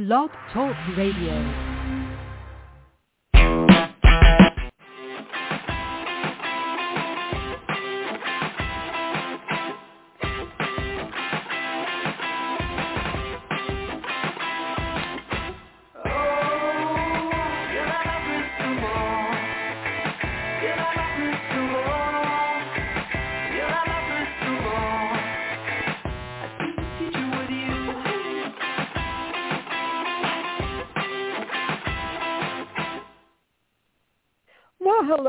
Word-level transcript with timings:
Blog 0.00 0.30
Talk 0.50 0.74
Radio. 0.96 1.69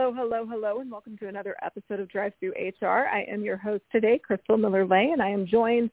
Hello, 0.02 0.16
hello, 0.16 0.48
hello, 0.48 0.80
and 0.80 0.90
welcome 0.90 1.16
to 1.20 1.28
another 1.28 1.56
episode 1.62 2.00
of 2.00 2.08
DriveThruHR. 2.08 3.08
I 3.08 3.24
am 3.32 3.44
your 3.44 3.56
host 3.56 3.84
today, 3.92 4.18
Crystal 4.18 4.58
Miller 4.58 4.84
Lay, 4.84 5.12
and 5.12 5.22
I 5.22 5.30
am 5.30 5.46
joined 5.46 5.92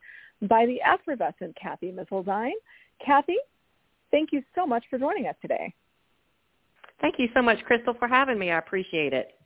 by 0.49 0.65
the 0.65 0.80
effervescent 0.80 1.55
Cathy 1.61 1.93
Missildine. 1.93 2.52
Cathy, 3.05 3.37
thank 4.11 4.30
you 4.33 4.43
so 4.55 4.65
much 4.65 4.83
for 4.89 4.99
joining 4.99 5.27
us 5.27 5.35
today. 5.43 5.75
Thank 7.02 7.16
you 7.19 7.29
so 7.35 7.43
much, 7.43 7.59
Crystal, 7.66 7.93
for 7.99 8.09
having 8.09 8.39
me. 8.39 8.51
I 8.51 8.57
appreciate 8.57 9.13
it. 9.13 9.38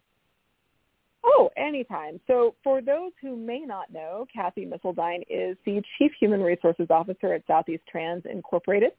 Oh, 1.25 1.51
anytime. 1.57 2.21
So 2.27 2.55
for 2.65 2.83
those 2.83 3.13
who 3.21 3.37
may 3.37 3.61
not 3.61 3.93
know, 3.93 4.27
Cathy 4.35 4.67
Missildine 4.67 5.23
is 5.31 5.57
the 5.65 5.81
Chief 5.99 6.11
Human 6.19 6.43
Resources 6.43 6.89
Officer 6.91 7.33
at 7.33 7.47
Southeastrans 7.47 8.27
Incorporated. 8.27 8.91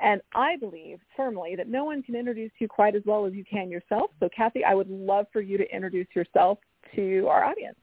And 0.00 0.20
I 0.34 0.56
believe 0.56 0.98
firmly 1.16 1.54
that 1.56 1.68
no 1.68 1.84
one 1.84 2.02
can 2.02 2.16
introduce 2.16 2.50
you 2.58 2.66
quite 2.66 2.96
as 2.96 3.02
well 3.06 3.26
as 3.26 3.32
you 3.32 3.44
can 3.44 3.70
yourself. 3.70 4.10
So 4.18 4.28
Kathy, 4.36 4.64
I 4.64 4.74
would 4.74 4.90
love 4.90 5.26
for 5.32 5.40
you 5.40 5.56
to 5.56 5.74
introduce 5.74 6.08
yourself 6.14 6.58
to 6.96 7.28
our 7.28 7.44
audience. 7.44 7.76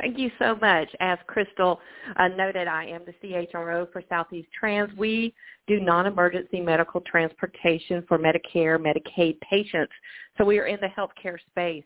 Thank 0.00 0.18
you 0.18 0.30
so 0.38 0.56
much. 0.56 0.88
As 1.00 1.18
Crystal 1.26 1.78
uh, 2.16 2.28
noted, 2.28 2.66
I 2.66 2.86
am 2.86 3.02
the 3.04 3.12
CHRO 3.22 3.92
for 3.92 4.02
Southeast 4.08 4.48
Trans. 4.58 4.90
We 4.96 5.34
do 5.66 5.80
non-emergency 5.80 6.60
medical 6.60 7.02
transportation 7.02 8.02
for 8.08 8.18
Medicare, 8.18 8.78
Medicaid 8.78 9.38
patients. 9.40 9.92
So 10.38 10.44
we 10.44 10.58
are 10.58 10.66
in 10.66 10.78
the 10.80 10.88
healthcare 10.88 11.38
space. 11.50 11.84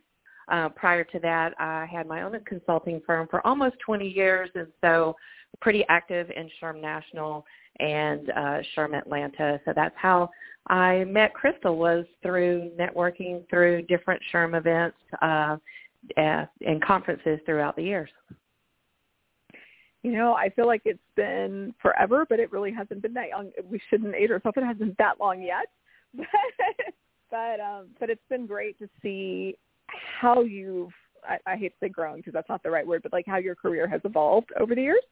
Uh, 0.48 0.68
prior 0.70 1.04
to 1.04 1.18
that, 1.20 1.54
I 1.58 1.86
had 1.90 2.06
my 2.06 2.22
own 2.22 2.38
consulting 2.46 3.00
firm 3.04 3.26
for 3.28 3.44
almost 3.46 3.76
20 3.84 4.08
years, 4.08 4.48
and 4.54 4.68
so 4.80 5.16
pretty 5.60 5.84
active 5.88 6.30
in 6.30 6.48
SHRM 6.62 6.80
National 6.80 7.44
and 7.80 8.30
uh, 8.30 8.62
SHRM 8.76 8.96
Atlanta. 8.96 9.60
So 9.64 9.72
that's 9.74 9.94
how 9.96 10.30
I 10.68 11.04
met 11.04 11.34
Crystal 11.34 11.76
was 11.76 12.04
through 12.22 12.70
networking 12.78 13.48
through 13.48 13.82
different 13.82 14.22
SHRM 14.32 14.56
events 14.56 14.96
uh, 15.22 15.56
and 16.16 16.82
conferences 16.84 17.40
throughout 17.44 17.76
the 17.76 17.82
years. 17.82 18.10
You 20.02 20.12
know, 20.12 20.34
I 20.34 20.50
feel 20.50 20.66
like 20.66 20.82
it's 20.84 21.00
been 21.16 21.74
forever, 21.82 22.26
but 22.28 22.38
it 22.38 22.52
really 22.52 22.72
hasn't 22.72 23.02
been 23.02 23.14
that 23.14 23.30
long. 23.32 23.50
We 23.68 23.80
shouldn't 23.90 24.14
age 24.14 24.30
ourselves. 24.30 24.56
It 24.56 24.62
hasn't 24.62 24.78
been 24.78 24.96
that 24.98 25.18
long 25.20 25.42
yet, 25.42 25.66
but 26.16 26.26
but 27.30 27.60
um, 27.60 27.88
but 27.98 28.08
it's 28.08 28.22
been 28.28 28.46
great 28.46 28.78
to 28.78 28.88
see 29.02 29.56
how 30.20 30.42
you've 30.42 30.92
I, 31.28 31.38
I 31.46 31.56
hate 31.56 31.70
to 31.70 31.86
say 31.86 31.88
grown 31.88 32.16
because 32.16 32.32
that's 32.32 32.48
not 32.48 32.62
the 32.62 32.70
right 32.70 32.86
word, 32.86 33.02
but 33.02 33.12
like 33.12 33.26
how 33.26 33.38
your 33.38 33.54
career 33.54 33.88
has 33.88 34.00
evolved 34.04 34.50
over 34.60 34.74
the 34.74 34.82
years. 34.82 35.02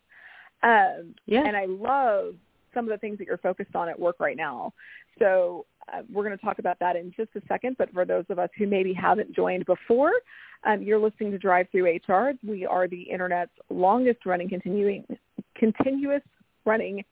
Um, 0.63 1.15
yeah. 1.27 1.43
And 1.45 1.57
I 1.57 1.67
love 1.67 2.35
some 2.73 2.85
of 2.85 2.91
the 2.91 2.99
things 2.99 3.19
that 3.19 3.27
you're 3.27 3.39
focused 3.39 3.75
on 3.75 3.89
at 3.89 3.99
work 3.99 4.17
right 4.21 4.37
now. 4.37 4.73
So 5.19 5.67
uh, 5.93 6.03
we're 6.13 6.25
going 6.25 6.37
to 6.37 6.45
talk 6.45 6.59
about 6.59 6.79
that 6.81 6.97
in 6.97 7.13
just 7.17 7.31
a 7.37 7.43
second. 7.49 7.77
But 7.79 7.93
for 7.93 8.05
those 8.05 8.25
of 8.29 8.39
us 8.39 8.49
who 8.57 8.67
maybe 8.67 8.93
haven't 8.93 9.35
joined 9.35 9.67
before, 9.67 10.13
um, 10.65 10.83
you're 10.83 10.99
listening 10.99 11.31
to 11.33 11.39
Drive 11.39 11.67
Through 11.71 11.99
HR. 12.09 12.33
We 12.45 12.67
are 12.67 12.89
the 12.89 13.03
internet's 13.03 13.53
longest 13.71 14.25
running 14.27 14.49
continuing 14.49 15.05
continuous 15.57 16.23
running 16.65 17.05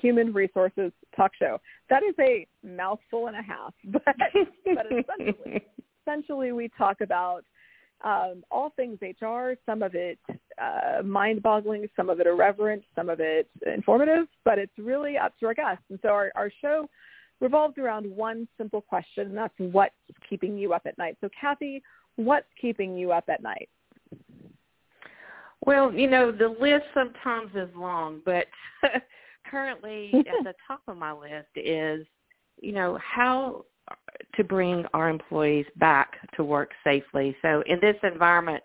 human 0.00 0.32
resources 0.32 0.92
talk 1.14 1.32
show. 1.38 1.60
That 1.90 2.02
is 2.02 2.14
a 2.18 2.46
mouthful 2.64 3.26
and 3.26 3.36
a 3.36 3.42
half, 3.42 3.74
but, 3.84 4.02
but 4.06 4.86
essentially, 4.86 5.62
essentially 6.10 6.52
we 6.52 6.68
talk 6.76 7.00
about 7.00 7.44
um, 8.02 8.42
all 8.50 8.72
things 8.76 8.98
HR, 9.02 9.52
some 9.66 9.82
of 9.82 9.94
it 9.94 10.18
uh, 10.60 11.02
mind-boggling, 11.04 11.86
some 11.96 12.08
of 12.08 12.20
it 12.20 12.26
irreverent, 12.26 12.82
some 12.94 13.08
of 13.08 13.20
it 13.20 13.48
informative, 13.66 14.26
but 14.44 14.58
it's 14.58 14.72
really 14.78 15.18
up 15.18 15.38
to 15.38 15.46
our 15.46 15.54
guests. 15.54 15.84
And 15.90 15.98
so 16.02 16.08
our, 16.08 16.32
our 16.34 16.50
show 16.62 16.88
revolves 17.40 17.76
around 17.78 18.06
one 18.06 18.48
simple 18.56 18.80
question, 18.80 19.28
and 19.28 19.36
that's 19.36 19.54
what's 19.58 19.94
keeping 20.28 20.56
you 20.56 20.72
up 20.72 20.82
at 20.86 20.96
night. 20.98 21.18
So 21.20 21.28
Cathy, 21.38 21.82
what's 22.16 22.46
keeping 22.60 22.96
you 22.96 23.12
up 23.12 23.24
at 23.28 23.42
night? 23.42 23.68
Well, 25.66 25.92
you 25.92 26.08
know, 26.08 26.32
the 26.32 26.48
list 26.48 26.86
sometimes 26.94 27.50
is 27.54 27.68
long, 27.76 28.22
but 28.24 28.46
currently 29.50 30.10
at 30.14 30.44
the 30.44 30.54
top 30.66 30.80
of 30.88 30.96
my 30.96 31.12
list 31.12 31.48
is, 31.54 32.06
you 32.62 32.72
know, 32.72 32.98
how 33.02 33.66
to 34.36 34.44
bring 34.44 34.84
our 34.94 35.08
employees 35.08 35.66
back 35.76 36.14
to 36.36 36.44
work 36.44 36.70
safely. 36.84 37.36
So 37.42 37.62
in 37.66 37.78
this 37.80 37.96
environment, 38.02 38.62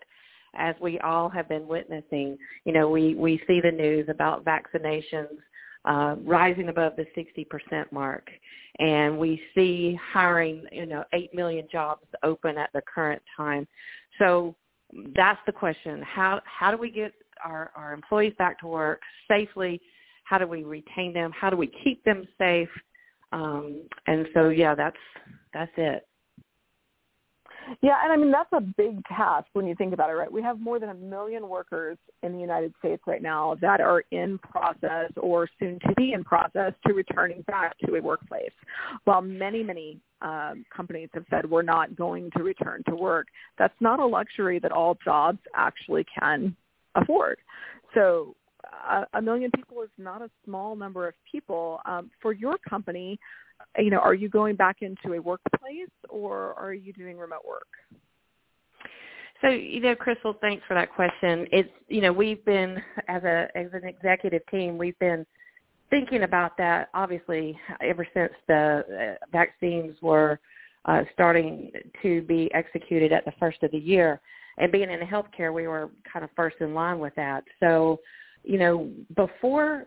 as 0.54 0.74
we 0.80 0.98
all 1.00 1.28
have 1.28 1.48
been 1.48 1.66
witnessing, 1.66 2.38
you 2.64 2.72
know, 2.72 2.88
we, 2.88 3.14
we 3.14 3.40
see 3.46 3.60
the 3.60 3.70
news 3.70 4.08
about 4.08 4.44
vaccinations 4.44 5.28
uh, 5.84 6.16
rising 6.24 6.68
above 6.68 6.94
the 6.96 7.06
60% 7.16 7.92
mark. 7.92 8.28
And 8.78 9.18
we 9.18 9.40
see 9.54 9.98
hiring, 10.12 10.64
you 10.72 10.86
know, 10.86 11.04
8 11.12 11.34
million 11.34 11.66
jobs 11.70 12.06
open 12.22 12.58
at 12.58 12.70
the 12.74 12.82
current 12.82 13.22
time. 13.36 13.66
So 14.18 14.54
that's 15.14 15.38
the 15.46 15.52
question. 15.52 16.02
How, 16.02 16.40
how 16.44 16.70
do 16.70 16.76
we 16.76 16.90
get 16.90 17.12
our, 17.44 17.70
our 17.76 17.92
employees 17.92 18.34
back 18.38 18.58
to 18.60 18.66
work 18.66 19.00
safely? 19.28 19.80
How 20.24 20.38
do 20.38 20.46
we 20.46 20.64
retain 20.64 21.12
them? 21.12 21.32
How 21.38 21.50
do 21.50 21.56
we 21.56 21.70
keep 21.84 22.02
them 22.04 22.26
safe? 22.38 22.68
Um, 23.32 23.82
and 24.06 24.26
so, 24.34 24.48
yeah, 24.48 24.74
that's 24.74 24.96
that's 25.52 25.72
it. 25.76 26.06
Yeah, 27.82 27.96
and 28.02 28.12
I 28.12 28.16
mean 28.16 28.30
that's 28.30 28.52
a 28.52 28.60
big 28.60 29.04
task 29.06 29.46
when 29.52 29.66
you 29.66 29.74
think 29.74 29.92
about 29.92 30.10
it, 30.10 30.14
right? 30.14 30.30
We 30.30 30.42
have 30.42 30.60
more 30.60 30.78
than 30.78 30.90
a 30.90 30.94
million 30.94 31.48
workers 31.48 31.98
in 32.22 32.32
the 32.32 32.38
United 32.38 32.72
States 32.78 33.02
right 33.06 33.22
now 33.22 33.56
that 33.60 33.80
are 33.80 34.04
in 34.12 34.38
process 34.38 35.10
or 35.16 35.48
soon 35.58 35.78
to 35.80 35.94
be 35.96 36.12
in 36.12 36.22
process 36.22 36.72
to 36.86 36.94
returning 36.94 37.42
back 37.42 37.76
to 37.84 37.96
a 37.96 38.00
workplace. 38.00 38.52
While 39.04 39.22
many, 39.22 39.62
many 39.62 39.98
um, 40.22 40.64
companies 40.74 41.08
have 41.14 41.24
said 41.30 41.48
we're 41.48 41.62
not 41.62 41.96
going 41.96 42.30
to 42.36 42.42
return 42.42 42.82
to 42.88 42.94
work, 42.94 43.26
that's 43.58 43.74
not 43.80 44.00
a 44.00 44.06
luxury 44.06 44.58
that 44.60 44.72
all 44.72 44.96
jobs 45.04 45.38
actually 45.54 46.06
can 46.18 46.54
afford. 46.94 47.38
So 47.94 48.36
a, 49.14 49.22
million 49.22 49.50
people 49.54 49.82
is 49.82 49.90
not 49.98 50.22
a 50.22 50.30
small 50.44 50.76
number 50.76 51.06
of 51.08 51.14
people. 51.30 51.80
Um, 51.84 52.10
for 52.20 52.32
your 52.32 52.56
company, 52.68 53.18
you 53.78 53.90
know, 53.90 53.98
are 53.98 54.14
you 54.14 54.28
going 54.28 54.56
back 54.56 54.78
into 54.82 55.14
a 55.14 55.20
workplace 55.20 55.88
or 56.08 56.54
are 56.54 56.74
you 56.74 56.92
doing 56.92 57.18
remote 57.18 57.44
work? 57.46 57.66
So, 59.42 59.48
you 59.48 59.80
know, 59.80 59.94
Crystal, 59.94 60.34
thanks 60.40 60.62
for 60.66 60.74
that 60.74 60.94
question. 60.94 61.46
It's, 61.52 61.68
you 61.88 62.00
know, 62.00 62.12
we've 62.12 62.44
been 62.44 62.82
as 63.08 63.22
a 63.24 63.48
as 63.54 63.66
an 63.72 63.84
executive 63.84 64.42
team, 64.50 64.78
we've 64.78 64.98
been 64.98 65.26
thinking 65.90 66.22
about 66.22 66.56
that 66.56 66.88
obviously 66.94 67.58
ever 67.80 68.06
since 68.12 68.32
the 68.48 69.16
uh, 69.20 69.26
vaccines 69.30 69.94
were 70.02 70.40
uh, 70.86 71.02
starting 71.12 71.70
to 72.02 72.22
be 72.22 72.52
executed 72.54 73.12
at 73.12 73.24
the 73.24 73.32
first 73.38 73.62
of 73.62 73.70
the 73.70 73.78
year. 73.78 74.20
And 74.58 74.72
being 74.72 74.90
in 74.90 75.00
healthcare, 75.00 75.52
we 75.52 75.66
were 75.66 75.90
kind 76.10 76.24
of 76.24 76.30
first 76.34 76.56
in 76.60 76.74
line 76.74 76.98
with 76.98 77.14
that. 77.16 77.44
So, 77.60 78.00
you 78.46 78.58
know, 78.58 78.90
before 79.14 79.86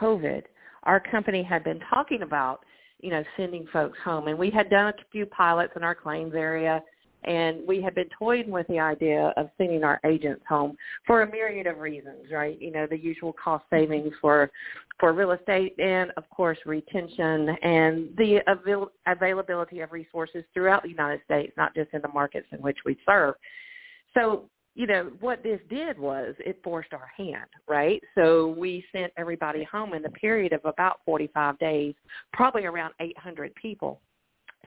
COVID, 0.00 0.44
our 0.84 1.00
company 1.00 1.42
had 1.42 1.64
been 1.64 1.80
talking 1.90 2.22
about 2.22 2.64
you 3.00 3.10
know, 3.10 3.22
sending 3.36 3.66
folks 3.72 3.98
home. 4.04 4.28
And 4.28 4.38
we 4.38 4.50
had 4.50 4.70
done 4.70 4.88
a 4.88 4.94
few 5.12 5.26
pilots 5.26 5.72
in 5.76 5.82
our 5.84 5.94
claims 5.94 6.34
area, 6.34 6.82
and 7.24 7.66
we 7.66 7.80
had 7.82 7.94
been 7.94 8.08
toying 8.16 8.50
with 8.50 8.66
the 8.68 8.78
idea 8.78 9.32
of 9.36 9.48
sending 9.58 9.84
our 9.84 10.00
agents 10.04 10.42
home 10.48 10.76
for 11.06 11.22
a 11.22 11.30
myriad 11.30 11.66
of 11.66 11.78
reasons, 11.78 12.30
right? 12.32 12.60
You 12.60 12.70
know, 12.70 12.86
the 12.88 12.98
usual 12.98 13.34
cost 13.42 13.64
savings 13.70 14.12
for 14.20 14.50
for 14.98 15.12
real 15.12 15.30
estate 15.30 15.74
and, 15.78 16.10
of 16.16 16.28
course, 16.30 16.58
retention 16.66 17.50
and 17.62 18.08
the 18.16 18.40
avail- 18.48 18.90
availability 19.06 19.78
of 19.78 19.92
resources 19.92 20.42
throughout 20.52 20.82
the 20.82 20.88
United 20.88 21.20
States, 21.24 21.52
not 21.56 21.72
just 21.72 21.90
in 21.92 22.02
the 22.02 22.08
markets 22.08 22.48
in 22.50 22.58
which 22.58 22.78
we 22.84 22.98
serve. 23.06 23.34
So 24.12 24.50
you 24.78 24.86
know, 24.86 25.10
what 25.18 25.42
this 25.42 25.58
did 25.68 25.98
was 25.98 26.36
it 26.38 26.60
forced 26.62 26.92
our 26.94 27.10
hand, 27.16 27.50
right? 27.66 28.00
So 28.14 28.54
we 28.56 28.84
sent 28.92 29.12
everybody 29.16 29.64
home 29.64 29.92
in 29.92 30.02
the 30.02 30.10
period 30.10 30.52
of 30.52 30.60
about 30.64 31.00
45 31.04 31.58
days, 31.58 31.96
probably 32.32 32.64
around 32.64 32.94
800 33.00 33.52
people. 33.56 34.00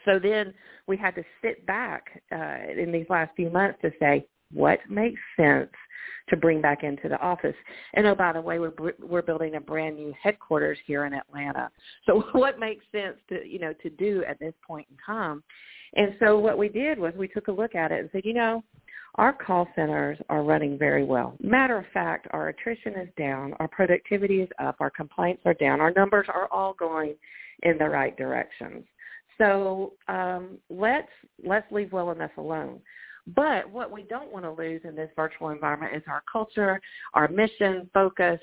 So 0.04 0.20
then 0.20 0.54
we 0.86 0.98
had 0.98 1.16
to 1.16 1.24
sit 1.42 1.66
back 1.66 2.22
uh, 2.30 2.58
in 2.78 2.92
these 2.92 3.06
last 3.10 3.32
few 3.38 3.50
months 3.50 3.80
to 3.84 3.92
say, 4.02 4.28
what 4.52 4.80
makes 4.90 5.22
sense 5.38 5.70
to 6.28 6.36
bring 6.36 6.60
back 6.60 6.84
into 6.84 7.08
the 7.08 7.20
office. 7.20 7.56
And 7.94 8.06
oh, 8.06 8.14
by 8.14 8.34
the 8.34 8.42
way, 8.42 8.60
we're 8.60 8.74
we're 9.00 9.22
building 9.22 9.56
a 9.56 9.62
brand 9.62 9.96
new 9.96 10.14
headquarters 10.22 10.78
here 10.86 11.06
in 11.06 11.14
Atlanta. 11.14 11.70
So 12.06 12.26
what 12.34 12.60
makes 12.60 12.84
sense 12.92 13.16
to 13.30 13.48
you 13.48 13.60
know 13.60 13.74
to 13.82 13.90
do 13.92 14.26
at 14.28 14.40
this 14.40 14.54
point 14.68 14.88
in 14.92 14.98
time? 15.06 15.42
And 15.94 16.16
so 16.20 16.38
what 16.40 16.58
we 16.58 16.70
did 16.70 16.98
was 17.00 17.14
we 17.18 17.28
took 17.28 17.48
a 17.48 17.52
look 17.52 17.76
at 17.76 17.92
it 17.92 18.00
and 18.00 18.10
said, 18.12 18.22
you 18.24 18.34
know, 18.34 18.64
our 19.16 19.34
call 19.34 19.68
centers 19.76 20.18
are 20.30 20.44
running 20.44 20.78
very 20.78 21.04
well. 21.04 21.36
Matter 21.42 21.78
of 21.78 21.86
fact, 21.94 22.28
our 22.32 22.50
attrition 22.50 22.94
is 22.96 23.10
down, 23.18 23.54
our 23.60 23.68
productivity 23.68 24.42
is 24.42 24.50
up, 24.60 24.78
our 24.80 24.90
complaints 24.90 25.42
are 25.46 25.54
down, 25.56 25.82
our 25.82 25.92
numbers 25.92 26.28
are 26.30 26.48
all 26.52 26.74
going 26.74 27.16
in 27.64 27.78
the 27.78 27.90
right 27.90 28.16
directions. 28.18 28.84
So 29.38 29.94
um, 30.08 30.58
let's 30.70 31.10
let's 31.44 31.70
leave 31.72 31.90
wellness 31.90 32.36
alone. 32.38 32.80
But 33.36 33.70
what 33.70 33.92
we 33.92 34.04
don't 34.04 34.32
want 34.32 34.46
to 34.46 34.52
lose 34.52 34.82
in 34.84 34.96
this 34.96 35.10
virtual 35.16 35.50
environment 35.50 35.96
is 35.96 36.02
our 36.08 36.24
culture, 36.32 36.82
our 37.14 37.28
mission, 37.28 37.90
focus, 37.94 38.40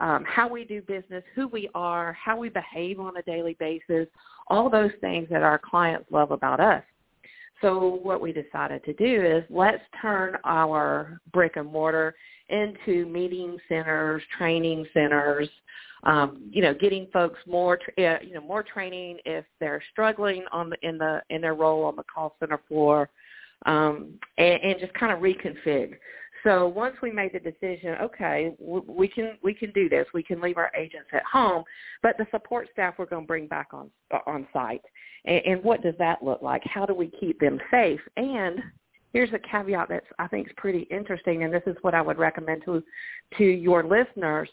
um, 0.00 0.24
how 0.26 0.48
we 0.48 0.64
do 0.64 0.82
business, 0.82 1.22
who 1.34 1.46
we 1.48 1.68
are, 1.74 2.12
how 2.12 2.36
we 2.36 2.48
behave 2.48 2.98
on 2.98 3.16
a 3.16 3.22
daily 3.22 3.56
basis, 3.60 4.08
all 4.48 4.68
those 4.68 4.90
things 5.00 5.28
that 5.30 5.42
our 5.42 5.58
clients 5.58 6.06
love 6.10 6.32
about 6.32 6.60
us. 6.60 6.82
So 7.60 8.00
what 8.02 8.20
we 8.20 8.32
decided 8.32 8.84
to 8.84 8.92
do 8.94 9.24
is 9.24 9.44
let's 9.48 9.82
turn 10.00 10.36
our 10.44 11.20
brick 11.32 11.56
and 11.56 11.70
mortar 11.70 12.14
into 12.48 13.06
meeting 13.06 13.56
centers, 13.68 14.22
training 14.36 14.86
centers, 14.92 15.48
um, 16.04 16.48
you 16.50 16.62
know, 16.62 16.74
getting 16.74 17.08
folks 17.12 17.38
more, 17.46 17.78
uh, 17.98 18.18
you 18.22 18.34
know, 18.34 18.40
more 18.40 18.62
training 18.62 19.18
if 19.24 19.44
they're 19.58 19.82
struggling 19.90 20.44
on 20.52 20.70
the, 20.70 20.76
in 20.82 20.98
the 20.98 21.20
in 21.30 21.40
their 21.40 21.54
role 21.54 21.84
on 21.84 21.96
the 21.96 22.04
call 22.04 22.36
center 22.38 22.60
floor, 22.68 23.08
um, 23.64 24.14
and, 24.38 24.62
and 24.62 24.80
just 24.80 24.94
kind 24.94 25.12
of 25.12 25.20
reconfig. 25.20 25.94
So 26.44 26.68
once 26.68 26.96
we 27.02 27.10
made 27.10 27.32
the 27.32 27.40
decision, 27.40 27.96
okay, 28.00 28.54
we 28.58 29.08
can 29.08 29.38
we 29.42 29.54
can 29.54 29.70
do 29.72 29.88
this. 29.88 30.06
We 30.14 30.22
can 30.22 30.40
leave 30.40 30.56
our 30.56 30.70
agents 30.76 31.08
at 31.12 31.22
home, 31.24 31.64
but 32.02 32.16
the 32.18 32.26
support 32.30 32.68
staff 32.72 32.94
we're 32.98 33.06
going 33.06 33.24
to 33.24 33.26
bring 33.26 33.46
back 33.46 33.68
on 33.72 33.90
on 34.26 34.46
site. 34.52 34.82
And, 35.24 35.42
and 35.44 35.64
what 35.64 35.82
does 35.82 35.94
that 35.98 36.22
look 36.22 36.42
like? 36.42 36.62
How 36.64 36.86
do 36.86 36.94
we 36.94 37.10
keep 37.20 37.40
them 37.40 37.58
safe? 37.70 38.00
And 38.16 38.60
here's 39.12 39.32
a 39.32 39.38
caveat 39.38 39.88
that's 39.88 40.06
I 40.18 40.28
think 40.28 40.48
is 40.48 40.52
pretty 40.56 40.82
interesting, 40.90 41.44
and 41.44 41.52
this 41.52 41.62
is 41.66 41.76
what 41.82 41.94
I 41.94 42.02
would 42.02 42.18
recommend 42.18 42.62
to 42.64 42.82
to 43.38 43.44
your 43.44 43.82
listeners: 43.82 44.48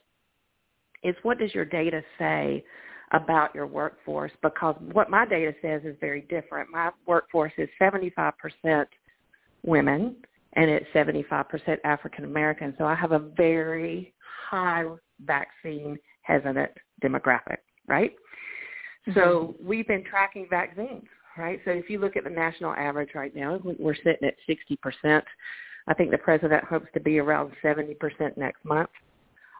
is 1.03 1.15
what 1.23 1.39
does 1.39 1.53
your 1.53 1.65
data 1.65 2.01
say 2.17 2.63
about 3.11 3.53
your 3.53 3.67
workforce? 3.67 4.31
Because 4.41 4.75
what 4.91 5.09
my 5.09 5.25
data 5.25 5.53
says 5.61 5.81
is 5.85 5.95
very 5.99 6.21
different. 6.21 6.69
My 6.71 6.91
workforce 7.05 7.53
is 7.57 7.69
75% 7.79 8.85
women 9.63 10.15
and 10.55 10.69
it's 10.69 10.85
75% 10.93 11.77
African 11.83 12.25
American. 12.25 12.73
So 12.77 12.85
I 12.85 12.95
have 12.95 13.11
a 13.11 13.19
very 13.19 14.13
high 14.49 14.85
vaccine 15.25 15.97
hesitant 16.21 16.71
demographic, 17.03 17.57
right? 17.87 18.11
Mm-hmm. 19.07 19.19
So 19.19 19.55
we've 19.61 19.87
been 19.87 20.03
tracking 20.03 20.47
vaccines, 20.49 21.05
right? 21.37 21.59
So 21.65 21.71
if 21.71 21.89
you 21.89 21.99
look 21.99 22.15
at 22.15 22.23
the 22.23 22.29
national 22.29 22.73
average 22.73 23.09
right 23.15 23.35
now, 23.35 23.59
we're 23.63 23.95
sitting 23.95 24.27
at 24.27 24.35
60%. 24.47 25.21
I 25.87 25.93
think 25.93 26.11
the 26.11 26.17
president 26.17 26.63
hopes 26.63 26.87
to 26.93 26.99
be 26.99 27.19
around 27.19 27.51
70% 27.63 27.97
next 28.37 28.63
month. 28.63 28.89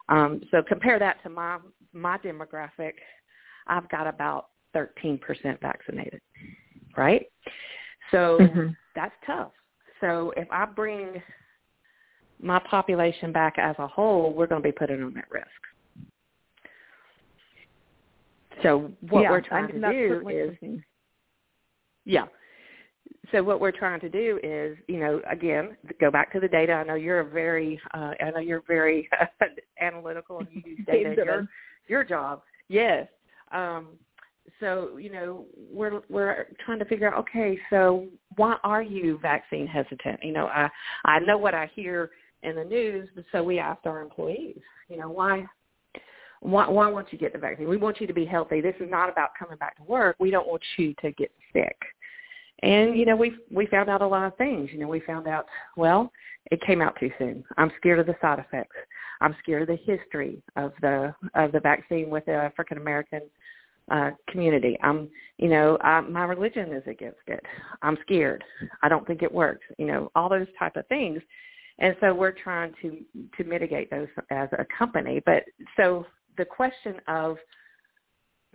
Um, 0.09 0.41
so 0.51 0.61
compare 0.61 0.99
that 0.99 1.21
to 1.23 1.29
my 1.29 1.59
my 1.93 2.17
demographic. 2.17 2.93
I've 3.67 3.87
got 3.89 4.07
about 4.07 4.47
13% 4.75 5.19
vaccinated, 5.61 6.21
right? 6.97 7.27
So 8.11 8.37
mm-hmm. 8.41 8.67
that's 8.95 9.13
tough. 9.25 9.51
So 10.03 10.33
if 10.35 10.49
I 10.51 10.65
bring 10.65 11.23
my 12.41 12.59
population 12.69 13.31
back 13.31 13.55
as 13.57 13.73
a 13.79 13.87
whole, 13.87 14.33
we're 14.33 14.47
going 14.47 14.61
to 14.61 14.67
be 14.67 14.73
putting 14.73 14.99
them 14.99 15.15
at 15.17 15.31
risk. 15.31 15.47
So 18.61 18.91
what 19.09 19.21
yeah, 19.21 19.31
we're 19.31 19.41
trying 19.41 19.69
to 19.69 19.79
do 19.79 20.29
is, 20.29 20.81
yeah. 22.03 22.25
So 23.31 23.41
what 23.43 23.61
we're 23.61 23.71
trying 23.71 24.01
to 24.01 24.09
do 24.09 24.41
is, 24.43 24.77
you 24.89 24.99
know, 24.99 25.21
again, 25.31 25.77
go 26.01 26.11
back 26.11 26.33
to 26.33 26.41
the 26.41 26.49
data. 26.49 26.73
I 26.73 26.83
know 26.83 26.95
you're 26.95 27.21
a 27.21 27.29
very, 27.29 27.79
uh, 27.93 28.11
I 28.21 28.31
know 28.31 28.39
you're 28.39 28.63
very 28.67 29.09
analytical 29.81 30.39
and 30.39 30.49
you 30.51 30.61
use 30.65 30.79
data 30.85 31.11
in 31.11 31.15
your, 31.15 31.47
your 31.87 32.03
job. 32.03 32.41
Yes. 32.67 33.07
Um, 33.53 33.87
so 34.59 34.97
you 34.97 35.11
know 35.11 35.45
we're 35.71 36.01
we're 36.09 36.47
trying 36.65 36.79
to 36.79 36.85
figure 36.85 37.07
out 37.07 37.17
okay 37.17 37.57
so 37.69 38.07
why 38.35 38.57
are 38.63 38.81
you 38.81 39.17
vaccine 39.21 39.67
hesitant? 39.67 40.19
You 40.23 40.33
know 40.33 40.47
i 40.47 40.69
i 41.05 41.19
know 41.19 41.37
what 41.37 41.53
i 41.53 41.69
hear 41.73 42.11
in 42.43 42.55
the 42.55 42.63
news 42.63 43.09
but 43.15 43.25
so 43.31 43.43
we 43.43 43.59
asked 43.59 43.85
our 43.85 44.01
employees 44.01 44.59
you 44.89 44.97
know 44.97 45.09
why 45.09 45.45
why 46.43 46.67
why 46.67 46.87
won't 46.89 47.11
you 47.11 47.17
get 47.17 47.31
the 47.31 47.39
vaccine? 47.39 47.69
We 47.69 47.77
want 47.77 48.01
you 48.01 48.07
to 48.07 48.13
be 48.13 48.25
healthy. 48.25 48.59
This 48.59 48.75
is 48.81 48.91
not 48.91 49.09
about 49.09 49.29
coming 49.39 49.57
back 49.57 49.77
to 49.77 49.83
work. 49.83 50.17
We 50.19 50.29
don't 50.29 50.47
want 50.47 50.61
you 50.77 50.93
to 51.01 51.11
get 51.13 51.31
sick. 51.53 51.77
And 52.61 52.97
you 52.97 53.05
know 53.05 53.15
we 53.15 53.35
we 53.49 53.65
found 53.67 53.89
out 53.89 54.01
a 54.01 54.07
lot 54.07 54.27
of 54.27 54.37
things. 54.37 54.69
You 54.71 54.79
know 54.79 54.87
we 54.87 54.99
found 54.99 55.27
out 55.27 55.45
well 55.77 56.11
it 56.51 56.61
came 56.61 56.81
out 56.81 56.97
too 56.99 57.11
soon. 57.17 57.45
I'm 57.57 57.71
scared 57.77 57.99
of 57.99 58.07
the 58.07 58.15
side 58.21 58.39
effects. 58.39 58.75
I'm 59.21 59.35
scared 59.41 59.61
of 59.61 59.69
the 59.69 59.77
history 59.85 60.43
of 60.57 60.73
the 60.81 61.15
of 61.33 61.53
the 61.53 61.61
vaccine 61.61 62.09
with 62.09 62.25
the 62.25 62.33
african 62.33 62.77
american 62.77 63.21
uh, 63.91 64.11
community. 64.29 64.77
I'm, 64.81 65.09
you 65.37 65.49
know, 65.49 65.77
I, 65.81 66.01
my 66.01 66.23
religion 66.23 66.71
is 66.73 66.83
against 66.87 67.19
it. 67.27 67.43
I'm 67.81 67.97
scared. 68.01 68.43
I 68.81 68.89
don't 68.89 69.05
think 69.05 69.21
it 69.23 69.31
works. 69.31 69.65
You 69.77 69.85
know, 69.85 70.11
all 70.15 70.29
those 70.29 70.47
type 70.57 70.75
of 70.75 70.87
things. 70.87 71.21
And 71.79 71.95
so 71.99 72.13
we're 72.13 72.31
trying 72.31 72.73
to 72.81 73.03
to 73.37 73.43
mitigate 73.43 73.89
those 73.89 74.07
as 74.29 74.49
a 74.53 74.65
company. 74.77 75.21
But 75.25 75.43
so 75.75 76.05
the 76.37 76.45
question 76.45 76.95
of 77.07 77.37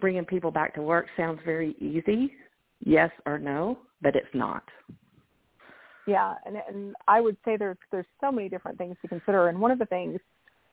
bringing 0.00 0.24
people 0.24 0.50
back 0.50 0.74
to 0.74 0.82
work 0.82 1.06
sounds 1.16 1.40
very 1.44 1.74
easy, 1.80 2.32
yes 2.80 3.10
or 3.26 3.38
no, 3.38 3.78
but 4.00 4.14
it's 4.14 4.26
not. 4.34 4.62
Yeah, 6.06 6.34
and 6.46 6.56
and 6.68 6.94
I 7.06 7.20
would 7.20 7.36
say 7.44 7.56
there's 7.56 7.76
there's 7.90 8.06
so 8.20 8.32
many 8.32 8.48
different 8.48 8.78
things 8.78 8.96
to 9.02 9.08
consider, 9.08 9.48
and 9.48 9.58
one 9.58 9.70
of 9.70 9.78
the 9.78 9.86
things 9.86 10.20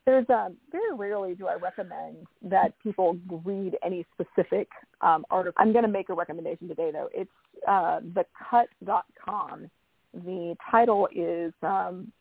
there's 0.06 0.30
a, 0.30 0.52
very 0.72 0.96
rarely 0.96 1.34
do 1.34 1.48
I 1.48 1.56
recommend 1.56 2.28
that 2.44 2.74
people 2.84 3.18
read 3.44 3.76
any 3.84 4.06
specific 4.14 4.68
um, 5.02 5.26
article. 5.30 5.56
I'm 5.58 5.72
going 5.72 5.84
to 5.86 5.92
make 5.92 6.10
a 6.10 6.14
recommendation 6.14 6.68
today, 6.68 6.92
though. 6.92 7.10
It's 7.14 7.32
uh, 7.68 8.00
thecut.com. 8.02 9.70
The 10.14 10.56
title 10.72 11.08
is 11.14 11.54
um, 11.64 12.12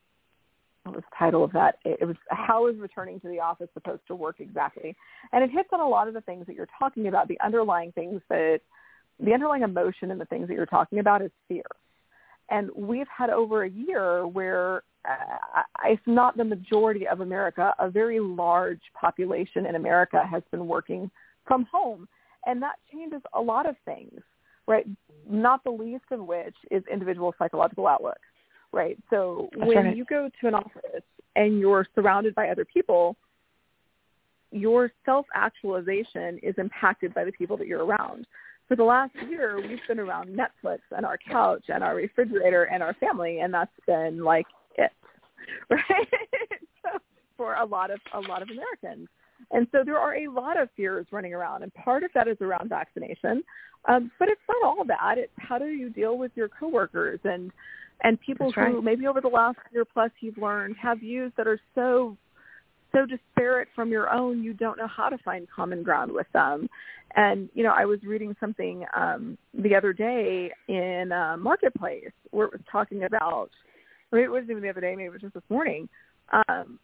what 0.84 0.96
was 0.96 1.04
the 1.10 1.16
title 1.18 1.44
of 1.44 1.52
that? 1.52 1.76
It 1.84 2.06
was 2.06 2.16
how 2.30 2.68
is 2.68 2.76
returning 2.78 3.20
to 3.20 3.28
the 3.28 3.40
office 3.40 3.68
supposed 3.74 4.02
to 4.08 4.14
work 4.14 4.36
exactly? 4.40 4.96
And 5.32 5.44
it 5.44 5.50
hits 5.50 5.68
on 5.72 5.80
a 5.80 5.88
lot 5.88 6.08
of 6.08 6.14
the 6.14 6.20
things 6.22 6.46
that 6.46 6.56
you're 6.56 6.68
talking 6.78 7.08
about. 7.08 7.28
The 7.28 7.38
underlying 7.44 7.92
things 7.92 8.20
that 8.28 8.60
the 9.20 9.32
underlying 9.32 9.62
emotion 9.62 10.10
and 10.10 10.20
the 10.20 10.26
things 10.26 10.48
that 10.48 10.54
you're 10.54 10.66
talking 10.66 10.98
about 10.98 11.22
is 11.22 11.30
fear. 11.48 11.64
And 12.50 12.70
we've 12.76 13.08
had 13.08 13.30
over 13.30 13.64
a 13.64 13.70
year 13.70 14.26
where 14.26 14.82
uh, 15.08 15.62
if 15.84 16.00
not 16.06 16.36
the 16.36 16.44
majority 16.44 17.06
of 17.06 17.20
America, 17.20 17.74
a 17.78 17.90
very 17.90 18.20
large 18.20 18.80
population 18.98 19.66
in 19.66 19.74
America 19.74 20.22
has 20.30 20.42
been 20.50 20.66
working 20.66 21.10
from 21.46 21.66
home. 21.70 22.08
And 22.46 22.62
that 22.62 22.76
changes 22.92 23.22
a 23.34 23.40
lot 23.40 23.68
of 23.68 23.76
things, 23.84 24.20
right? 24.66 24.86
Not 25.28 25.64
the 25.64 25.70
least 25.70 26.04
of 26.10 26.20
which 26.20 26.54
is 26.70 26.82
individual 26.92 27.34
psychological 27.38 27.86
outlook, 27.86 28.18
right? 28.72 28.98
So 29.10 29.48
That's 29.52 29.68
when 29.68 29.86
right. 29.86 29.96
you 29.96 30.04
go 30.04 30.30
to 30.40 30.48
an 30.48 30.54
office 30.54 31.02
and 31.36 31.58
you're 31.58 31.86
surrounded 31.94 32.34
by 32.34 32.48
other 32.48 32.64
people, 32.64 33.16
your 34.52 34.92
self-actualization 35.04 36.38
is 36.42 36.54
impacted 36.58 37.12
by 37.12 37.24
the 37.24 37.32
people 37.32 37.56
that 37.56 37.66
you're 37.66 37.84
around. 37.84 38.26
For 38.68 38.76
the 38.76 38.84
last 38.84 39.14
year, 39.28 39.56
we've 39.56 39.78
been 39.86 40.00
around 40.00 40.30
Netflix 40.30 40.78
and 40.90 41.04
our 41.04 41.18
couch 41.18 41.64
and 41.68 41.84
our 41.84 41.94
refrigerator 41.94 42.64
and 42.64 42.82
our 42.82 42.94
family, 42.94 43.40
and 43.40 43.52
that's 43.52 43.70
been 43.86 44.24
like 44.24 44.46
it, 44.76 44.90
right? 45.70 46.08
so 46.82 46.98
for 47.36 47.54
a 47.56 47.64
lot 47.64 47.90
of 47.90 48.00
a 48.14 48.20
lot 48.20 48.42
of 48.42 48.48
Americans. 48.50 49.08
And 49.50 49.66
so 49.72 49.82
there 49.84 49.98
are 49.98 50.16
a 50.16 50.28
lot 50.28 50.58
of 50.58 50.68
fears 50.76 51.06
running 51.10 51.34
around, 51.34 51.62
and 51.62 51.74
part 51.74 52.02
of 52.02 52.10
that 52.14 52.28
is 52.28 52.38
around 52.40 52.70
vaccination. 52.70 53.42
Um, 53.86 54.10
but 54.18 54.28
it's 54.28 54.40
not 54.48 54.64
all 54.64 54.84
that. 54.86 55.18
It's 55.18 55.32
how 55.36 55.58
do 55.58 55.66
you 55.66 55.90
deal 55.90 56.16
with 56.16 56.32
your 56.34 56.48
coworkers 56.48 57.20
and 57.24 57.52
and 58.02 58.20
people 58.20 58.52
That's 58.54 58.72
who 58.72 58.82
maybe 58.82 59.06
over 59.06 59.20
the 59.20 59.28
last 59.28 59.58
year 59.72 59.84
plus 59.84 60.10
you've 60.20 60.38
learned 60.38 60.76
have 60.82 61.00
views 61.00 61.32
that 61.36 61.46
are 61.46 61.60
so 61.74 62.16
so 62.94 63.04
disparate 63.06 63.68
from 63.74 63.90
your 63.90 64.10
own 64.12 64.42
you 64.42 64.54
don't 64.54 64.78
know 64.78 64.86
how 64.86 65.08
to 65.08 65.18
find 65.18 65.46
common 65.54 65.82
ground 65.82 66.12
with 66.12 66.26
them. 66.32 66.68
And 67.16 67.48
you 67.54 67.62
know, 67.62 67.72
I 67.76 67.84
was 67.84 68.00
reading 68.02 68.34
something 68.40 68.84
um, 68.96 69.36
the 69.52 69.74
other 69.74 69.92
day 69.92 70.50
in 70.68 71.12
uh, 71.12 71.36
Marketplace 71.36 72.10
where 72.30 72.46
it 72.46 72.52
was 72.52 72.62
talking 72.70 73.04
about 73.04 73.50
maybe 74.12 74.24
it 74.24 74.30
wasn't 74.30 74.50
even 74.50 74.62
the 74.62 74.70
other 74.70 74.80
day, 74.80 74.94
maybe 74.96 75.04
it 75.04 75.12
was 75.12 75.20
just 75.20 75.34
this 75.34 75.42
morning, 75.48 75.88
um, 76.32 76.78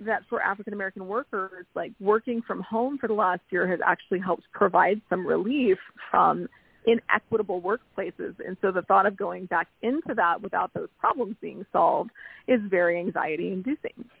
that 0.00 0.22
for 0.28 0.40
African 0.42 0.72
American 0.72 1.06
workers, 1.06 1.66
like 1.74 1.92
working 2.00 2.42
from 2.46 2.60
home 2.62 2.98
for 2.98 3.06
the 3.06 3.14
last 3.14 3.42
year 3.50 3.68
has 3.68 3.80
actually 3.86 4.18
helped 4.18 4.44
provide 4.52 5.00
some 5.08 5.26
relief 5.26 5.78
from 6.10 6.48
inequitable 6.86 7.60
workplaces. 7.60 8.34
And 8.44 8.56
so 8.60 8.72
the 8.72 8.82
thought 8.82 9.06
of 9.06 9.16
going 9.16 9.46
back 9.46 9.68
into 9.82 10.14
that 10.16 10.40
without 10.40 10.72
those 10.74 10.88
problems 10.98 11.36
being 11.40 11.64
solved 11.72 12.10
is 12.48 12.60
very 12.68 12.98
anxiety 12.98 13.52
inducing. 13.52 14.04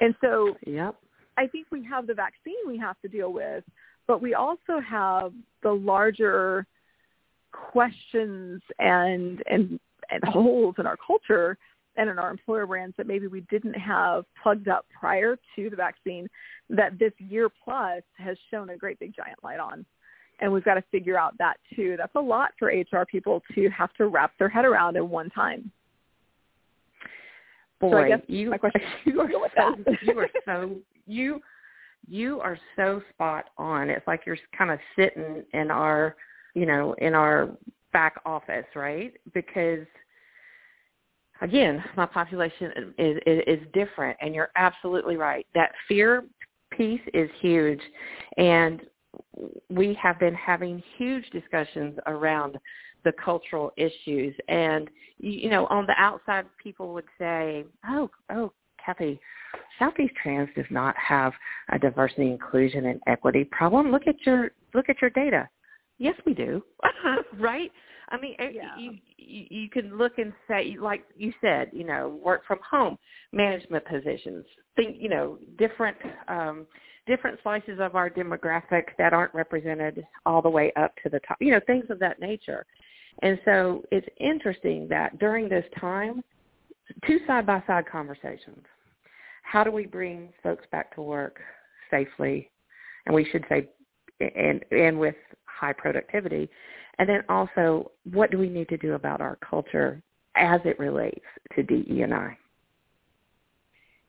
and 0.00 0.14
so 0.20 0.56
yep. 0.66 0.96
I 1.36 1.46
think 1.46 1.68
we 1.70 1.84
have 1.84 2.06
the 2.06 2.14
vaccine 2.14 2.54
we 2.66 2.78
have 2.78 3.00
to 3.02 3.08
deal 3.08 3.32
with, 3.32 3.64
but 4.06 4.20
we 4.20 4.34
also 4.34 4.80
have 4.86 5.32
the 5.62 5.72
larger 5.72 6.66
questions 7.52 8.62
and 8.78 9.42
and 9.46 9.80
and 10.10 10.24
holes 10.24 10.74
in 10.78 10.86
our 10.86 10.96
culture 11.04 11.56
and 11.96 12.08
in 12.08 12.18
our 12.18 12.30
employer 12.30 12.66
brands 12.66 12.94
that 12.96 13.06
maybe 13.06 13.26
we 13.26 13.40
didn't 13.42 13.74
have 13.74 14.24
plugged 14.42 14.68
up 14.68 14.86
prior 14.98 15.36
to 15.56 15.70
the 15.70 15.76
vaccine 15.76 16.28
that 16.68 16.98
this 16.98 17.12
year 17.18 17.48
plus 17.64 18.02
has 18.16 18.36
shown 18.50 18.70
a 18.70 18.76
great 18.76 18.98
big 18.98 19.14
giant 19.14 19.38
light 19.42 19.58
on 19.58 19.84
and 20.40 20.52
we've 20.52 20.64
got 20.64 20.74
to 20.74 20.84
figure 20.90 21.18
out 21.18 21.36
that 21.38 21.56
too. 21.74 21.96
That's 21.96 22.14
a 22.14 22.20
lot 22.20 22.50
for 22.58 22.68
HR 22.68 23.04
people 23.04 23.42
to 23.54 23.68
have 23.70 23.92
to 23.94 24.08
wrap 24.08 24.32
their 24.38 24.48
head 24.48 24.64
around 24.64 24.96
in 24.96 25.08
one 25.08 25.30
time. 25.30 25.70
Boy, 27.80 27.90
so 27.90 27.96
I 27.98 28.08
guess 28.08 28.20
you, 28.26 28.50
my 28.50 28.58
question 28.58 28.82
you 29.04 29.20
are 29.20 29.30
so 29.56 29.84
you 30.02 30.18
are 30.18 30.28
so 30.44 30.76
you 31.06 31.40
you 32.06 32.40
are 32.40 32.58
so 32.76 33.02
spot 33.12 33.46
on. 33.56 33.88
It's 33.88 34.06
like 34.06 34.22
you're 34.26 34.38
kind 34.56 34.70
of 34.70 34.78
sitting 34.96 35.44
in 35.54 35.70
our 35.70 36.16
you 36.54 36.66
know 36.66 36.94
in 36.98 37.14
our 37.14 37.50
back 37.92 38.20
office, 38.24 38.66
right? 38.74 39.14
Because 39.32 39.86
again, 41.40 41.82
my 41.96 42.06
population 42.06 42.94
is, 42.98 43.16
is, 43.26 43.42
is 43.46 43.58
different, 43.72 44.16
and 44.20 44.34
you're 44.34 44.50
absolutely 44.56 45.16
right. 45.16 45.46
That 45.54 45.72
fear 45.88 46.24
piece 46.70 47.00
is 47.14 47.30
huge, 47.40 47.80
and 48.36 48.82
we 49.68 49.96
have 50.00 50.18
been 50.18 50.34
having 50.34 50.82
huge 50.96 51.28
discussions 51.30 51.98
around 52.06 52.58
the 53.04 53.12
cultural 53.24 53.72
issues. 53.76 54.34
And 54.48 54.88
you 55.18 55.50
know 55.50 55.66
on 55.66 55.86
the 55.86 55.94
outside 55.98 56.46
people 56.62 56.92
would 56.94 57.04
say 57.18 57.64
oh 57.86 58.10
oh 58.30 58.52
cathy 58.84 59.20
southeast 59.78 60.14
trans 60.22 60.48
does 60.56 60.66
not 60.70 60.94
have 60.96 61.32
a 61.72 61.78
diversity 61.78 62.30
inclusion 62.30 62.86
and 62.86 63.00
equity 63.06 63.44
problem. 63.44 63.90
Look 63.90 64.06
at 64.06 64.16
your 64.24 64.50
look 64.74 64.88
at 64.88 65.00
your 65.00 65.10
data. 65.10 65.48
Yes 65.98 66.14
we 66.26 66.34
do. 66.34 66.62
Right? 67.38 67.70
I 68.08 68.20
mean 68.20 68.34
yeah. 68.38 68.76
you, 68.76 68.92
you 69.16 69.46
you 69.50 69.70
can 69.70 69.96
look 69.96 70.18
and 70.18 70.32
say 70.48 70.76
like 70.80 71.04
you 71.16 71.32
said 71.40 71.70
you 71.72 71.84
know 71.84 72.18
work 72.22 72.42
from 72.46 72.58
home 72.68 72.98
management 73.32 73.84
positions 73.86 74.44
think 74.74 74.96
you 74.98 75.08
know 75.08 75.38
different 75.58 75.96
um 76.28 76.66
different 77.06 77.38
slices 77.42 77.78
of 77.80 77.96
our 77.96 78.10
demographic 78.10 78.84
that 78.98 79.12
aren't 79.12 79.34
represented 79.34 80.04
all 80.26 80.42
the 80.42 80.50
way 80.50 80.72
up 80.76 80.94
to 81.02 81.08
the 81.08 81.20
top, 81.20 81.36
you 81.40 81.50
know, 81.50 81.60
things 81.66 81.84
of 81.90 81.98
that 81.98 82.20
nature. 82.20 82.64
And 83.22 83.38
so 83.44 83.82
it's 83.90 84.06
interesting 84.18 84.88
that 84.88 85.18
during 85.18 85.48
this 85.48 85.64
time, 85.78 86.22
two 87.06 87.18
side-by-side 87.26 87.84
conversations. 87.90 88.64
How 89.42 89.64
do 89.64 89.70
we 89.70 89.86
bring 89.86 90.28
folks 90.42 90.64
back 90.70 90.94
to 90.94 91.02
work 91.02 91.40
safely? 91.90 92.50
And 93.06 93.14
we 93.14 93.24
should 93.30 93.44
say, 93.48 93.68
and, 94.20 94.64
and 94.70 94.98
with 94.98 95.16
high 95.46 95.72
productivity. 95.72 96.48
And 96.98 97.08
then 97.08 97.22
also, 97.28 97.90
what 98.12 98.30
do 98.30 98.38
we 98.38 98.48
need 98.48 98.68
to 98.68 98.76
do 98.76 98.94
about 98.94 99.20
our 99.20 99.36
culture 99.36 100.02
as 100.36 100.60
it 100.64 100.78
relates 100.78 101.24
to 101.54 101.62
DE 101.62 102.02
and 102.02 102.14
I? 102.14 102.36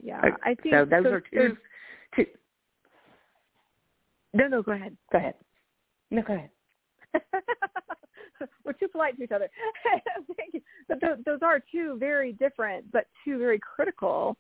Yeah, 0.04 0.22
I 0.44 0.56
think 0.56 0.74
so. 0.74 0.86
Those 0.86 1.04
so, 1.04 1.10
are 1.12 1.22
two, 1.22 1.58
two 2.16 2.26
no, 4.34 4.48
no, 4.48 4.62
go 4.62 4.72
ahead. 4.72 4.96
Go 5.12 5.18
ahead. 5.18 5.36
No, 6.10 6.22
go 6.22 6.34
ahead. 6.34 6.50
We're 8.66 8.74
too 8.74 8.88
polite 8.88 9.18
to 9.18 9.24
each 9.24 9.32
other. 9.32 9.50
Thank 10.38 10.54
you. 10.54 10.62
But 10.88 11.02
those, 11.02 11.18
those 11.26 11.40
are 11.42 11.62
two 11.72 11.98
very 12.00 12.34
different, 12.34 12.92
but 12.92 13.06
two 13.24 13.38
very 13.38 13.60
critical 13.60 14.38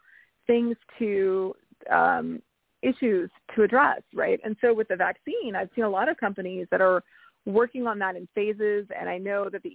things 0.47 0.75
to 0.99 1.53
um, 1.89 2.41
issues 2.81 3.29
to 3.55 3.63
address, 3.63 4.01
right? 4.13 4.39
And 4.43 4.55
so 4.61 4.73
with 4.73 4.87
the 4.87 4.95
vaccine, 4.95 5.55
I've 5.55 5.69
seen 5.75 5.83
a 5.83 5.89
lot 5.89 6.09
of 6.09 6.17
companies 6.17 6.67
that 6.71 6.81
are 6.81 7.03
working 7.45 7.87
on 7.87 7.99
that 7.99 8.15
in 8.15 8.27
phases, 8.33 8.87
and 8.97 9.09
I 9.09 9.17
know 9.17 9.49
that 9.49 9.63
the 9.63 9.69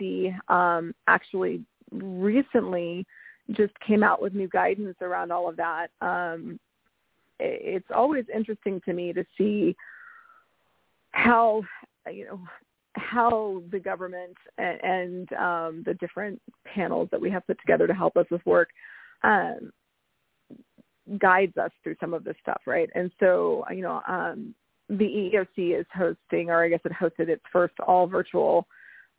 EEOC 0.00 0.50
um, 0.50 0.94
actually 1.06 1.62
recently 1.92 3.06
just 3.52 3.72
came 3.80 4.02
out 4.02 4.20
with 4.20 4.34
new 4.34 4.48
guidance 4.48 4.96
around 5.00 5.32
all 5.32 5.48
of 5.48 5.56
that. 5.56 5.88
Um, 6.00 6.58
it's 7.38 7.88
always 7.94 8.24
interesting 8.34 8.80
to 8.84 8.92
me 8.92 9.12
to 9.12 9.24
see 9.36 9.76
how 11.12 11.62
you 12.10 12.24
know 12.24 12.40
how 12.94 13.62
the 13.70 13.78
government 13.78 14.36
and, 14.58 14.80
and 14.82 15.32
um, 15.34 15.82
the 15.84 15.94
different 15.94 16.40
panels 16.64 17.08
that 17.10 17.20
we 17.20 17.30
have 17.30 17.46
put 17.46 17.60
together 17.60 17.86
to 17.86 17.94
help 17.94 18.16
us 18.16 18.26
with 18.30 18.44
work 18.46 18.70
um, 19.22 19.70
guides 21.18 21.56
us 21.56 21.70
through 21.82 21.96
some 22.00 22.14
of 22.14 22.24
this 22.24 22.36
stuff, 22.40 22.60
right? 22.66 22.88
And 22.94 23.10
so, 23.20 23.64
you 23.70 23.82
know, 23.82 24.00
um, 24.08 24.54
the 24.88 25.04
EEOC 25.04 25.78
is 25.78 25.86
hosting, 25.94 26.50
or 26.50 26.64
I 26.64 26.68
guess 26.68 26.80
it 26.84 26.92
hosted 26.92 27.28
its 27.28 27.42
first 27.52 27.74
all 27.86 28.06
virtual 28.06 28.66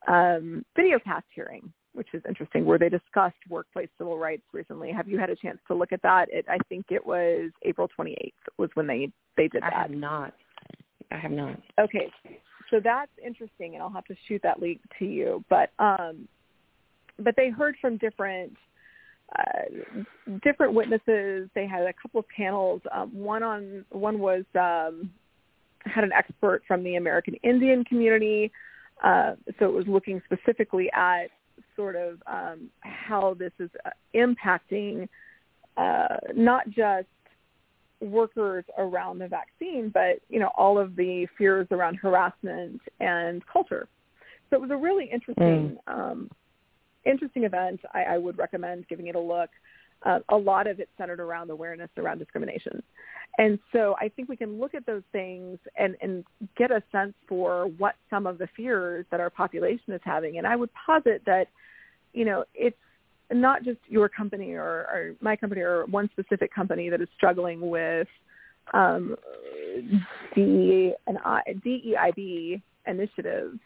um, 0.08 0.66
video 0.76 1.00
cast 1.00 1.26
hearing 1.34 1.72
which 1.98 2.10
is 2.14 2.22
interesting, 2.28 2.64
where 2.64 2.78
they 2.78 2.90
discussed 2.90 3.36
workplace 3.50 3.90
civil 3.98 4.20
rights 4.20 4.44
recently. 4.54 4.92
Have 4.92 5.08
you 5.08 5.18
had 5.18 5.32
a 5.32 5.36
chance 5.36 5.58
to 5.68 5.74
look 5.74 5.92
at 5.92 6.02
that? 6.04 6.28
It, 6.32 6.46
I 6.48 6.60
think 6.70 6.86
it 6.92 7.06
was 7.06 7.50
April 7.64 7.90
28th 8.00 8.34
was 8.58 8.70
when 8.76 8.86
they 8.86 9.12
they 9.36 9.48
did 9.48 9.64
that. 9.64 9.74
I 9.74 9.82
have 9.82 9.92
not. 9.92 10.34
I 11.12 11.18
have 11.18 11.32
not. 11.32 11.60
Okay, 11.80 12.12
so 12.70 12.80
that's 12.84 13.12
interesting, 13.26 13.74
and 13.74 13.82
I'll 13.82 13.90
have 13.90 14.06
to 14.06 14.16
shoot 14.28 14.42
that 14.44 14.62
link 14.62 14.80
to 15.00 15.06
you. 15.06 15.44
But 15.50 15.72
um, 15.80 16.28
but 17.18 17.36
they 17.36 17.50
heard 17.50 17.76
from 17.82 17.98
different 17.98 18.54
uh, 19.38 19.96
different 20.44 20.74
witnesses. 20.74 21.50
They 21.56 21.66
had 21.66 21.82
a 21.82 21.94
couple 22.00 22.20
of 22.20 22.26
panels. 22.30 22.82
Um, 22.94 23.10
one 23.12 23.42
on 23.42 23.86
one 23.90 24.20
was 24.20 24.44
um, 24.54 25.10
had 25.86 26.04
an 26.04 26.12
expert 26.16 26.62
from 26.68 26.84
the 26.84 26.96
American 26.96 27.36
Indian 27.44 27.84
community. 27.84 28.52
Uh, 29.04 29.34
so 29.60 29.66
it 29.66 29.74
was 29.74 29.86
looking 29.88 30.22
specifically 30.26 30.90
at 30.94 31.28
sort 31.78 31.96
of 31.96 32.22
um, 32.28 32.70
how 32.82 33.36
this 33.40 33.54
is 33.60 33.70
uh, 33.86 33.92
impacting 34.14 35.08
uh, 35.78 36.18
not 36.36 36.68
just 36.70 37.08
workers 38.02 38.66
around 38.78 39.20
the 39.20 39.28
vaccine, 39.28 39.90
but 39.94 40.20
you 40.30 40.40
know 40.40 40.52
all 40.58 40.78
of 40.78 40.96
the 40.96 41.28
fears 41.38 41.68
around 41.72 41.96
harassment 41.96 42.82
and 43.00 43.42
culture. 43.48 43.88
So 44.50 44.56
it 44.56 44.62
was 44.62 44.72
a 44.72 44.78
really 44.78 45.10
interesting, 45.12 45.78
mm. 45.88 45.94
um, 45.94 46.32
interesting 47.06 47.44
event. 47.44 47.82
I, 47.94 48.04
I 48.04 48.18
would 48.18 48.38
recommend 48.38 48.88
giving 48.88 49.08
it 49.08 49.16
a 49.16 49.20
look. 49.20 49.50
Uh, 50.04 50.20
a 50.30 50.38
lot 50.38 50.68
of 50.68 50.80
it 50.80 50.90
centered 50.98 51.20
around 51.20 51.50
awareness 51.50 51.90
around 51.98 52.20
discrimination. 52.20 52.82
And 53.40 53.60
so 53.72 53.96
I 54.00 54.10
think 54.10 54.30
we 54.30 54.38
can 54.38 54.60
look 54.60 54.74
at 54.74 54.86
those 54.86 55.04
things 55.12 55.60
and, 55.78 55.96
and 56.02 56.24
get 56.58 56.72
a 56.72 56.82
sense 56.92 57.14
for 57.28 57.68
what 57.78 57.96
some 58.10 58.26
of 58.26 58.38
the 58.38 58.48
fears 58.56 59.06
that 59.12 59.20
our 59.20 59.30
population 59.30 59.94
is 59.94 60.02
having. 60.04 60.38
And 60.38 60.48
I 60.48 60.56
would 60.56 60.70
posit 60.74 61.22
that, 61.26 61.48
you 62.14 62.26
know, 62.26 62.46
it's 62.54 62.78
not 63.32 63.64
just 63.64 63.80
your 63.88 64.10
company 64.10 64.54
or, 64.54 64.64
or 64.64 65.16
my 65.22 65.36
company 65.36 65.62
or 65.62 65.86
one 65.86 66.10
specific 66.12 66.54
company 66.54 66.90
that 66.90 67.02
is 67.02 67.10
struggling 67.16 67.70
with 67.70 68.08
um, 68.74 69.16
D 70.36 70.94
and 71.06 71.18
I, 71.24 71.42
DEIB 71.66 72.62
initiatives 72.86 73.60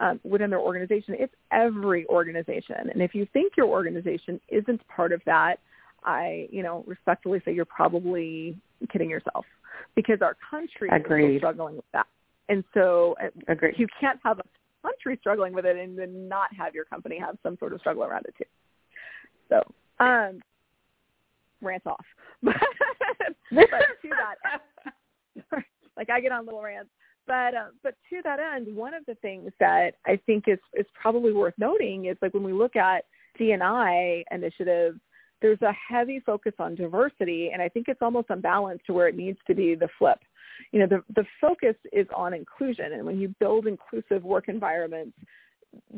um, 0.00 0.20
within 0.24 0.50
their 0.50 0.60
organization. 0.60 1.14
It's 1.18 1.34
every 1.52 2.06
organization. 2.06 2.90
And 2.92 3.02
if 3.02 3.14
you 3.14 3.26
think 3.32 3.54
your 3.56 3.66
organization 3.66 4.40
isn't 4.48 4.86
part 4.88 5.12
of 5.12 5.20
that, 5.26 5.56
I, 6.04 6.48
you 6.50 6.62
know, 6.62 6.84
respectfully 6.86 7.40
say 7.44 7.52
you're 7.52 7.64
probably 7.64 8.56
kidding 8.92 9.10
yourself 9.10 9.44
because 9.94 10.22
our 10.22 10.36
country 10.50 10.88
Agreed. 10.92 11.36
is 11.36 11.40
struggling 11.40 11.76
with 11.76 11.84
that. 11.92 12.06
And 12.48 12.62
so 12.74 13.16
uh, 13.22 13.28
Agreed. 13.48 13.74
you 13.78 13.86
can't 14.00 14.20
have 14.22 14.38
a 14.38 14.44
country 14.82 15.16
struggling 15.20 15.52
with 15.52 15.64
it 15.64 15.76
and 15.76 15.98
then 15.98 16.28
not 16.28 16.48
have 16.56 16.74
your 16.74 16.84
company 16.84 17.18
have 17.18 17.36
some 17.42 17.56
sort 17.58 17.72
of 17.72 17.80
struggle 17.80 18.04
around 18.04 18.24
it 18.26 18.34
too. 18.38 18.44
So, 19.48 20.04
um, 20.04 20.40
rants 21.60 21.86
off. 21.86 22.04
but 22.42 22.52
to 23.52 24.10
that, 24.10 24.60
like 25.96 26.10
I 26.10 26.20
get 26.20 26.32
on 26.32 26.44
little 26.44 26.62
rants. 26.62 26.90
But 27.26 27.54
uh, 27.54 27.68
but 27.82 27.94
to 28.10 28.20
that 28.24 28.38
end, 28.38 28.74
one 28.74 28.94
of 28.94 29.04
the 29.06 29.16
things 29.16 29.50
that 29.60 29.94
I 30.06 30.18
think 30.26 30.44
is 30.46 30.58
is 30.74 30.86
probably 31.00 31.32
worth 31.32 31.54
noting 31.58 32.06
is 32.06 32.16
like 32.22 32.34
when 32.34 32.44
we 32.44 32.52
look 32.52 32.76
at 32.76 33.04
DNI 33.38 34.24
initiatives, 34.30 34.98
there's 35.42 35.60
a 35.62 35.72
heavy 35.72 36.20
focus 36.20 36.52
on 36.58 36.74
diversity, 36.74 37.50
and 37.52 37.60
I 37.60 37.68
think 37.68 37.88
it's 37.88 38.02
almost 38.02 38.30
unbalanced 38.30 38.86
to 38.86 38.92
where 38.92 39.08
it 39.08 39.16
needs 39.16 39.38
to 39.46 39.54
be 39.54 39.74
the 39.74 39.88
flip. 39.98 40.18
You 40.72 40.80
know, 40.80 40.86
the 40.86 41.02
the 41.14 41.26
focus 41.40 41.76
is 41.92 42.06
on 42.14 42.32
inclusion, 42.32 42.92
and 42.92 43.04
when 43.04 43.18
you 43.18 43.34
build 43.40 43.66
inclusive 43.66 44.22
work 44.24 44.48
environments, 44.48 45.16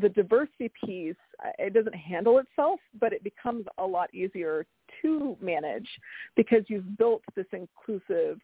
the 0.01 0.09
diversity 0.09 0.71
piece 0.85 1.15
uh, 1.45 1.51
it 1.59 1.75
doesn't 1.75 1.95
handle 1.95 2.39
itself, 2.39 2.81
but 2.99 3.13
it 3.13 3.23
becomes 3.23 3.67
a 3.79 3.87
lot 3.87 4.13
easier 4.15 4.67
to 5.03 5.37
manage 5.41 5.89
because 6.37 6.63
you've 6.69 6.97
built 6.99 7.23
this 7.37 7.47
inclusive 7.53 8.41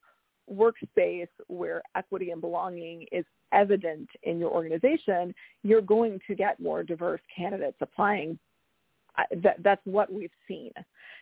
workspace 0.52 1.28
where 1.48 1.82
equity 1.94 2.30
and 2.30 2.40
belonging 2.40 3.06
is 3.12 3.24
evident 3.52 4.08
in 4.24 4.38
your 4.38 4.50
organization, 4.50 5.34
you're 5.62 5.80
going 5.80 6.20
to 6.26 6.34
get 6.34 6.60
more 6.60 6.82
diverse 6.82 7.20
candidates 7.34 7.76
applying. 7.80 8.38
That, 9.42 9.62
that's 9.62 9.80
what 9.84 10.12
we've 10.12 10.30
seen. 10.48 10.72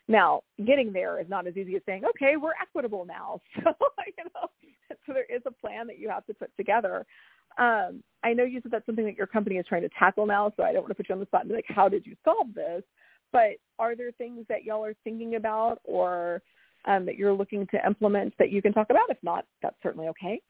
Now, 0.08 0.42
getting 0.66 0.92
there 0.92 1.20
is 1.20 1.28
not 1.28 1.46
as 1.46 1.56
easy 1.56 1.76
as 1.76 1.82
saying, 1.86 2.04
okay, 2.04 2.36
we're 2.36 2.52
equitable 2.60 3.04
now. 3.04 3.40
So, 3.62 3.72
you 4.06 4.24
know, 4.34 4.48
so 5.06 5.12
there 5.12 5.26
is 5.34 5.42
a 5.46 5.50
plan 5.50 5.86
that 5.86 5.98
you 5.98 6.08
have 6.08 6.26
to 6.26 6.34
put 6.34 6.50
together. 6.56 7.06
Um, 7.58 8.02
I 8.24 8.32
know 8.32 8.44
you 8.44 8.60
said 8.62 8.72
that's 8.72 8.86
something 8.86 9.04
that 9.04 9.16
your 9.16 9.26
company 9.26 9.56
is 9.56 9.66
trying 9.68 9.82
to 9.82 9.90
tackle 9.98 10.26
now, 10.26 10.52
so 10.56 10.62
I 10.62 10.72
don't 10.72 10.82
want 10.82 10.90
to 10.90 10.94
put 10.94 11.08
you 11.08 11.14
on 11.14 11.20
the 11.20 11.26
spot 11.26 11.42
and 11.42 11.50
be 11.50 11.54
like, 11.54 11.64
how 11.68 11.88
did 11.88 12.06
you 12.06 12.16
solve 12.24 12.54
this? 12.54 12.82
But 13.30 13.52
are 13.78 13.94
there 13.94 14.12
things 14.12 14.44
that 14.48 14.64
y'all 14.64 14.84
are 14.84 14.94
thinking 15.04 15.36
about 15.36 15.80
or 15.84 16.42
um, 16.86 17.06
that 17.06 17.16
you're 17.16 17.32
looking 17.32 17.66
to 17.68 17.86
implement 17.86 18.34
that 18.38 18.50
you 18.50 18.62
can 18.62 18.72
talk 18.72 18.88
about? 18.90 19.10
If 19.10 19.18
not, 19.22 19.44
that's 19.62 19.76
certainly 19.82 20.08
okay. 20.08 20.40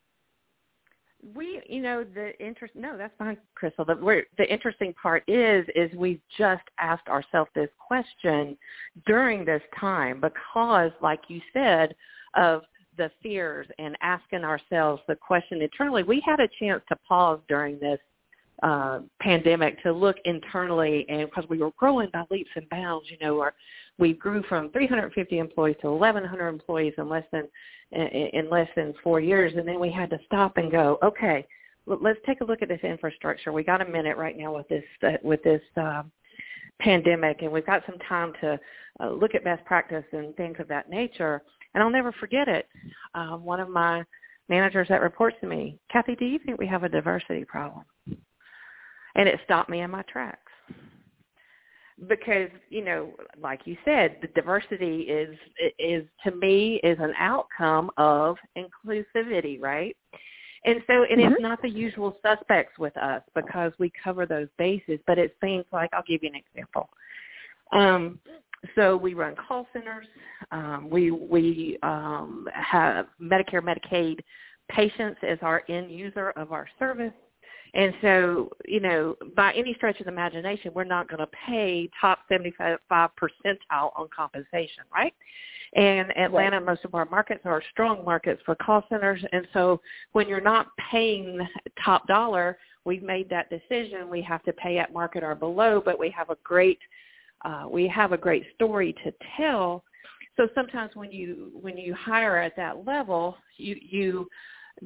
We, 1.35 1.63
you 1.69 1.81
know, 1.81 2.03
the 2.03 2.37
interest. 2.45 2.75
No, 2.75 2.99
that's 2.99 3.15
fine, 3.17 3.37
Crystal. 3.55 3.85
The, 3.85 4.23
the 4.39 4.53
interesting 4.53 4.93
part 5.01 5.23
is, 5.29 5.65
is 5.77 5.89
we've 5.97 6.21
just 6.37 6.65
asked 6.81 7.07
ourselves 7.07 7.51
this 7.55 7.69
question 7.79 8.57
during 9.07 9.45
this 9.45 9.63
time 9.79 10.21
because, 10.21 10.91
like 11.01 11.21
you 11.29 11.41
said, 11.53 11.95
of 12.35 12.63
the 12.99 13.11
fears 13.23 13.67
and 13.79 13.97
asking 14.03 14.45
ourselves 14.45 15.01
the 15.07 15.17
question 15.17 15.63
internally. 15.63 16.03
We 16.03 16.21
had 16.27 16.41
a 16.41 16.49
chance 16.59 16.83
to 16.89 16.97
pause 17.09 17.39
during 17.49 17.79
this 17.79 18.01
uh, 18.63 19.01
pandemic 19.21 19.83
to 19.83 19.93
look 19.93 20.17
internally 20.25 21.07
and 21.09 21.29
because 21.29 21.49
we 21.49 21.59
were 21.59 21.73
growing 21.77 22.09
by 22.13 22.25
leaps 22.31 22.51
and 22.55 22.69
bounds, 22.69 23.11
you 23.11 23.17
know, 23.21 23.41
our, 23.41 23.55
we 24.03 24.15
grew 24.15 24.43
from 24.49 24.69
350 24.71 25.39
employees 25.39 25.77
to 25.81 25.93
1,100 25.93 26.49
employees 26.49 26.93
in 26.99 27.09
less 27.09 27.25
than 27.31 27.47
in, 27.93 28.51
less 28.51 28.69
than 28.75 28.93
four 29.05 29.21
years, 29.21 29.53
and 29.55 29.69
then 29.69 29.79
we 29.79 29.93
had 29.93 30.11
to 30.11 30.19
stop 30.27 30.57
and 30.57 30.73
go, 30.73 30.99
okay, 31.05 31.47
let's 31.87 32.19
take 32.27 32.41
a 32.41 32.45
look 32.45 32.63
at 32.63 32.69
this 32.69 32.81
infrastructure. 32.83 33.53
We 33.53 33.63
got 33.63 33.81
a 33.81 33.85
minute 33.85 34.17
right 34.17 34.37
now 34.37 34.57
with 34.57 34.67
this 34.69 34.83
uh, 35.07 35.19
with 35.23 35.41
this 35.45 35.63
uh, 35.81 36.03
pandemic, 36.81 37.43
and 37.43 37.53
we've 37.53 37.65
got 37.65 37.85
some 37.87 37.99
time 38.09 38.33
to 38.41 38.59
uh, 38.99 39.11
look 39.11 39.37
at 39.37 39.45
best 39.45 39.65
practice 39.67 40.05
and 40.11 40.35
things 40.35 40.57
of 40.59 40.67
that 40.67 40.91
nature. 40.91 41.41
And 41.75 41.85
I'll 41.85 41.91
never 41.91 42.11
forget 42.11 42.49
it. 42.49 42.67
Uh, 43.15 43.37
one 43.37 43.61
of 43.61 43.69
my 43.69 44.03
managers 44.49 44.89
that 44.89 45.01
reports 45.01 45.37
to 45.43 45.47
me, 45.47 45.79
Cathy, 45.93 46.17
do 46.17 46.25
you 46.25 46.41
think 46.41 46.59
we 46.59 46.67
have 46.67 46.83
a 46.83 46.89
diversity 46.89 47.45
problem? 47.45 47.85
And 49.15 49.29
it 49.29 49.39
stopped 49.45 49.71
me 49.71 49.83
in 49.83 49.93
my 49.93 50.03
tracks 50.03 50.42
because 52.09 52.49
you 52.69 52.85
know 52.85 53.13
like 53.41 53.61
you 53.65 53.77
said 53.85 54.17
the 54.23 54.29
diversity 54.29 55.03
is 55.03 55.37
is 55.79 56.05
to 56.25 56.35
me 56.37 56.81
is 56.83 56.99
an 57.01 57.13
outcome 57.19 57.91
of 57.97 58.37
inclusivity 58.57 59.61
right? 59.61 59.97
And 60.65 60.81
so 60.87 61.05
and 61.09 61.21
mm-hmm. 61.21 61.33
it's 61.33 61.43
not 61.43 61.61
the 61.63 61.69
usual 61.69 62.17
suspects 62.23 62.79
with 62.79 62.97
us 62.97 63.23
because 63.35 63.73
we 63.79 63.93
cover 64.03 64.27
those 64.27 64.49
bases 64.59 64.99
but 65.07 65.19
it 65.19 65.37
seems 65.43 65.65
like 65.73 65.91
i'll 65.93 66.05
give 66.07 66.23
you 66.23 66.31
an 66.33 66.41
example. 66.41 66.89
Um 67.73 68.19
so 68.77 68.97
we 68.97 69.15
run 69.15 69.35
call 69.37 69.67
centers 69.73 70.07
um 70.51 70.89
we 70.91 71.11
we 71.11 71.79
um 71.83 72.47
have 72.53 73.07
medicare 73.21 73.63
medicaid 73.63 74.21
patients 74.69 75.19
as 75.29 75.39
our 75.43 75.63
end 75.69 75.91
user 75.91 76.31
of 76.31 76.53
our 76.53 76.69
service 76.79 77.13
and 77.75 77.95
so, 78.03 78.51
you 78.67 78.81
know, 78.81 79.17
by 79.35 79.53
any 79.55 79.75
stretch 79.75 79.99
of 80.01 80.07
the 80.07 80.13
imagination, 80.13 80.73
we're 80.75 80.85
not 80.85 81.09
going 81.09 81.21
to 81.21 81.29
pay 81.47 81.89
top 81.99 82.19
75 82.31 82.79
percentile 82.91 83.91
on 83.97 84.09
compensation, 84.15 84.85
right? 84.93 85.15
And 85.75 86.15
Atlanta, 86.19 86.59
right. 86.59 86.67
most 86.67 86.85
of 86.85 86.95
our 86.95 87.07
markets 87.07 87.41
are 87.47 87.63
strong 87.71 88.05
markets 88.05 88.43
for 88.45 88.55
call 88.57 88.85
centers. 88.91 89.25
And 89.33 89.47
so 89.55 89.81
when 90.13 90.29
you're 90.29 90.41
not 90.41 90.67
paying 90.91 91.41
top 91.83 92.07
dollar, 92.07 92.59
we've 92.85 93.03
made 93.03 93.31
that 93.31 93.49
decision. 93.49 94.11
We 94.11 94.21
have 94.21 94.43
to 94.43 94.53
pay 94.53 94.77
at 94.77 94.93
market 94.93 95.23
or 95.23 95.35
below, 95.35 95.81
but 95.83 95.99
we 95.99 96.11
have 96.11 96.29
a 96.29 96.37
great, 96.45 96.79
uh, 97.43 97.65
we 97.71 97.89
have 97.89 98.13
a 98.13 98.19
great 98.19 98.45
story 98.55 98.95
to 99.03 99.15
tell. 99.39 99.83
So 100.37 100.47
sometimes 100.55 100.91
when 100.95 101.11
you, 101.11 101.53
when 101.59 101.79
you 101.79 101.95
hire 101.95 102.37
at 102.37 102.55
that 102.57 102.85
level, 102.87 103.39
you, 103.57 103.77
you, 103.81 104.29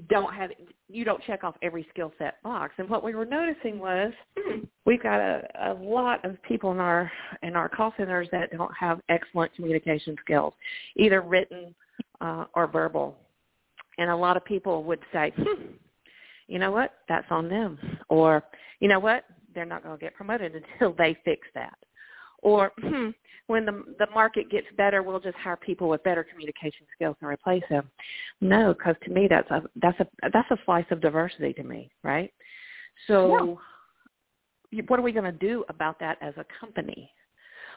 don't 0.09 0.35
have 0.35 0.51
you 0.89 1.05
don't 1.05 1.23
check 1.25 1.45
off 1.45 1.57
every 1.63 1.87
skill 1.91 2.13
set 2.19 2.43
box. 2.43 2.75
And 2.79 2.89
what 2.89 3.03
we 3.03 3.15
were 3.15 3.25
noticing 3.25 3.79
was 3.79 4.13
hmm, 4.39 4.61
we've 4.85 5.03
got 5.03 5.21
a, 5.21 5.43
a 5.61 5.75
lot 5.75 6.25
of 6.25 6.41
people 6.43 6.73
in 6.73 6.79
our 6.79 7.11
in 7.43 7.57
our 7.57 7.69
call 7.69 7.93
centers 7.97 8.29
that 8.33 8.51
don't 8.51 8.75
have 8.79 9.01
excellent 9.09 9.55
communication 9.55 10.17
skills, 10.21 10.55
either 10.97 11.23
written 11.23 11.75
uh, 12.21 12.45
or 12.55 12.67
verbal. 12.67 13.17
And 13.99 14.11
a 14.11 14.17
lot 14.17 14.37
of 14.37 14.45
people 14.45 14.85
would 14.85 15.01
say, 15.13 15.33
hmm, 15.37 15.73
you 16.49 16.59
know 16.59 16.71
what, 16.71 16.93
that's 17.09 17.27
on 17.31 17.49
them, 17.49 17.79
or 18.09 18.45
you 18.81 18.89
know 18.89 19.01
what, 19.01 19.25
they're 19.55 19.65
not 19.65 19.83
going 19.83 19.97
to 19.97 20.01
get 20.01 20.15
promoted 20.15 20.55
until 20.75 20.93
they 20.93 21.17
fix 21.25 21.47
that 21.55 21.77
or 22.47 22.71
hmm, 22.81 23.09
when 23.49 23.67
the 23.67 23.83
the 23.99 24.07
market 24.15 24.49
gets 24.51 24.69
better, 24.77 25.03
we'll 25.03 25.21
just 25.21 25.37
hire 25.37 25.57
people 25.57 25.89
with 25.89 26.03
better 26.05 26.25
communication 26.25 26.87
skills 26.95 27.17
and 27.21 27.29
replace 27.29 27.65
them. 27.69 27.91
No, 28.41 28.73
because 28.73 28.95
to 29.05 29.11
me 29.11 29.27
that's 29.29 29.51
a 29.51 29.63
that's 29.83 29.99
a 30.01 30.07
that's 30.33 30.51
a 30.53 30.57
slice 30.65 30.87
of 30.91 31.01
diversity 31.01 31.53
to 31.55 31.65
me, 31.65 31.91
right? 32.05 32.33
So, 33.09 33.59
yeah. 34.71 34.83
what 34.87 34.99
are 34.99 35.03
we 35.03 35.13
going 35.13 35.31
to 35.31 35.39
do 35.39 35.65
about 35.69 35.99
that 36.01 36.19
as 36.23 36.35
a 36.39 36.47
company? 36.59 37.11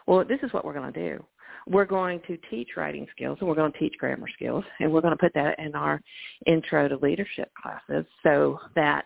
Well, 0.08 0.24
this 0.24 0.40
is 0.44 0.54
what 0.54 0.64
we're 0.64 0.74
going 0.74 0.94
to 0.94 1.10
do. 1.10 1.26
We're 1.68 1.86
going 1.86 2.22
to 2.28 2.38
teach 2.50 2.70
writing 2.78 3.06
skills 3.12 3.38
and 3.42 3.50
we're 3.50 3.56
going 3.56 3.72
to 3.72 3.80
teach 3.80 3.96
grammar 4.00 4.28
skills 4.34 4.64
and 4.80 4.92
we're 4.92 5.02
going 5.02 5.16
to 5.16 5.18
put 5.18 5.34
that 5.34 5.60
in 5.60 5.76
our 5.76 6.00
intro 6.46 6.88
to 6.88 6.96
leadership 6.98 7.52
classes 7.62 8.06
so 8.24 8.60
that 8.76 9.04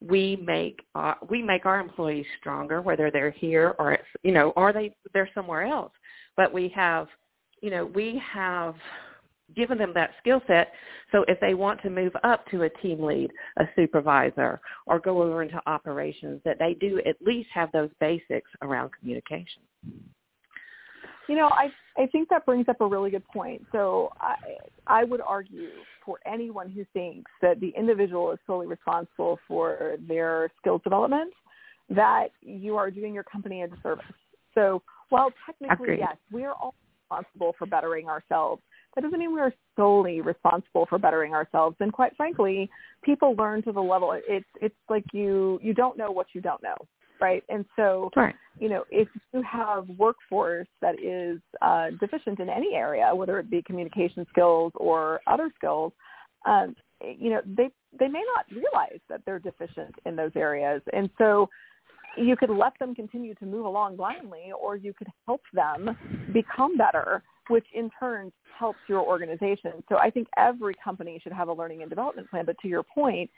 we 0.00 0.36
make 0.44 0.80
uh, 0.94 1.14
we 1.28 1.42
make 1.42 1.66
our 1.66 1.80
employees 1.80 2.26
stronger, 2.40 2.82
whether 2.82 3.10
they're 3.10 3.30
here 3.30 3.74
or 3.78 3.98
you 4.22 4.32
know, 4.32 4.50
or 4.56 4.72
they 4.72 4.94
they're 5.12 5.30
somewhere 5.34 5.62
else. 5.62 5.92
But 6.36 6.52
we 6.52 6.68
have, 6.74 7.08
you 7.62 7.70
know, 7.70 7.86
we 7.86 8.20
have 8.32 8.74
given 9.54 9.78
them 9.78 9.92
that 9.94 10.10
skill 10.20 10.42
set. 10.46 10.72
So 11.12 11.24
if 11.28 11.38
they 11.40 11.54
want 11.54 11.80
to 11.82 11.90
move 11.90 12.12
up 12.24 12.44
to 12.50 12.62
a 12.62 12.68
team 12.68 13.02
lead, 13.02 13.30
a 13.58 13.64
supervisor, 13.76 14.60
or 14.86 14.98
go 14.98 15.22
over 15.22 15.42
into 15.42 15.60
operations, 15.66 16.40
that 16.44 16.58
they 16.58 16.74
do 16.74 17.00
at 17.06 17.16
least 17.24 17.48
have 17.54 17.70
those 17.72 17.90
basics 18.00 18.50
around 18.62 18.90
communication. 18.98 19.62
You 21.28 21.36
know, 21.36 21.48
I 21.48 21.68
I 22.00 22.06
think 22.06 22.28
that 22.28 22.46
brings 22.46 22.68
up 22.68 22.80
a 22.80 22.86
really 22.86 23.10
good 23.10 23.26
point. 23.26 23.66
So 23.72 24.12
I 24.20 24.36
I 24.86 25.04
would 25.04 25.20
argue 25.20 25.70
for 26.04 26.18
anyone 26.26 26.70
who 26.70 26.84
thinks 26.92 27.30
that 27.42 27.60
the 27.60 27.72
individual 27.76 28.30
is 28.32 28.38
solely 28.46 28.66
responsible 28.66 29.38
for 29.48 29.96
their 30.06 30.50
skills 30.60 30.80
development, 30.84 31.32
that 31.90 32.28
you 32.40 32.76
are 32.76 32.90
doing 32.90 33.12
your 33.12 33.24
company 33.24 33.62
a 33.62 33.68
disservice. 33.68 34.04
So 34.54 34.82
while 35.08 35.32
technically 35.44 35.74
Agreed. 35.74 35.98
yes, 36.00 36.16
we 36.30 36.44
are 36.44 36.54
all 36.54 36.74
responsible 37.10 37.54
for 37.58 37.66
bettering 37.66 38.08
ourselves, 38.08 38.62
that 38.94 39.02
doesn't 39.02 39.18
mean 39.18 39.32
we 39.32 39.40
are 39.40 39.52
solely 39.76 40.20
responsible 40.20 40.86
for 40.88 40.98
bettering 40.98 41.34
ourselves. 41.34 41.76
And 41.80 41.92
quite 41.92 42.16
frankly, 42.16 42.70
people 43.04 43.34
learn 43.36 43.62
to 43.62 43.72
the 43.72 43.80
level 43.80 44.18
it's 44.28 44.46
it's 44.60 44.74
like 44.88 45.04
you 45.12 45.58
you 45.62 45.74
don't 45.74 45.98
know 45.98 46.10
what 46.10 46.28
you 46.34 46.40
don't 46.40 46.62
know 46.62 46.76
right? 47.20 47.42
And 47.48 47.64
so, 47.76 48.10
right. 48.16 48.34
you 48.58 48.68
know, 48.68 48.84
if 48.90 49.08
you 49.32 49.42
have 49.42 49.88
workforce 49.98 50.68
that 50.80 51.00
is 51.02 51.40
uh, 51.62 51.90
deficient 52.00 52.40
in 52.40 52.48
any 52.48 52.74
area, 52.74 53.14
whether 53.14 53.38
it 53.38 53.50
be 53.50 53.62
communication 53.62 54.26
skills 54.30 54.72
or 54.74 55.20
other 55.26 55.50
skills, 55.56 55.92
um, 56.46 56.74
you 57.02 57.30
know, 57.30 57.40
they 57.44 57.68
they 57.98 58.08
may 58.08 58.22
not 58.34 58.46
realize 58.50 59.00
that 59.08 59.20
they're 59.26 59.38
deficient 59.38 59.94
in 60.04 60.16
those 60.16 60.32
areas, 60.34 60.80
and 60.92 61.10
so 61.18 61.48
you 62.16 62.36
could 62.36 62.50
let 62.50 62.72
them 62.78 62.94
continue 62.94 63.34
to 63.34 63.46
move 63.46 63.66
along 63.66 63.96
blindly, 63.96 64.52
or 64.58 64.76
you 64.76 64.94
could 64.94 65.08
help 65.26 65.42
them 65.52 65.96
become 66.32 66.76
better, 66.76 67.22
which 67.48 67.66
in 67.74 67.90
turn 68.00 68.32
helps 68.58 68.78
your 68.88 69.00
organization. 69.00 69.72
So 69.88 69.96
I 69.98 70.10
think 70.10 70.28
every 70.36 70.74
company 70.82 71.20
should 71.22 71.32
have 71.32 71.48
a 71.48 71.52
learning 71.52 71.82
and 71.82 71.90
development 71.90 72.30
plan. 72.30 72.46
But 72.46 72.56
to 72.62 72.68
your 72.68 72.82
point, 72.82 73.30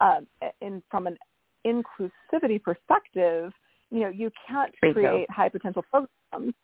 um, 0.00 0.26
in 0.60 0.82
from 0.90 1.06
an 1.06 1.16
inclusivity 1.66 2.62
perspective, 2.62 3.52
you 3.90 4.00
know, 4.00 4.08
you 4.08 4.30
can't 4.48 4.72
create 4.78 5.30
high 5.30 5.48
potential 5.48 5.82
programs 5.90 6.54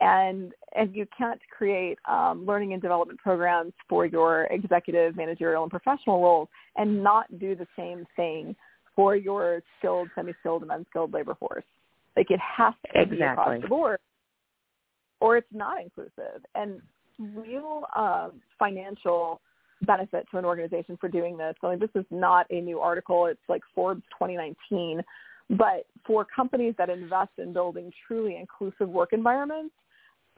and 0.00 0.52
and 0.76 0.94
you 0.94 1.06
can't 1.16 1.40
create 1.56 1.98
um, 2.08 2.46
learning 2.46 2.72
and 2.72 2.82
development 2.82 3.18
programs 3.18 3.72
for 3.88 4.06
your 4.06 4.44
executive, 4.44 5.16
managerial, 5.16 5.62
and 5.62 5.70
professional 5.70 6.22
roles 6.22 6.48
and 6.76 7.02
not 7.02 7.26
do 7.38 7.54
the 7.54 7.66
same 7.76 8.06
thing 8.16 8.56
for 8.96 9.14
your 9.14 9.62
skilled, 9.78 10.08
semi-skilled, 10.14 10.62
and 10.62 10.70
unskilled 10.70 11.12
labor 11.12 11.34
force. 11.34 11.64
Like 12.16 12.30
it 12.30 12.40
has 12.40 12.74
to 12.86 13.00
exactly. 13.00 13.16
be 13.16 13.22
across 13.22 13.62
the 13.62 13.68
board, 13.68 13.98
or 15.20 15.36
it's 15.36 15.46
not 15.52 15.82
inclusive. 15.82 16.44
And 16.54 16.80
real 17.36 17.84
uh, 17.94 18.30
financial 18.58 19.40
benefit 19.82 20.26
to 20.30 20.38
an 20.38 20.44
organization 20.44 20.96
for 21.00 21.08
doing 21.08 21.36
this. 21.36 21.54
I 21.62 21.70
mean, 21.70 21.78
this 21.78 21.90
is 21.94 22.04
not 22.10 22.46
a 22.50 22.60
new 22.60 22.80
article. 22.80 23.26
It's 23.26 23.40
like 23.48 23.62
Forbes 23.74 24.02
2019. 24.18 25.02
But 25.50 25.86
for 26.06 26.24
companies 26.24 26.74
that 26.78 26.90
invest 26.90 27.30
in 27.38 27.52
building 27.52 27.92
truly 28.06 28.36
inclusive 28.36 28.88
work 28.88 29.12
environments, 29.12 29.74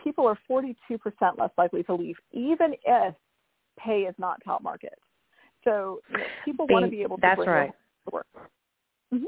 people 0.03 0.27
are 0.27 0.39
42% 0.51 0.75
less 1.39 1.51
likely 1.59 1.83
to 1.85 1.95
leave, 1.95 2.17
even 2.33 2.75
if 2.85 3.15
pay 3.79 4.03
is 4.03 4.15
not 4.19 4.41
top 4.45 4.63
market. 4.63 4.99
So 5.65 6.01
you 6.11 6.19
know, 6.19 6.25
people 6.45 6.67
want 6.69 6.85
to 6.85 6.91
be 6.91 7.03
able 7.03 7.17
to 7.17 7.21
that's 7.21 7.37
bring 7.37 7.49
right. 7.49 7.71
to 8.07 8.11
work. 8.11 8.27
Mm-hmm. 9.13 9.25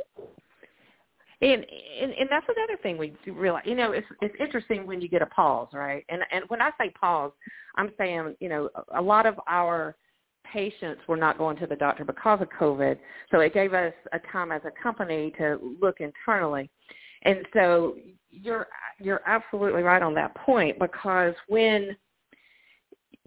And, 1.42 1.66
and 2.00 2.12
and 2.12 2.28
that's 2.30 2.46
another 2.48 2.80
thing 2.82 2.96
we 2.96 3.14
realize. 3.30 3.64
You 3.66 3.74
know, 3.74 3.92
it's 3.92 4.06
it's 4.22 4.34
interesting 4.40 4.86
when 4.86 5.00
you 5.00 5.08
get 5.08 5.20
a 5.20 5.26
pause, 5.26 5.68
right? 5.72 6.04
And 6.08 6.22
and 6.32 6.44
when 6.48 6.62
I 6.62 6.70
say 6.80 6.90
pause, 6.98 7.32
I'm 7.76 7.90
saying 7.98 8.36
you 8.40 8.48
know 8.48 8.70
a 8.96 9.02
lot 9.02 9.26
of 9.26 9.38
our 9.46 9.94
patients 10.50 11.02
were 11.08 11.16
not 11.16 11.38
going 11.38 11.56
to 11.58 11.66
the 11.66 11.76
doctor 11.76 12.04
because 12.04 12.40
of 12.40 12.48
COVID, 12.58 12.98
so 13.30 13.40
it 13.40 13.54
gave 13.54 13.74
us 13.74 13.92
a 14.12 14.18
time 14.32 14.52
as 14.52 14.62
a 14.64 14.82
company 14.82 15.32
to 15.38 15.76
look 15.80 16.00
internally. 16.00 16.70
And 17.22 17.38
so 17.52 17.96
you're 18.30 18.66
you're 19.00 19.22
absolutely 19.26 19.82
right 19.82 20.02
on 20.02 20.14
that 20.14 20.34
point 20.36 20.78
because 20.78 21.34
when 21.48 21.96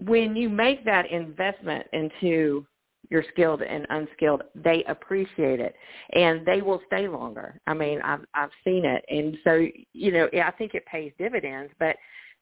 when 0.00 0.36
you 0.36 0.48
make 0.48 0.84
that 0.84 1.10
investment 1.10 1.86
into 1.92 2.64
your 3.10 3.24
skilled 3.32 3.62
and 3.62 3.86
unskilled, 3.90 4.42
they 4.54 4.84
appreciate 4.84 5.60
it 5.60 5.74
and 6.12 6.44
they 6.46 6.60
will 6.60 6.80
stay 6.86 7.08
longer. 7.08 7.60
I 7.66 7.74
mean, 7.74 8.00
I've 8.02 8.24
I've 8.34 8.50
seen 8.64 8.84
it, 8.84 9.04
and 9.08 9.36
so 9.44 9.66
you 9.92 10.12
know, 10.12 10.28
I 10.42 10.50
think 10.52 10.74
it 10.74 10.84
pays 10.86 11.12
dividends. 11.18 11.72
But 11.78 11.96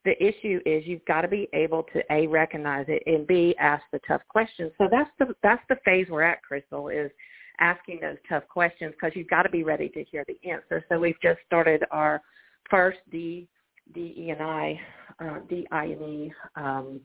the 0.07 0.16
issue 0.25 0.61
is 0.64 0.87
you've 0.87 1.05
got 1.05 1.23
to 1.23 1.29
be 1.29 1.49
able 1.53 1.83
to 1.92 2.01
a 2.11 2.27
recognize 2.27 2.87
it 2.88 3.03
and 3.07 3.27
b 3.27 3.55
ask 3.59 3.83
the 3.92 4.01
tough 4.07 4.23
questions. 4.29 4.73
So 4.79 4.88
that's 4.90 5.11
the 5.19 5.35
that's 5.42 5.62
the 5.69 5.77
phase 5.85 6.07
we're 6.09 6.23
at, 6.23 6.42
Crystal, 6.42 6.88
is 6.88 7.11
asking 7.61 7.99
those 8.01 8.16
tough 8.29 8.45
questions 8.49 8.95
because 8.95 9.16
you've 9.16 9.29
got 9.29 9.42
to 9.42 9.51
be 9.51 9.64
ready 9.64 9.88
to 9.90 10.05
hear 10.05 10.25
the 10.27 10.38
answer. 10.49 10.85
So 10.88 10.99
we've 10.99 11.21
just 11.21 11.40
started 11.45 11.85
our 11.90 12.23
first 12.71 12.99
D 13.11 13.49
D 13.92 14.14
E 14.16 14.31
and 14.31 14.42
I 14.42 14.81
uh, 15.21 15.38
D 15.49 15.66
I 15.71 15.85
and 15.85 16.03
E 16.03 16.33
um, 16.55 17.01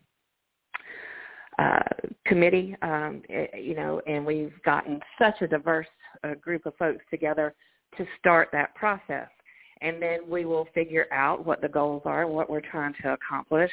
uh, 1.59 1.79
committee, 2.25 2.75
um, 2.81 3.21
eh, 3.29 3.47
you 3.57 3.75
know, 3.75 4.01
and 4.07 4.25
we've 4.25 4.53
gotten 4.63 4.99
such 5.19 5.41
a 5.41 5.47
diverse 5.47 5.87
uh, 6.23 6.35
group 6.35 6.65
of 6.65 6.75
folks 6.77 7.03
together 7.09 7.53
to 7.97 8.05
start 8.19 8.49
that 8.51 8.73
process. 8.75 9.27
And 9.81 10.01
then 10.01 10.19
we 10.27 10.45
will 10.45 10.67
figure 10.73 11.07
out 11.11 11.45
what 11.45 11.61
the 11.61 11.67
goals 11.67 12.03
are, 12.05 12.27
what 12.27 12.49
we're 12.49 12.61
trying 12.61 12.93
to 13.01 13.13
accomplish, 13.13 13.71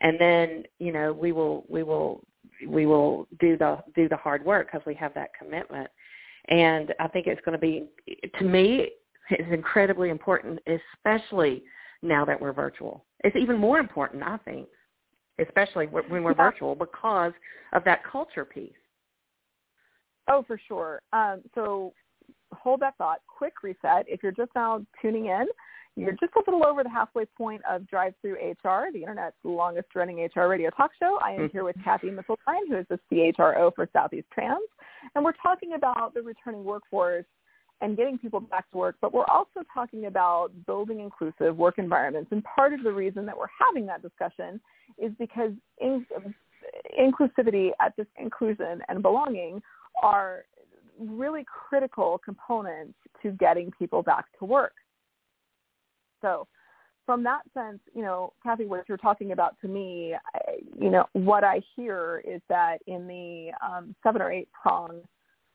and 0.00 0.18
then 0.18 0.64
you 0.78 0.92
know 0.92 1.12
we 1.12 1.32
will 1.32 1.64
we 1.68 1.82
will 1.82 2.24
we 2.66 2.86
will 2.86 3.28
do 3.40 3.56
the 3.56 3.78
do 3.94 4.08
the 4.08 4.16
hard 4.16 4.44
work 4.44 4.68
because 4.70 4.84
we 4.86 4.94
have 4.94 5.14
that 5.14 5.30
commitment. 5.38 5.88
And 6.48 6.92
I 7.00 7.08
think 7.08 7.26
it's 7.26 7.40
going 7.44 7.58
to 7.58 7.58
be 7.58 7.86
to 8.38 8.44
me 8.44 8.88
it's 9.30 9.52
incredibly 9.52 10.10
important, 10.10 10.60
especially 10.66 11.62
now 12.02 12.24
that 12.24 12.40
we're 12.40 12.52
virtual. 12.52 13.04
It's 13.22 13.36
even 13.36 13.56
more 13.58 13.78
important, 13.78 14.22
I 14.22 14.36
think, 14.38 14.68
especially 15.38 15.86
when 15.86 16.22
we're 16.22 16.32
yeah. 16.32 16.50
virtual 16.50 16.74
because 16.74 17.32
of 17.72 17.84
that 17.84 18.02
culture 18.04 18.44
piece. 18.44 18.72
Oh, 20.28 20.44
for 20.46 20.60
sure. 20.68 21.00
Um, 21.12 21.42
so 21.54 21.92
hold 22.54 22.80
that 22.80 22.96
thought. 22.96 23.20
Quick 23.26 23.62
reset. 23.62 24.06
If 24.08 24.22
you're 24.22 24.32
just 24.32 24.50
now 24.54 24.84
tuning 25.00 25.26
in, 25.26 25.46
you're 25.96 26.12
just 26.12 26.32
a 26.34 26.40
little 26.50 26.66
over 26.66 26.82
the 26.82 26.90
halfway 26.90 27.24
point 27.24 27.62
of 27.70 27.82
DriveThruHR, 27.82 28.92
the 28.92 29.02
internet's 29.02 29.36
longest 29.44 29.88
running 29.94 30.28
HR 30.34 30.48
radio 30.48 30.70
talk 30.70 30.90
show. 30.98 31.18
I 31.22 31.30
am 31.30 31.40
mm-hmm. 31.40 31.46
here 31.52 31.62
with 31.62 31.76
Cathy 31.84 32.08
Misselstein, 32.08 32.66
who 32.68 32.78
is 32.78 32.86
the 32.88 32.98
CHRO 33.12 33.72
for 33.76 33.86
Southeastrans, 33.94 34.66
and 35.14 35.24
we're 35.24 35.34
talking 35.40 35.74
about 35.74 36.12
the 36.14 36.22
returning 36.22 36.64
workforce 36.64 37.26
and 37.80 37.96
getting 37.96 38.18
people 38.18 38.40
back 38.40 38.70
to 38.70 38.78
work, 38.78 38.96
but 39.00 39.12
we're 39.12 39.26
also 39.26 39.60
talking 39.72 40.06
about 40.06 40.50
building 40.66 41.00
inclusive 41.00 41.56
work 41.56 41.78
environments. 41.78 42.32
And 42.32 42.42
part 42.42 42.72
of 42.72 42.82
the 42.82 42.92
reason 42.92 43.26
that 43.26 43.36
we're 43.36 43.46
having 43.60 43.86
that 43.86 44.00
discussion 44.02 44.60
is 44.98 45.12
because 45.18 45.52
in, 45.80 46.06
inclusivity, 46.98 47.70
at 47.80 47.94
this 47.96 48.06
inclusion 48.18 48.80
and 48.88 49.02
belonging 49.02 49.60
are 50.02 50.44
really 50.98 51.44
critical 51.68 52.20
components 52.24 52.94
to 53.22 53.32
getting 53.32 53.70
people 53.78 54.02
back 54.02 54.26
to 54.38 54.44
work. 54.44 54.74
So 56.22 56.46
from 57.06 57.22
that 57.24 57.42
sense, 57.52 57.80
you 57.94 58.02
know, 58.02 58.32
Cathy, 58.42 58.64
what 58.64 58.88
you're 58.88 58.98
talking 58.98 59.32
about 59.32 59.56
to 59.60 59.68
me, 59.68 60.14
I, 60.34 60.40
you 60.78 60.90
know, 60.90 61.04
what 61.12 61.44
I 61.44 61.60
hear 61.76 62.22
is 62.26 62.40
that 62.48 62.78
in 62.86 63.06
the 63.06 63.50
um, 63.66 63.94
seven 64.02 64.22
or 64.22 64.32
eight 64.32 64.48
prong 64.52 65.00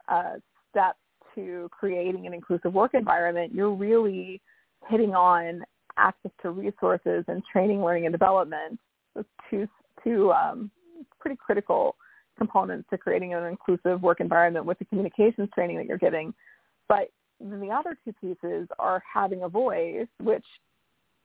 uh, 0.07 0.35
steps 0.69 0.99
to 1.35 1.69
creating 1.71 2.27
an 2.27 2.33
inclusive 2.33 2.73
work 2.73 2.93
environment, 2.93 3.53
you're 3.53 3.73
really 3.73 4.41
hitting 4.89 5.15
on 5.15 5.63
access 5.97 6.31
to 6.41 6.51
resources 6.51 7.25
and 7.27 7.43
training, 7.51 7.83
learning, 7.83 8.05
and 8.05 8.13
development. 8.13 8.79
Those 9.15 9.25
two, 9.49 9.67
two 10.03 10.31
um, 10.31 10.71
pretty 11.19 11.37
critical 11.37 11.95
components 12.39 12.87
to 12.89 12.97
creating 12.97 13.35
an 13.35 13.43
inclusive 13.45 14.01
work 14.01 14.19
environment 14.19 14.65
with 14.65 14.79
the 14.79 14.85
communications 14.85 15.49
training 15.53 15.77
that 15.77 15.85
you're 15.85 15.99
giving. 15.99 16.33
But 16.87 17.11
then 17.39 17.59
the 17.59 17.69
other 17.69 17.95
two 18.03 18.13
pieces 18.13 18.67
are 18.79 19.03
having 19.13 19.43
a 19.43 19.49
voice, 19.49 20.07
which 20.19 20.45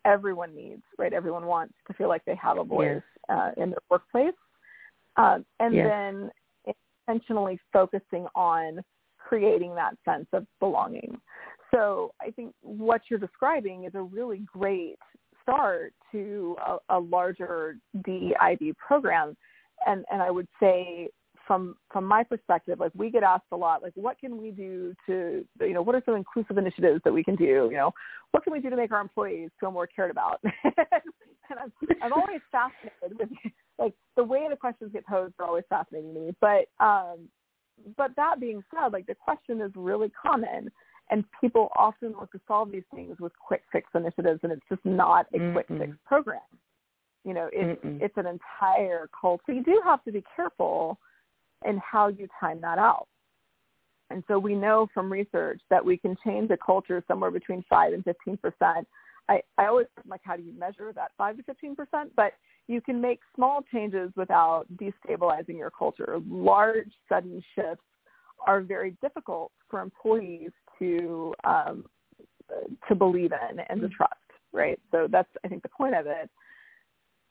everyone 0.05 0.55
needs, 0.55 0.83
right? 0.99 1.13
Everyone 1.13 1.47
wants 1.47 1.75
to 1.87 1.95
feel 1.95 2.09
like 2.09 2.25
they 2.27 2.37
have 2.37 2.59
a 2.59 2.65
voice 2.65 3.03
yes. 3.31 3.39
uh, 3.39 3.51
in 3.57 3.71
their 3.71 3.79
workplace. 3.91 4.35
Um, 5.17 5.47
and 5.61 5.75
yes. 5.75 5.89
then 5.89 6.31
intentionally 7.09 7.59
focusing 7.73 8.27
on 8.35 8.83
creating 9.19 9.75
that 9.77 9.97
sense 10.05 10.27
of 10.33 10.47
belonging. 10.61 11.19
So 11.73 12.13
I 12.21 12.31
think 12.31 12.55
what 12.61 13.03
you're 13.09 13.19
describing 13.19 13.85
is 13.85 13.95
a 13.95 14.03
really 14.03 14.43
great 14.53 14.99
start 15.43 15.93
to 16.13 16.57
a, 16.65 16.77
a 16.97 16.99
larger 16.99 17.77
DEIB 18.07 18.77
program. 18.77 19.37
And, 19.87 20.05
and 20.11 20.23
I 20.23 20.31
would 20.31 20.49
say 20.61 21.11
from 21.47 21.77
from 21.93 22.05
my 22.05 22.23
perspective, 22.23 22.81
like 22.81 22.93
we 22.95 23.11
get 23.11 23.23
asked 23.23 23.45
a 23.53 23.57
lot, 23.57 23.83
like 23.83 23.93
what 23.95 24.19
can 24.19 24.41
we 24.41 24.51
do 24.51 24.95
to, 25.07 25.45
you 25.61 25.75
know, 25.75 25.83
what 25.83 25.95
are 25.95 26.03
some 26.05 26.17
inclusive 26.17 26.59
initiatives 26.59 27.01
that 27.05 27.13
we 27.13 27.23
can 27.23 27.37
do? 27.37 27.69
You 27.71 27.77
know, 27.77 27.95
what 28.31 28.45
can 28.45 28.53
we 28.53 28.61
do 28.61 28.71
to 28.71 28.77
make 28.77 28.93
our 28.93 29.01
employees 29.01 29.51
feel 29.61 29.71
more 29.71 29.87
cared 29.87 30.11
about? 30.11 30.41
and 30.65 31.59
I'm, 31.61 31.73
I'm 32.03 32.13
always 32.13 32.41
fascinated 32.51 33.19
with 33.19 33.29
like 33.79 33.95
the 34.17 34.25
way 34.25 34.47
the 34.49 34.57
questions 34.57 34.93
get 34.93 35.07
posed 35.07 35.35
are 35.39 35.47
always 35.47 35.65
fascinating 35.69 36.15
to 36.15 36.21
me. 36.21 36.37
But 36.41 36.69
um, 36.85 37.29
but 37.97 38.13
that 38.17 38.41
being 38.41 38.63
said, 38.73 38.93
like 38.93 39.07
the 39.07 39.15
question 39.15 39.61
is 39.61 39.73
really 39.75 40.11
common 40.11 40.71
and 41.11 41.25
people 41.41 41.69
often 41.77 42.15
look 42.19 42.33
to 42.33 42.41
solve 42.47 42.73
these 42.73 42.85
things 42.95 43.19
with 43.21 43.33
quick 43.39 43.63
fix 43.71 43.89
initiatives 43.95 44.41
and 44.43 44.53
it's 44.53 44.63
just 44.71 44.85
not 44.85 45.27
a 45.35 45.53
quick 45.53 45.67
fix 45.69 45.93
program. 46.07 46.41
You 47.25 47.35
know, 47.35 47.49
it's 47.53 47.83
Mm-mm. 47.83 48.01
it's 48.03 48.17
an 48.17 48.27
entire 48.27 49.09
cult. 49.19 49.41
So 49.47 49.53
you 49.53 49.63
do 49.63 49.81
have 49.85 50.05
to 50.05 50.13
be 50.13 50.23
careful 50.37 50.99
in 51.67 51.79
how 51.79 52.09
you 52.09 52.29
time 52.39 52.61
that 52.61 52.79
out. 52.79 53.09
And 54.11 54.23
so 54.29 54.39
we 54.39 54.55
know 54.55 54.87
from 54.93 55.11
research 55.11 55.61
that 55.71 55.83
we 55.83 55.97
can 55.97 56.15
change 56.23 56.51
a 56.51 56.59
culture 56.59 57.03
somewhere 57.09 57.31
between 57.31 57.65
five 57.69 57.95
and 57.95 58.05
fifteen 58.05 58.37
percent. 58.37 58.87
I, 59.29 59.41
I 59.57 59.67
always 59.67 59.87
like 60.07 60.21
how 60.23 60.37
do 60.37 60.43
you 60.43 60.53
measure 60.59 60.93
that 60.95 61.13
five 61.17 61.39
to 61.39 61.43
fifteen 61.43 61.75
percent? 61.75 62.13
But 62.15 62.33
you 62.69 62.81
can 62.83 63.01
make 63.01 63.21
small 63.35 63.63
changes 63.73 64.11
without 64.17 64.67
destabilizing 64.77 65.57
your 65.57 65.71
culture. 65.71 66.19
Large, 66.29 66.93
sudden 67.09 67.43
shifts 67.55 67.85
are 68.47 68.61
very 68.61 68.97
difficult 69.01 69.51
for 69.71 69.81
employees 69.81 70.51
to 70.79 71.35
um, 71.45 71.87
to 72.87 72.95
believe 72.95 73.33
in 73.33 73.61
and 73.71 73.81
to 73.81 73.89
trust, 73.89 74.15
right? 74.53 74.79
So 74.93 75.09
that's 75.11 75.29
I 75.43 75.49
think 75.49 75.63
the 75.63 75.71
point 75.71 75.95
of 75.95 76.07
it. 76.07 76.29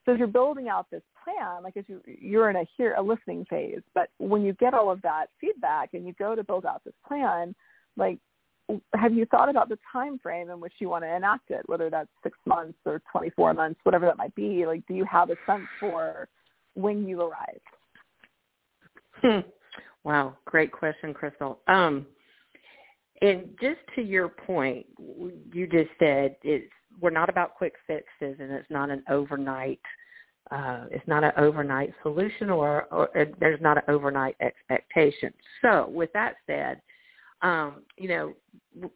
So 0.06 0.14
as 0.14 0.20
you're 0.20 0.28
building 0.28 0.68
out 0.68 0.88
this 0.92 1.04
plan, 1.24 1.64
like 1.64 1.78
as 1.78 1.86
you 1.88 2.02
you're 2.06 2.50
in 2.50 2.58
a 2.58 2.66
hear 2.76 2.96
a 2.96 3.02
listening 3.02 3.46
phase, 3.50 3.82
but 3.96 4.10
when 4.18 4.44
you 4.44 4.54
get 4.54 4.74
all 4.74 4.92
of 4.92 5.02
that 5.04 5.28
feedback 5.40 5.90
and 5.94 6.06
you 6.06 6.14
go 6.20 6.36
to 6.36 6.44
build 6.44 6.66
out 6.66 6.84
this 6.84 6.94
plan, 7.08 7.56
like 7.96 8.20
have 8.96 9.14
you 9.14 9.26
thought 9.26 9.50
about 9.50 9.70
the 9.70 9.78
time 9.92 10.18
frame 10.20 10.50
in 10.50 10.60
which 10.60 10.74
you 10.80 10.90
want 10.90 11.04
to 11.04 11.16
enact 11.16 11.52
it, 11.52 11.62
whether 11.66 11.90
that's 11.90 12.10
six 12.24 12.38
months 12.46 12.78
or 12.86 13.02
24 13.12 13.54
months, 13.54 13.80
whatever 13.84 14.06
that 14.06 14.18
might 14.18 14.34
be? 14.36 14.66
Like, 14.66 14.86
do 14.88 14.94
you 14.94 15.06
have 15.06 15.30
a 15.30 15.36
sense 15.46 15.66
for 15.80 16.28
when 16.76 17.08
you 17.08 17.22
arrive? 17.22 17.60
Hmm. 19.22 19.40
Wow, 20.04 20.36
great 20.46 20.72
question, 20.72 21.14
Crystal. 21.14 21.60
Um, 21.68 22.06
and 23.22 23.50
just 23.62 23.80
to 23.96 24.02
your 24.02 24.28
point, 24.28 24.86
you 25.00 25.68
just 25.68 25.90
said 26.00 26.36
it's 26.44 26.72
we're 27.02 27.10
not 27.10 27.30
about 27.30 27.56
quick 27.56 27.74
fixes, 27.88 28.38
and 28.40 28.52
it's 28.52 28.70
not 28.70 28.90
an 28.90 29.04
overnight. 29.10 29.80
Uh, 30.52 30.86
it's 30.92 31.08
not 31.08 31.24
an 31.24 31.32
overnight 31.38 31.94
solution, 32.02 32.50
or, 32.50 32.88
or, 32.92 33.10
or 33.16 33.26
there's 33.40 33.62
not 33.62 33.78
an 33.78 33.84
overnight 33.88 34.36
expectation. 34.42 35.34
So, 35.62 35.90
with 35.90 36.12
that 36.14 36.36
said, 36.48 36.82
um, 37.44 37.84
you 37.98 38.08
know, 38.08 38.34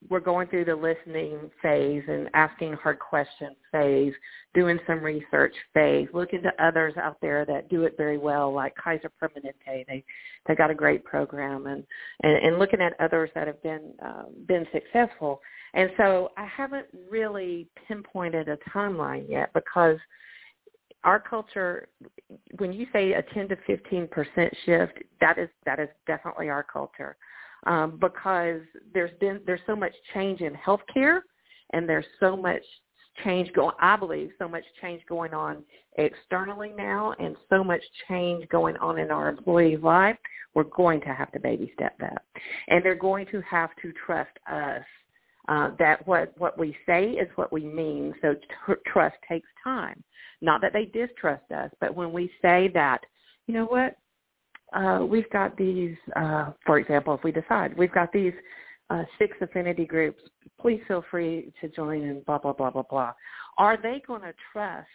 we're 0.09 0.19
going 0.19 0.47
through 0.47 0.65
the 0.65 0.75
listening 0.75 1.51
phase 1.61 2.01
and 2.07 2.29
asking 2.33 2.73
hard 2.73 2.97
questions 2.97 3.55
phase, 3.71 4.13
doing 4.55 4.79
some 4.87 5.03
research 5.03 5.53
phase, 5.73 6.07
looking 6.13 6.41
to 6.41 6.63
others 6.63 6.93
out 6.97 7.17
there 7.21 7.45
that 7.45 7.69
do 7.69 7.83
it 7.83 7.95
very 7.95 8.17
well, 8.17 8.51
like 8.51 8.73
Kaiser 8.75 9.11
Permanente. 9.21 9.85
They 9.85 10.03
they 10.47 10.55
got 10.55 10.71
a 10.71 10.75
great 10.75 11.03
program, 11.03 11.67
and 11.67 11.83
and, 12.23 12.43
and 12.43 12.57
looking 12.57 12.81
at 12.81 12.99
others 12.99 13.29
that 13.35 13.45
have 13.45 13.61
been 13.61 13.93
um, 14.01 14.27
been 14.47 14.65
successful. 14.73 15.41
And 15.73 15.91
so 15.97 16.31
I 16.37 16.45
haven't 16.45 16.87
really 17.09 17.67
pinpointed 17.87 18.47
a 18.47 18.57
timeline 18.73 19.29
yet 19.29 19.51
because 19.53 19.97
our 21.03 21.19
culture 21.19 21.87
when 22.57 22.73
you 22.73 22.87
say 22.91 23.13
a 23.13 23.21
10 23.21 23.49
to 23.49 23.57
15 23.67 24.07
percent 24.07 24.53
shift 24.65 24.93
that 25.21 25.37
is 25.37 25.49
that 25.65 25.79
is 25.79 25.89
definitely 26.07 26.49
our 26.49 26.63
culture 26.63 27.15
um, 27.65 27.97
because 27.99 28.61
there's 28.93 29.17
been 29.19 29.41
there's 29.45 29.61
so 29.65 29.75
much 29.75 29.93
change 30.13 30.41
in 30.41 30.53
healthcare 30.53 31.21
and 31.73 31.87
there's 31.87 32.05
so 32.19 32.35
much 32.35 32.61
change 33.23 33.51
going 33.53 33.75
I 33.79 33.95
believe 33.95 34.31
so 34.37 34.47
much 34.47 34.63
change 34.81 35.01
going 35.09 35.33
on 35.33 35.63
externally 35.97 36.71
now 36.77 37.13
and 37.19 37.35
so 37.49 37.63
much 37.63 37.81
change 38.07 38.47
going 38.49 38.77
on 38.77 38.99
in 38.99 39.09
our 39.09 39.29
employees' 39.29 39.81
life 39.81 40.17
we're 40.53 40.63
going 40.63 41.01
to 41.01 41.13
have 41.13 41.31
to 41.31 41.39
baby 41.39 41.71
step 41.73 41.97
that 41.99 42.23
and 42.67 42.83
they're 42.85 42.95
going 42.95 43.25
to 43.27 43.41
have 43.41 43.71
to 43.81 43.91
trust 44.05 44.37
us 44.51 44.83
uh, 45.47 45.71
that 45.79 46.05
what 46.07 46.33
what 46.37 46.57
we 46.57 46.75
say 46.85 47.11
is 47.11 47.29
what 47.35 47.51
we 47.53 47.63
mean. 47.63 48.13
So 48.21 48.35
tr- 48.65 48.73
trust 48.85 49.15
takes 49.27 49.47
time. 49.63 50.03
Not 50.41 50.61
that 50.61 50.73
they 50.73 50.85
distrust 50.85 51.51
us, 51.51 51.71
but 51.79 51.95
when 51.95 52.11
we 52.11 52.29
say 52.41 52.69
that, 52.73 52.99
you 53.47 53.53
know 53.53 53.65
what, 53.65 53.95
uh, 54.73 55.05
we've 55.07 55.29
got 55.29 55.55
these. 55.57 55.95
Uh, 56.15 56.51
for 56.65 56.79
example, 56.79 57.13
if 57.13 57.23
we 57.23 57.31
decide 57.31 57.77
we've 57.77 57.91
got 57.91 58.11
these 58.11 58.33
uh, 58.89 59.03
six 59.17 59.35
affinity 59.41 59.85
groups, 59.85 60.21
please 60.59 60.81
feel 60.87 61.03
free 61.09 61.53
to 61.61 61.69
join 61.69 62.03
and 62.03 62.25
blah 62.25 62.37
blah 62.37 62.53
blah 62.53 62.69
blah 62.69 62.83
blah. 62.83 63.13
Are 63.57 63.77
they 63.81 64.01
going 64.05 64.21
to 64.21 64.33
trust 64.51 64.87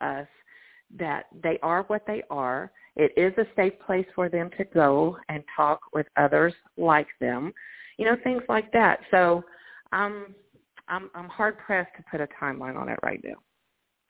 us 0.00 0.26
that 0.98 1.26
they 1.42 1.58
are 1.62 1.82
what 1.84 2.02
they 2.06 2.22
are? 2.30 2.70
It 2.96 3.12
is 3.16 3.32
a 3.38 3.46
safe 3.56 3.74
place 3.84 4.06
for 4.14 4.28
them 4.28 4.50
to 4.58 4.64
go 4.64 5.16
and 5.28 5.42
talk 5.56 5.80
with 5.92 6.06
others 6.16 6.54
like 6.76 7.08
them, 7.20 7.52
you 7.98 8.04
know, 8.04 8.16
things 8.24 8.42
like 8.48 8.72
that. 8.72 9.00
So 9.10 9.42
I'm 9.92 10.34
I'm 10.88 11.10
I'm 11.14 11.28
hard 11.28 11.58
pressed 11.58 11.90
to 11.96 12.04
put 12.10 12.20
a 12.20 12.28
timeline 12.40 12.76
on 12.76 12.88
it 12.88 12.98
right 13.02 13.20
now. 13.24 13.36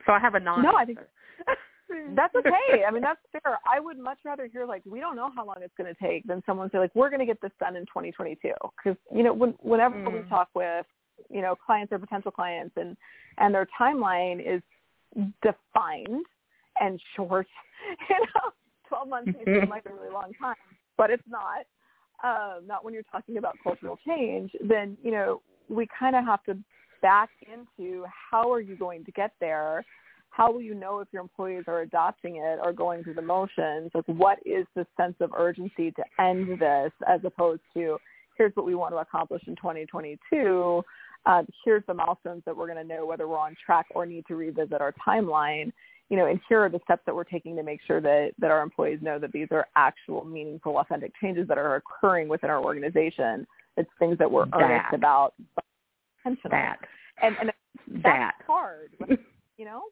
So 0.07 0.13
I 0.13 0.19
have 0.19 0.35
a 0.35 0.41
non. 0.41 0.63
No, 0.63 0.73
I 0.77 0.85
think 0.85 0.99
that's 2.15 2.35
okay. 2.35 2.85
I 2.87 2.91
mean, 2.91 3.03
that's 3.09 3.21
fair. 3.33 3.59
I 3.67 3.81
would 3.81 3.99
much 3.99 4.19
rather 4.25 4.47
hear 4.47 4.67
like 4.67 4.83
we 4.87 5.01
don't 5.01 5.17
know 5.17 5.31
how 5.35 5.47
long 5.47 5.57
it's 5.61 5.75
going 5.77 5.93
to 5.93 6.01
take 6.01 6.27
than 6.27 6.43
someone 6.47 6.71
say 6.71 6.79
like 6.79 6.95
we're 6.95 7.11
going 7.11 7.21
to 7.21 7.27
get 7.27 7.41
this 7.41 7.53
done 7.61 7.77
in 7.77 7.83
2022 7.87 8.53
because 8.77 8.99
you 9.15 9.23
know 9.23 9.33
when, 9.33 9.55
whenever 9.61 9.97
mm. 9.97 10.13
we 10.13 10.29
talk 10.29 10.49
with 10.55 10.87
you 11.29 11.43
know 11.43 11.55
clients 11.55 11.93
or 11.93 11.99
potential 11.99 12.31
clients 12.31 12.75
and 12.77 12.97
and 13.39 13.55
their 13.55 13.67
timeline 13.79 14.41
is 14.41 14.63
defined 15.43 16.25
and 16.81 17.01
short, 17.17 17.47
you 18.09 18.17
know, 18.19 18.51
12 18.89 19.09
months 19.09 19.31
may 19.37 19.61
seem 19.61 19.69
like 19.69 19.85
a 19.87 19.93
really 19.93 20.13
long 20.13 20.33
time, 20.41 20.57
but 20.97 21.11
it's 21.11 21.23
not. 21.29 21.65
Um, 22.23 22.67
not 22.67 22.85
when 22.85 22.93
you're 22.93 23.03
talking 23.11 23.39
about 23.39 23.57
cultural 23.63 23.99
change. 24.07 24.51
Then 24.63 24.99
you 25.03 25.11
know 25.11 25.41
we 25.69 25.87
kind 25.99 26.15
of 26.15 26.25
have 26.25 26.43
to 26.45 26.59
back 27.01 27.31
into 27.51 28.05
how 28.31 28.53
are 28.53 28.61
you 28.61 28.77
going 28.77 29.05
to 29.05 29.13
get 29.13 29.33
there? 29.41 29.85
How 30.31 30.53
will 30.53 30.63
you 30.63 30.75
know 30.75 31.01
if 31.01 31.09
your 31.13 31.23
employees 31.23 31.65
are 31.67 31.83
adopting 31.83 32.37
it 32.37 32.59
or 32.63 32.73
going 32.73 33.03
through 33.03 33.15
the 33.15 33.23
motions? 33.23 33.91
Like 33.95 34.07
what 34.07 34.39
is 34.45 34.67
the 34.75 34.87
sense 34.97 35.17
of 35.21 35.33
urgency 35.37 35.91
to 35.93 36.03
end 36.19 36.61
this 36.61 36.93
as 37.07 37.21
opposed 37.25 37.63
to 37.75 37.99
here's 38.37 38.55
what 38.55 38.65
we 38.65 38.75
want 38.75 38.95
to 38.95 38.99
accomplish 38.99 39.43
in 39.47 39.57
2022. 39.57 40.83
Uh, 41.27 41.43
here's 41.65 41.83
the 41.87 41.93
milestones 41.93 42.43
that 42.47 42.57
we're 42.57 42.73
going 42.73 42.79
to 42.79 42.95
know 42.95 43.05
whether 43.05 43.29
we're 43.29 43.39
on 43.39 43.55
track 43.65 43.87
or 43.95 44.07
need 44.07 44.25
to 44.27 44.37
revisit 44.37 44.81
our 44.81 44.95
timeline. 45.07 45.71
You 46.09 46.17
know, 46.17 46.27
and 46.27 46.41
here 46.49 46.61
are 46.65 46.71
the 46.71 46.81
steps 46.85 47.03
that 47.07 47.15
we're 47.15 47.25
taking 47.25 47.55
to 47.57 47.63
make 47.63 47.81
sure 47.87 48.01
that, 48.01 48.31
that 48.39 48.51
our 48.51 48.63
employees 48.63 48.99
know 49.03 49.19
that 49.19 49.31
these 49.31 49.47
are 49.51 49.67
actual, 49.77 50.25
meaningful, 50.25 50.79
authentic 50.79 51.13
changes 51.21 51.47
that 51.49 51.59
are 51.59 51.77
occurring 51.77 52.29
within 52.29 52.51
our 52.51 52.65
organization 52.65 53.47
it's 53.77 53.91
things 53.99 54.19
that 54.19 54.31
we're 54.31 54.47
that. 54.47 54.61
earnest 54.61 54.95
about. 54.95 55.35
That. 56.51 56.79
And, 57.23 57.37
and 57.41 57.53
that's 57.89 58.03
that. 58.05 58.33
hard, 58.47 58.91
you 59.61 59.67
know? 59.67 59.83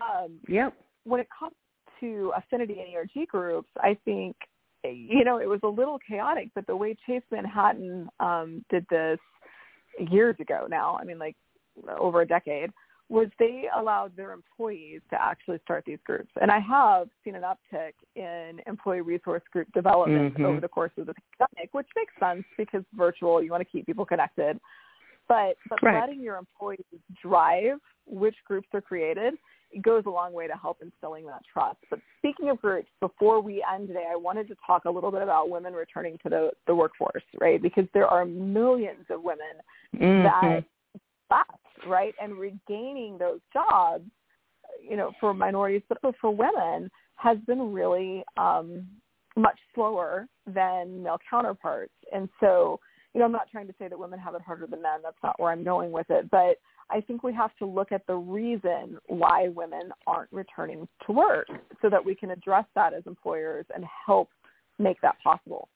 Um, 0.00 0.38
yep. 0.48 0.72
When 1.02 1.20
it 1.20 1.26
comes 1.36 1.54
to 2.00 2.32
affinity 2.36 2.76
and 2.80 2.94
ERG 2.94 3.26
groups, 3.28 3.68
I 3.78 3.98
think, 4.04 4.36
you 4.84 5.24
know, 5.24 5.38
it 5.38 5.48
was 5.48 5.60
a 5.64 5.68
little 5.68 5.98
chaotic, 6.08 6.50
but 6.54 6.66
the 6.66 6.76
way 6.76 6.96
Chase 7.06 7.22
Manhattan 7.30 8.08
um, 8.20 8.64
did 8.70 8.86
this 8.88 9.18
years 10.10 10.36
ago 10.40 10.66
now, 10.70 10.96
I 11.00 11.04
mean, 11.04 11.18
like 11.18 11.36
over 11.98 12.20
a 12.20 12.26
decade, 12.26 12.70
was 13.08 13.26
they 13.38 13.64
allowed 13.76 14.16
their 14.16 14.32
employees 14.32 15.00
to 15.10 15.20
actually 15.20 15.58
start 15.64 15.84
these 15.86 15.98
groups. 16.06 16.30
And 16.40 16.50
I 16.50 16.58
have 16.60 17.08
seen 17.22 17.34
an 17.34 17.42
uptick 17.42 17.92
in 18.16 18.60
employee 18.66 19.02
resource 19.02 19.42
group 19.52 19.68
development 19.74 20.34
mm-hmm. 20.34 20.44
over 20.44 20.60
the 20.60 20.68
course 20.68 20.92
of 20.96 21.06
the 21.06 21.14
pandemic, 21.38 21.74
which 21.74 21.88
makes 21.96 22.12
sense 22.18 22.44
because 22.56 22.82
virtual, 22.94 23.42
you 23.42 23.50
want 23.50 23.60
to 23.60 23.70
keep 23.70 23.86
people 23.86 24.06
connected. 24.06 24.58
But 25.28 25.56
but 25.68 25.82
right. 25.82 26.00
letting 26.00 26.20
your 26.20 26.36
employees 26.36 26.84
drive 27.22 27.78
which 28.06 28.36
groups 28.46 28.68
are 28.74 28.82
created 28.82 29.34
goes 29.82 30.04
a 30.06 30.10
long 30.10 30.32
way 30.32 30.46
to 30.46 30.54
help 30.54 30.78
instilling 30.82 31.26
that 31.26 31.42
trust. 31.52 31.78
But 31.90 31.98
speaking 32.18 32.50
of 32.50 32.60
groups, 32.60 32.88
before 33.00 33.40
we 33.40 33.64
end 33.74 33.88
today, 33.88 34.04
I 34.10 34.16
wanted 34.16 34.46
to 34.48 34.56
talk 34.66 34.84
a 34.84 34.90
little 34.90 35.10
bit 35.10 35.22
about 35.22 35.50
women 35.50 35.72
returning 35.72 36.18
to 36.22 36.28
the, 36.28 36.50
the 36.66 36.74
workforce, 36.74 37.24
right? 37.40 37.60
Because 37.60 37.84
there 37.92 38.06
are 38.06 38.24
millions 38.24 39.06
of 39.10 39.22
women 39.22 39.46
mm-hmm. 39.96 40.22
that 40.22 40.64
left, 41.30 41.88
right? 41.88 42.14
And 42.22 42.38
regaining 42.38 43.18
those 43.18 43.40
jobs, 43.52 44.04
you 44.80 44.96
know, 44.96 45.12
for 45.20 45.34
minorities, 45.34 45.82
but 45.88 45.98
for 46.20 46.30
women 46.30 46.90
has 47.16 47.38
been 47.46 47.72
really 47.72 48.22
um, 48.36 48.86
much 49.36 49.58
slower 49.74 50.26
than 50.46 51.02
male 51.02 51.18
counterparts. 51.28 51.92
And 52.12 52.28
so, 52.40 52.78
you 53.14 53.20
know, 53.20 53.26
I'm 53.26 53.32
not 53.32 53.48
trying 53.50 53.68
to 53.68 53.74
say 53.78 53.86
that 53.86 53.98
women 53.98 54.18
have 54.18 54.34
it 54.34 54.42
harder 54.42 54.66
than 54.66 54.82
men. 54.82 55.00
That's 55.02 55.16
not 55.22 55.38
where 55.40 55.52
I'm 55.52 55.62
going 55.62 55.92
with 55.92 56.10
it. 56.10 56.28
But 56.30 56.58
I 56.90 57.00
think 57.00 57.22
we 57.22 57.32
have 57.32 57.54
to 57.58 57.66
look 57.66 57.92
at 57.92 58.06
the 58.06 58.16
reason 58.16 58.98
why 59.06 59.48
women 59.48 59.90
aren't 60.06 60.32
returning 60.32 60.88
to 61.06 61.12
work 61.12 61.46
so 61.80 61.88
that 61.88 62.04
we 62.04 62.14
can 62.16 62.32
address 62.32 62.64
that 62.74 62.92
as 62.92 63.04
employers 63.06 63.66
and 63.74 63.84
help 64.06 64.30
make 64.80 65.00
that 65.02 65.14
possible. 65.22 65.68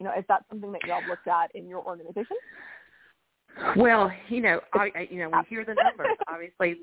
You 0.00 0.06
know, 0.06 0.12
is 0.18 0.24
that 0.28 0.44
something 0.48 0.72
that 0.72 0.80
y'all 0.86 1.06
looked 1.06 1.28
at 1.28 1.54
in 1.54 1.68
your 1.68 1.84
organization? 1.84 2.36
Well, 3.76 4.10
you 4.28 4.40
know, 4.40 4.60
I, 4.72 4.90
I 4.94 5.08
you 5.10 5.18
know, 5.18 5.30
we 5.30 5.38
hear 5.48 5.64
the 5.64 5.74
numbers. 5.74 6.16
Obviously, 6.28 6.80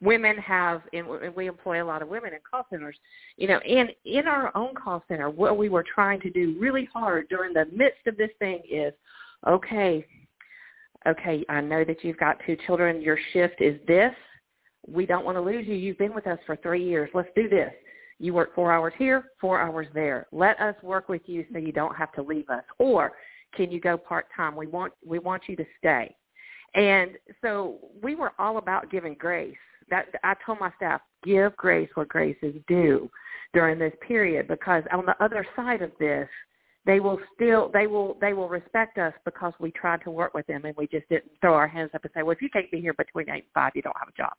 women 0.00 0.36
have, 0.38 0.82
and 0.92 1.06
we 1.34 1.46
employ 1.46 1.82
a 1.82 1.84
lot 1.84 2.02
of 2.02 2.08
women 2.08 2.32
in 2.32 2.40
call 2.48 2.66
centers. 2.70 2.96
You 3.36 3.48
know, 3.48 3.58
and 3.58 3.90
in 4.04 4.26
our 4.26 4.56
own 4.56 4.74
call 4.74 5.02
center, 5.08 5.30
what 5.30 5.56
we 5.58 5.68
were 5.68 5.84
trying 5.84 6.20
to 6.20 6.30
do 6.30 6.56
really 6.58 6.88
hard 6.92 7.28
during 7.28 7.52
the 7.52 7.66
midst 7.72 8.06
of 8.06 8.16
this 8.16 8.30
thing 8.38 8.62
is, 8.70 8.92
okay, 9.46 10.06
okay, 11.06 11.44
I 11.48 11.60
know 11.60 11.84
that 11.84 12.02
you've 12.02 12.18
got 12.18 12.38
two 12.44 12.56
children. 12.66 13.00
Your 13.00 13.18
shift 13.32 13.60
is 13.60 13.78
this. 13.86 14.12
We 14.88 15.06
don't 15.06 15.24
want 15.24 15.36
to 15.36 15.42
lose 15.42 15.66
you. 15.66 15.74
You've 15.74 15.98
been 15.98 16.14
with 16.14 16.26
us 16.26 16.38
for 16.46 16.56
three 16.56 16.84
years. 16.84 17.10
Let's 17.14 17.28
do 17.34 17.48
this. 17.48 17.72
You 18.18 18.32
work 18.32 18.54
four 18.54 18.72
hours 18.72 18.94
here, 18.96 19.32
four 19.40 19.60
hours 19.60 19.86
there. 19.92 20.26
Let 20.32 20.58
us 20.60 20.74
work 20.82 21.08
with 21.08 21.22
you 21.26 21.44
so 21.52 21.58
you 21.58 21.72
don't 21.72 21.94
have 21.94 22.12
to 22.12 22.22
leave 22.22 22.48
us. 22.48 22.64
Or 22.78 23.12
can 23.54 23.70
you 23.70 23.80
go 23.80 23.96
part 23.96 24.26
time? 24.34 24.56
We 24.56 24.66
want 24.66 24.92
we 25.04 25.18
want 25.18 25.42
you 25.48 25.56
to 25.56 25.66
stay. 25.78 26.14
And 26.74 27.12
so 27.42 27.78
we 28.02 28.14
were 28.14 28.32
all 28.38 28.58
about 28.58 28.90
giving 28.90 29.14
grace. 29.14 29.56
That 29.90 30.06
I 30.24 30.34
told 30.44 30.60
my 30.60 30.72
staff, 30.76 31.00
give 31.24 31.56
grace 31.56 31.88
where 31.94 32.06
grace 32.06 32.36
is 32.42 32.54
due 32.66 33.10
during 33.54 33.78
this 33.78 33.92
period 34.06 34.48
because 34.48 34.82
on 34.92 35.06
the 35.06 35.22
other 35.22 35.46
side 35.54 35.82
of 35.82 35.92
this, 35.98 36.28
they 36.86 37.00
will 37.00 37.18
still 37.34 37.70
they 37.74 37.86
will 37.86 38.16
they 38.20 38.32
will 38.32 38.48
respect 38.48 38.96
us 38.98 39.12
because 39.24 39.52
we 39.58 39.72
tried 39.72 40.02
to 40.02 40.10
work 40.10 40.34
with 40.34 40.46
them 40.46 40.64
and 40.64 40.74
we 40.76 40.86
just 40.86 41.08
didn't 41.08 41.32
throw 41.40 41.54
our 41.54 41.68
hands 41.68 41.90
up 41.94 42.04
and 42.04 42.12
say, 42.14 42.22
well, 42.22 42.32
if 42.32 42.40
you 42.40 42.48
can't 42.48 42.70
be 42.70 42.80
here 42.80 42.94
between 42.94 43.28
eight 43.28 43.44
and 43.44 43.52
five, 43.52 43.72
you 43.74 43.82
don't 43.82 43.96
have 43.98 44.08
a 44.08 44.16
job. 44.16 44.32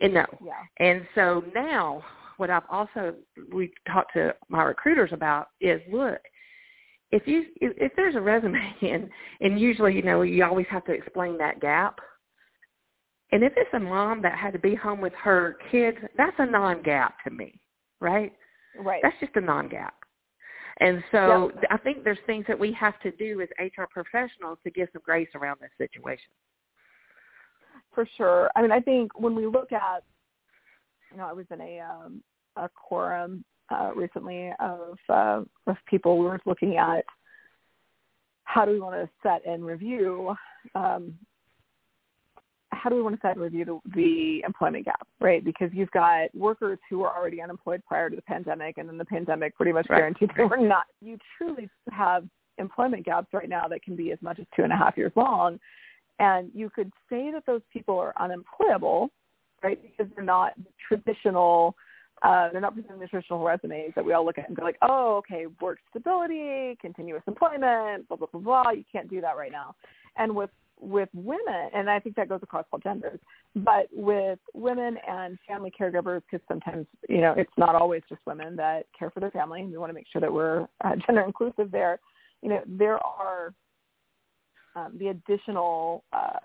And 0.00 0.14
no. 0.14 0.24
Yeah. 0.44 0.52
And 0.78 1.06
so 1.14 1.44
now, 1.54 2.02
what 2.38 2.50
I've 2.50 2.62
also 2.70 3.14
we 3.52 3.70
talked 3.86 4.14
to 4.14 4.34
my 4.48 4.62
recruiters 4.62 5.10
about 5.12 5.48
is 5.60 5.80
look, 5.92 6.18
if 7.10 7.26
you 7.26 7.44
if, 7.60 7.74
if 7.76 7.92
there's 7.96 8.16
a 8.16 8.20
resume 8.20 8.74
and 8.82 9.08
and 9.40 9.60
usually 9.60 9.94
you 9.94 10.02
know 10.02 10.22
you 10.22 10.44
always 10.44 10.66
have 10.70 10.84
to 10.86 10.92
explain 10.92 11.36
that 11.38 11.60
gap 11.60 11.98
and 13.32 13.42
if 13.44 13.52
it's 13.56 13.70
a 13.74 13.78
mom 13.78 14.22
that 14.22 14.36
had 14.36 14.52
to 14.52 14.58
be 14.58 14.74
home 14.74 15.00
with 15.00 15.12
her 15.14 15.56
kids 15.70 15.98
that's 16.16 16.36
a 16.38 16.46
non 16.46 16.82
gap 16.82 17.16
to 17.24 17.30
me 17.30 17.58
right 18.00 18.32
right 18.78 19.00
that's 19.02 19.16
just 19.20 19.34
a 19.36 19.40
non 19.40 19.68
gap 19.68 19.94
and 20.80 21.02
so 21.10 21.50
yep. 21.54 21.64
i 21.70 21.76
think 21.76 22.04
there's 22.04 22.18
things 22.26 22.44
that 22.48 22.58
we 22.58 22.72
have 22.72 22.98
to 23.00 23.10
do 23.12 23.40
as 23.40 23.48
hr 23.58 23.84
professionals 23.90 24.58
to 24.64 24.70
give 24.70 24.88
some 24.92 25.02
grace 25.04 25.28
around 25.34 25.58
this 25.60 25.70
situation 25.78 26.30
for 27.94 28.08
sure 28.16 28.50
i 28.56 28.62
mean 28.62 28.72
i 28.72 28.80
think 28.80 29.18
when 29.18 29.34
we 29.34 29.46
look 29.46 29.72
at 29.72 30.02
you 31.10 31.16
know 31.16 31.26
i 31.26 31.32
was 31.32 31.46
in 31.50 31.60
a 31.60 31.80
um 31.80 32.22
a 32.56 32.68
quorum 32.68 33.44
uh, 33.70 33.90
recently 33.94 34.50
of 34.60 34.98
uh, 35.08 35.42
of 35.66 35.76
people. 35.86 36.18
We 36.18 36.24
were 36.24 36.40
looking 36.46 36.76
at 36.76 37.04
how 38.44 38.64
do 38.64 38.72
we 38.72 38.80
want 38.80 38.94
to 38.96 39.08
set 39.22 39.46
and 39.46 39.64
review 39.64 40.34
um, 40.74 41.14
how 42.78 42.90
do 42.90 42.96
we 42.96 43.02
want 43.02 43.14
to 43.14 43.20
set 43.20 43.32
and 43.32 43.40
review 43.40 43.64
the, 43.64 43.80
the 43.94 44.42
employment 44.46 44.84
gap, 44.84 45.06
right? 45.20 45.44
Because 45.44 45.70
you've 45.72 45.90
got 45.90 46.34
workers 46.34 46.78
who 46.88 46.98
were 46.98 47.14
already 47.14 47.42
unemployed 47.42 47.82
prior 47.86 48.08
to 48.08 48.16
the 48.16 48.22
pandemic, 48.22 48.78
and 48.78 48.88
then 48.88 48.98
the 48.98 49.04
pandemic 49.04 49.56
pretty 49.56 49.72
much 49.72 49.86
right. 49.88 49.98
guaranteed 49.98 50.30
they 50.36 50.44
were 50.44 50.56
not. 50.56 50.84
You 51.00 51.18
truly 51.36 51.68
have 51.90 52.24
employment 52.58 53.04
gaps 53.04 53.28
right 53.32 53.48
now 53.48 53.68
that 53.68 53.82
can 53.82 53.96
be 53.96 54.12
as 54.12 54.18
much 54.22 54.38
as 54.38 54.46
two 54.54 54.62
and 54.62 54.72
a 54.72 54.76
half 54.76 54.96
years 54.96 55.12
long, 55.16 55.58
and 56.18 56.50
you 56.54 56.70
could 56.70 56.92
say 57.10 57.30
that 57.32 57.44
those 57.46 57.62
people 57.72 57.98
are 57.98 58.14
unemployable 58.20 59.10
right? 59.62 59.80
Because 59.82 60.12
they're 60.14 60.24
not 60.24 60.52
traditional 60.88 61.74
uh, 62.22 62.48
they're 62.50 62.60
not 62.60 62.74
presenting 62.74 62.98
the 62.98 63.06
traditional 63.06 63.44
resumes 63.44 63.92
that 63.94 64.04
we 64.04 64.12
all 64.12 64.24
look 64.24 64.38
at 64.38 64.48
and 64.48 64.56
go 64.56 64.64
like, 64.64 64.76
oh, 64.82 65.18
okay, 65.18 65.46
work 65.60 65.78
stability, 65.88 66.76
continuous 66.80 67.22
employment, 67.28 68.08
blah 68.08 68.16
blah 68.16 68.26
blah 68.32 68.40
blah. 68.40 68.70
You 68.72 68.82
can't 68.90 69.08
do 69.08 69.20
that 69.20 69.36
right 69.36 69.52
now. 69.52 69.76
And 70.16 70.34
with 70.34 70.50
with 70.80 71.08
women, 71.14 71.70
and 71.74 71.90
I 71.90 72.00
think 72.00 72.16
that 72.16 72.28
goes 72.28 72.40
across 72.42 72.64
all 72.72 72.78
genders, 72.78 73.18
but 73.56 73.88
with 73.92 74.38
women 74.54 74.96
and 75.06 75.38
family 75.46 75.72
caregivers, 75.78 76.22
because 76.30 76.44
sometimes 76.48 76.86
you 77.08 77.20
know 77.20 77.34
it's 77.36 77.52
not 77.56 77.74
always 77.74 78.02
just 78.08 78.20
women 78.26 78.56
that 78.56 78.86
care 78.98 79.10
for 79.10 79.20
their 79.20 79.30
family, 79.30 79.60
and 79.60 79.70
we 79.70 79.78
want 79.78 79.90
to 79.90 79.94
make 79.94 80.06
sure 80.10 80.20
that 80.20 80.32
we're 80.32 80.62
uh, 80.84 80.96
gender 81.06 81.22
inclusive 81.22 81.70
there. 81.70 81.98
You 82.42 82.50
know, 82.50 82.62
there 82.66 82.98
are 82.98 83.52
um, 84.78 84.96
the 84.98 85.08
additional 85.08 86.04
uh, 86.12 86.38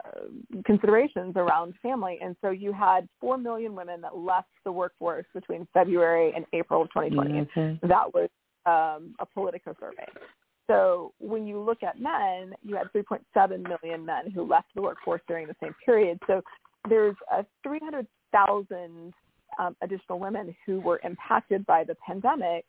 considerations 0.65 1.34
around 1.36 1.74
family. 1.82 2.17
And 2.22 2.36
so 2.41 2.50
you 2.50 2.74
had 2.74 3.08
4 3.19 3.38
million 3.38 3.76
women 3.76 4.02
that 4.02 4.15
left 4.17 4.50
the 4.65 4.72
workforce 4.72 5.26
between 5.34 5.67
February 5.74 6.34
and 6.36 6.46
April 6.54 6.82
of 6.82 6.88
2020. 6.89 7.50
Mm-hmm. 7.56 7.88
That 7.88 8.13
was 8.13 8.30
um, 8.65 9.15
a 9.19 9.26
Politico 9.26 9.76
survey. 9.80 10.06
So 10.67 11.13
when 11.19 11.45
you 11.45 11.60
look 11.60 11.84
at 11.84 11.99
men, 11.99 12.54
you 12.62 12.76
had 12.76 12.91
3.7 12.93 13.67
million 13.67 14.06
men 14.06 14.32
who 14.32 14.47
left 14.47 14.67
the 14.76 14.82
workforce 14.82 15.21
during 15.28 15.47
the 15.47 15.56
same 15.62 15.76
period. 15.86 16.19
So 16.28 16.41
there's 16.88 17.15
a 17.32 17.45
300,000 17.63 19.13
um, 19.60 19.76
additional 19.82 20.19
women 20.19 20.56
who 20.65 20.80
were 20.80 21.02
impacted 21.04 21.65
by 21.65 21.84
the 21.84 21.95
pandemic. 22.06 22.65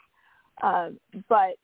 Um, 0.63 0.99
but 1.29 1.57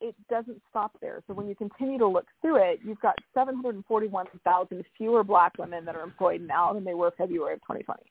it 0.00 0.14
doesn't 0.30 0.60
stop 0.70 0.92
there. 1.00 1.22
So 1.26 1.34
when 1.34 1.48
you 1.48 1.54
continue 1.54 1.98
to 1.98 2.06
look 2.06 2.26
through 2.40 2.56
it, 2.56 2.80
you've 2.84 3.00
got 3.00 3.16
741,000 3.34 4.84
fewer 4.96 5.24
black 5.24 5.52
women 5.58 5.84
that 5.84 5.96
are 5.96 6.02
employed 6.02 6.40
now 6.40 6.72
than 6.72 6.84
they 6.84 6.94
were 6.94 7.12
February 7.16 7.54
of 7.54 7.60
2020. 7.62 8.02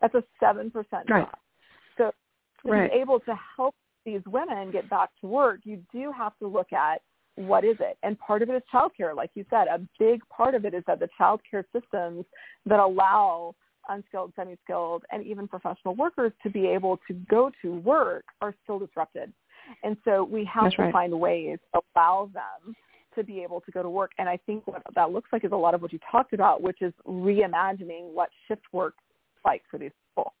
That's 0.00 0.14
a 0.14 0.24
7% 0.42 0.72
drop. 0.72 1.08
Right. 1.08 1.28
So 1.98 2.12
to 2.64 2.72
right. 2.72 2.90
be 2.90 2.98
able 2.98 3.20
to 3.20 3.34
help 3.56 3.74
these 4.04 4.20
women 4.26 4.70
get 4.70 4.88
back 4.88 5.10
to 5.20 5.26
work, 5.26 5.60
you 5.64 5.82
do 5.92 6.12
have 6.16 6.36
to 6.38 6.46
look 6.46 6.72
at 6.72 7.02
what 7.36 7.64
is 7.64 7.76
it? 7.80 7.96
And 8.02 8.18
part 8.18 8.42
of 8.42 8.50
it 8.50 8.54
is 8.54 8.62
childcare. 8.72 9.14
Like 9.14 9.30
you 9.34 9.44
said, 9.50 9.66
a 9.68 9.80
big 9.98 10.20
part 10.28 10.54
of 10.54 10.64
it 10.64 10.74
is 10.74 10.82
that 10.86 10.98
the 10.98 11.08
childcare 11.18 11.64
systems 11.72 12.24
that 12.66 12.80
allow 12.80 13.54
unskilled, 13.88 14.32
semi-skilled, 14.36 15.04
and 15.10 15.24
even 15.26 15.48
professional 15.48 15.94
workers 15.94 16.32
to 16.42 16.50
be 16.50 16.66
able 16.66 16.98
to 17.08 17.14
go 17.30 17.50
to 17.62 17.74
work 17.74 18.24
are 18.40 18.54
still 18.62 18.78
disrupted. 18.78 19.32
And 19.82 19.96
so 20.04 20.24
we 20.24 20.44
have 20.44 20.64
That's 20.64 20.76
to 20.76 20.82
right. 20.82 20.92
find 20.92 21.18
ways 21.18 21.58
to 21.74 21.80
allow 21.96 22.30
them 22.32 22.74
to 23.14 23.24
be 23.24 23.42
able 23.42 23.60
to 23.62 23.70
go 23.70 23.82
to 23.82 23.90
work. 23.90 24.12
And 24.18 24.28
I 24.28 24.38
think 24.46 24.66
what 24.66 24.82
that 24.94 25.10
looks 25.12 25.30
like 25.32 25.44
is 25.44 25.52
a 25.52 25.56
lot 25.56 25.74
of 25.74 25.82
what 25.82 25.92
you 25.92 25.98
talked 26.10 26.32
about, 26.32 26.62
which 26.62 26.80
is 26.80 26.92
reimagining 27.06 28.12
what 28.12 28.28
shift 28.46 28.62
work 28.72 28.94
is 29.36 29.40
like 29.44 29.62
for 29.70 29.78
these 29.78 29.90
people. 30.08 30.32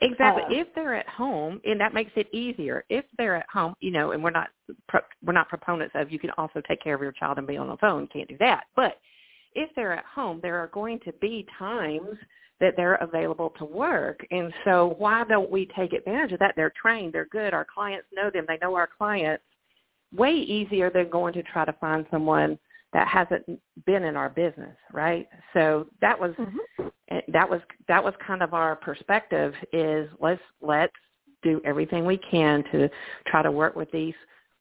Exactly. 0.00 0.42
Uh, 0.44 0.60
if 0.60 0.68
they're 0.74 0.94
at 0.94 1.08
home, 1.08 1.60
and 1.64 1.80
that 1.80 1.94
makes 1.94 2.12
it 2.16 2.28
easier. 2.32 2.84
If 2.88 3.04
they're 3.18 3.36
at 3.36 3.48
home, 3.52 3.74
you 3.80 3.90
know, 3.90 4.12
and 4.12 4.22
we're 4.22 4.30
not 4.30 4.48
pro- 4.88 5.00
we're 5.24 5.32
not 5.32 5.48
proponents 5.48 5.94
of 5.94 6.10
you 6.10 6.18
can 6.18 6.30
also 6.38 6.60
take 6.68 6.82
care 6.82 6.94
of 6.94 7.02
your 7.02 7.12
child 7.12 7.38
and 7.38 7.46
be 7.46 7.56
on 7.56 7.68
the 7.68 7.76
phone. 7.76 8.06
Can't 8.08 8.28
do 8.28 8.36
that. 8.38 8.64
But 8.74 8.98
if 9.54 9.70
they're 9.74 9.92
at 9.92 10.04
home, 10.04 10.40
there 10.42 10.58
are 10.58 10.68
going 10.68 11.00
to 11.00 11.12
be 11.14 11.46
times 11.58 12.16
that 12.60 12.74
they're 12.76 12.96
available 12.96 13.52
to 13.58 13.64
work. 13.64 14.26
And 14.30 14.52
so 14.64 14.94
why 14.98 15.24
don't 15.24 15.50
we 15.50 15.68
take 15.76 15.92
advantage 15.92 16.32
of 16.32 16.38
that? 16.38 16.54
They're 16.56 16.72
trained, 16.80 17.12
they're 17.12 17.26
good, 17.26 17.52
our 17.52 17.66
clients 17.66 18.06
know 18.14 18.30
them, 18.30 18.44
they 18.48 18.58
know 18.62 18.74
our 18.74 18.88
clients 18.98 19.42
way 20.14 20.32
easier 20.32 20.90
than 20.90 21.10
going 21.10 21.34
to 21.34 21.42
try 21.42 21.64
to 21.64 21.72
find 21.74 22.06
someone 22.10 22.58
that 22.96 23.06
hasn't 23.06 23.44
been 23.84 24.04
in 24.04 24.16
our 24.16 24.30
business, 24.30 24.74
right? 24.90 25.28
So 25.52 25.86
that 26.00 26.18
was 26.18 26.32
mm-hmm. 26.38 26.88
Eh, 27.10 27.20
that 27.28 27.48
was 27.48 27.60
that 27.88 28.02
was 28.02 28.14
kind 28.26 28.42
of 28.42 28.54
our 28.54 28.74
perspective 28.74 29.52
is 29.70 30.08
let's 30.18 30.40
let's 30.62 30.94
do 31.42 31.60
everything 31.64 32.06
we 32.06 32.16
can 32.16 32.64
to 32.72 32.88
try 33.26 33.42
to 33.42 33.52
work 33.52 33.76
with 33.76 33.90
these 33.92 34.14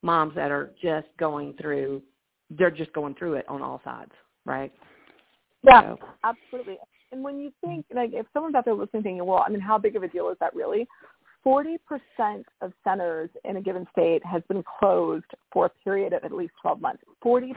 moms 0.03 0.35
that 0.35 0.51
are 0.51 0.71
just 0.83 1.07
going 1.17 1.53
through 1.59 2.03
they're 2.51 2.69
just 2.69 2.91
going 2.91 3.15
through 3.15 3.35
it 3.35 3.45
on 3.47 3.61
all 3.61 3.81
sides, 3.85 4.11
right? 4.45 4.71
Yeah, 5.63 5.81
so. 5.81 5.99
absolutely. 6.25 6.77
And 7.13 7.23
when 7.23 7.39
you 7.39 7.51
think, 7.63 7.85
like, 7.95 8.11
if 8.13 8.25
someone's 8.33 8.53
out 8.53 8.65
there 8.65 8.75
listening 8.75 9.01
thinking, 9.01 9.25
well, 9.25 9.43
I 9.47 9.49
mean, 9.49 9.61
how 9.61 9.79
big 9.79 9.95
of 9.95 10.03
a 10.03 10.07
deal 10.07 10.29
is 10.29 10.37
that 10.41 10.53
really? 10.53 10.85
40% 11.43 11.77
of 12.61 12.71
centers 12.83 13.31
in 13.45 13.57
a 13.57 13.61
given 13.61 13.87
state 13.91 14.23
has 14.23 14.43
been 14.47 14.63
closed 14.79 15.25
for 15.51 15.67
a 15.67 15.69
period 15.83 16.13
of 16.13 16.23
at 16.23 16.31
least 16.31 16.53
12 16.61 16.81
months. 16.81 17.01
40%. 17.23 17.53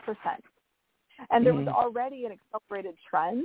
And 1.31 1.45
there 1.45 1.55
was 1.55 1.67
mm-hmm. 1.67 1.75
already 1.75 2.25
an 2.25 2.33
accelerated 2.33 2.95
trend 3.09 3.45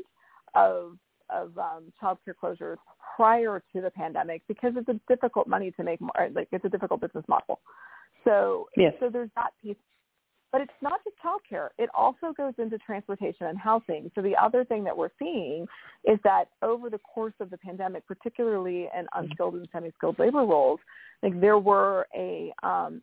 of 0.56 0.98
of 1.30 1.58
um, 1.58 1.92
child 2.00 2.18
care 2.26 2.36
closures 2.42 2.78
prior 3.16 3.64
to 3.74 3.82
the 3.82 3.90
pandemic 3.90 4.44
because 4.48 4.74
it's 4.76 4.90
a 4.90 5.00
difficult 5.08 5.48
money 5.48 5.72
to 5.72 5.84
make. 5.84 6.00
More 6.02 6.12
like 6.34 6.50
it's 6.52 6.66
a 6.66 6.70
difficult 6.70 7.02
business 7.02 7.26
model. 7.28 7.60
So 8.24 8.68
yes. 8.78 8.94
so 9.00 9.10
there's 9.10 9.30
that 9.36 9.52
piece 9.62 9.78
but 10.54 10.62
it's 10.62 10.72
not 10.84 11.02
just 11.04 11.16
childcare. 11.18 11.70
It 11.80 11.90
also 11.98 12.32
goes 12.38 12.54
into 12.60 12.78
transportation 12.78 13.48
and 13.48 13.58
housing. 13.58 14.12
So 14.14 14.22
the 14.22 14.36
other 14.40 14.64
thing 14.64 14.84
that 14.84 14.96
we're 14.96 15.10
seeing 15.18 15.66
is 16.06 16.20
that 16.24 16.46
over 16.62 16.92
the 16.92 17.00
course 17.00 17.34
of 17.40 17.50
the 17.50 17.58
pandemic, 17.58 18.06
particularly 18.06 18.88
in 18.96 19.08
unskilled 19.16 19.56
and 19.56 19.68
semi-skilled 19.74 20.20
labor 20.20 20.46
roles, 20.46 20.80
like 21.24 21.42
there 21.42 21.58
were 21.58 22.06
a 22.16 22.54
um, 22.62 23.02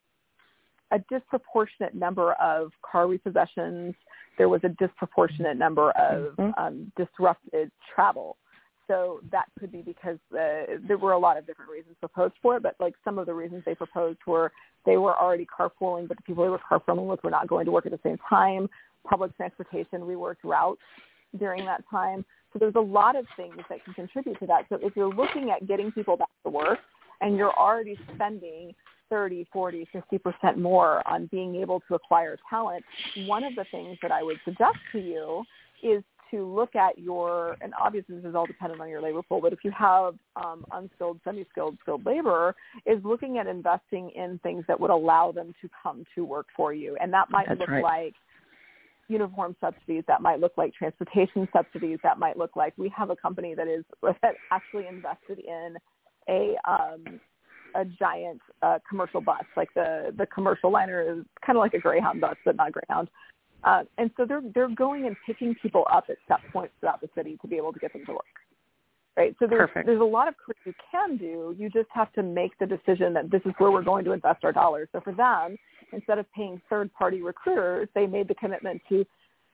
a 0.90 0.98
disproportionate 1.10 1.94
number 1.94 2.32
of 2.34 2.72
car 2.82 3.06
repossessions. 3.06 3.94
There 4.38 4.48
was 4.48 4.60
a 4.64 4.70
disproportionate 4.70 5.56
number 5.56 5.90
of 5.92 6.36
mm-hmm. 6.36 6.50
um, 6.62 6.92
disrupted 6.96 7.70
travel. 7.94 8.36
So 8.90 9.20
that 9.30 9.44
could 9.58 9.70
be 9.70 9.82
because 9.82 10.18
uh, 10.32 10.78
there 10.88 10.98
were 10.98 11.12
a 11.12 11.18
lot 11.18 11.36
of 11.36 11.46
different 11.46 11.70
reasons 11.70 11.94
proposed 12.00 12.34
for 12.42 12.56
it, 12.56 12.62
but 12.64 12.74
like 12.80 12.94
some 13.04 13.18
of 13.18 13.26
the 13.26 13.34
reasons 13.34 13.62
they 13.64 13.76
proposed 13.76 14.18
were 14.26 14.50
they 14.84 14.96
were 14.96 15.16
already 15.16 15.46
carpooling, 15.46 16.08
but 16.08 16.16
the 16.16 16.22
people 16.24 16.42
they 16.42 16.50
were 16.50 16.58
carpooling 16.58 17.06
with 17.06 17.22
were 17.22 17.30
not 17.30 17.46
going 17.46 17.66
to 17.66 17.70
work 17.70 17.86
at 17.86 17.92
the 17.92 18.00
same 18.02 18.18
time. 18.28 18.68
Public 19.08 19.36
transportation 19.36 20.00
reworked 20.00 20.42
routes 20.42 20.80
during 21.38 21.64
that 21.66 21.84
time. 21.88 22.24
So 22.52 22.58
there's 22.58 22.74
a 22.74 22.80
lot 22.80 23.14
of 23.14 23.26
things 23.36 23.54
that 23.68 23.84
can 23.84 23.94
contribute 23.94 24.40
to 24.40 24.46
that. 24.46 24.64
So 24.68 24.78
if 24.82 24.96
you're 24.96 25.14
looking 25.14 25.50
at 25.50 25.68
getting 25.68 25.92
people 25.92 26.16
back 26.16 26.28
to 26.44 26.50
work 26.50 26.80
and 27.20 27.36
you're 27.36 27.54
already 27.54 27.98
spending 28.14 28.74
30, 29.08 29.46
40, 29.52 29.88
50% 29.94 30.56
more 30.56 31.06
on 31.06 31.26
being 31.26 31.56
able 31.56 31.82
to 31.88 31.94
acquire 31.94 32.38
talent, 32.48 32.84
one 33.26 33.42
of 33.44 33.54
the 33.56 33.64
things 33.70 33.98
that 34.02 34.12
I 34.12 34.22
would 34.22 34.38
suggest 34.44 34.78
to 34.92 35.00
you 35.00 35.44
is 35.82 36.02
to 36.30 36.46
look 36.46 36.76
at 36.76 36.96
your, 36.98 37.56
and 37.60 37.74
obviously 37.80 38.16
this 38.16 38.24
is 38.24 38.34
all 38.34 38.46
dependent 38.46 38.80
on 38.80 38.88
your 38.88 39.02
labor 39.02 39.20
pool, 39.22 39.40
but 39.40 39.52
if 39.52 39.60
you 39.64 39.72
have 39.72 40.14
um, 40.36 40.64
unskilled, 40.70 41.18
semi-skilled, 41.24 41.76
skilled 41.82 42.06
labor, 42.06 42.54
is 42.86 43.02
looking 43.04 43.38
at 43.38 43.48
investing 43.48 44.10
in 44.10 44.38
things 44.42 44.64
that 44.68 44.78
would 44.78 44.90
allow 44.90 45.32
them 45.32 45.52
to 45.60 45.68
come 45.82 46.04
to 46.14 46.24
work 46.24 46.46
for 46.56 46.72
you. 46.72 46.96
And 47.00 47.12
that 47.12 47.30
might 47.30 47.48
That's 47.48 47.60
look 47.60 47.68
right. 47.68 47.82
like 47.82 48.14
uniform 49.08 49.56
subsidies, 49.60 50.04
that 50.06 50.22
might 50.22 50.38
look 50.38 50.52
like 50.56 50.72
transportation 50.72 51.48
subsidies, 51.52 51.98
that 52.04 52.18
might 52.18 52.38
look 52.38 52.54
like 52.54 52.72
we 52.78 52.88
have 52.96 53.10
a 53.10 53.16
company 53.16 53.54
that 53.54 53.66
is 53.66 53.84
that 54.22 54.36
actually 54.52 54.86
invested 54.86 55.40
in 55.40 55.76
a 56.30 56.54
um, 56.70 57.20
a 57.74 57.84
giant 57.84 58.40
uh, 58.62 58.78
commercial 58.88 59.20
bus, 59.20 59.44
like 59.56 59.68
the 59.74 60.14
the 60.16 60.26
commercial 60.26 60.70
liner 60.70 61.02
is 61.02 61.24
kind 61.44 61.56
of 61.56 61.60
like 61.60 61.74
a 61.74 61.78
Greyhound 61.78 62.20
bus, 62.20 62.36
but 62.44 62.56
not 62.56 62.72
Greyhound. 62.72 63.08
Uh, 63.62 63.82
and 63.98 64.10
so 64.16 64.24
they're 64.24 64.42
they're 64.54 64.74
going 64.74 65.06
and 65.06 65.16
picking 65.26 65.54
people 65.60 65.84
up 65.92 66.04
at 66.08 66.16
set 66.28 66.38
points 66.52 66.72
throughout 66.80 67.00
the 67.00 67.08
city 67.14 67.36
to 67.42 67.48
be 67.48 67.56
able 67.56 67.72
to 67.72 67.78
get 67.78 67.92
them 67.92 68.02
to 68.06 68.12
work. 68.12 68.24
Right. 69.16 69.34
So 69.38 69.46
there's 69.46 69.68
Perfect. 69.68 69.86
there's 69.86 70.00
a 70.00 70.04
lot 70.04 70.28
of 70.28 70.34
you 70.64 70.72
can 70.90 71.16
do. 71.16 71.54
You 71.58 71.68
just 71.68 71.88
have 71.92 72.12
to 72.14 72.22
make 72.22 72.56
the 72.58 72.66
decision 72.66 73.12
that 73.14 73.30
this 73.30 73.42
is 73.44 73.52
where 73.58 73.70
we're 73.70 73.82
going 73.82 74.04
to 74.04 74.12
invest 74.12 74.44
our 74.44 74.52
dollars. 74.52 74.88
So 74.92 75.00
for 75.00 75.12
them, 75.12 75.56
instead 75.92 76.18
of 76.18 76.26
paying 76.32 76.62
third 76.70 76.92
party 76.94 77.20
recruiters, 77.20 77.88
they 77.94 78.06
made 78.06 78.28
the 78.28 78.34
commitment 78.34 78.80
to 78.88 79.04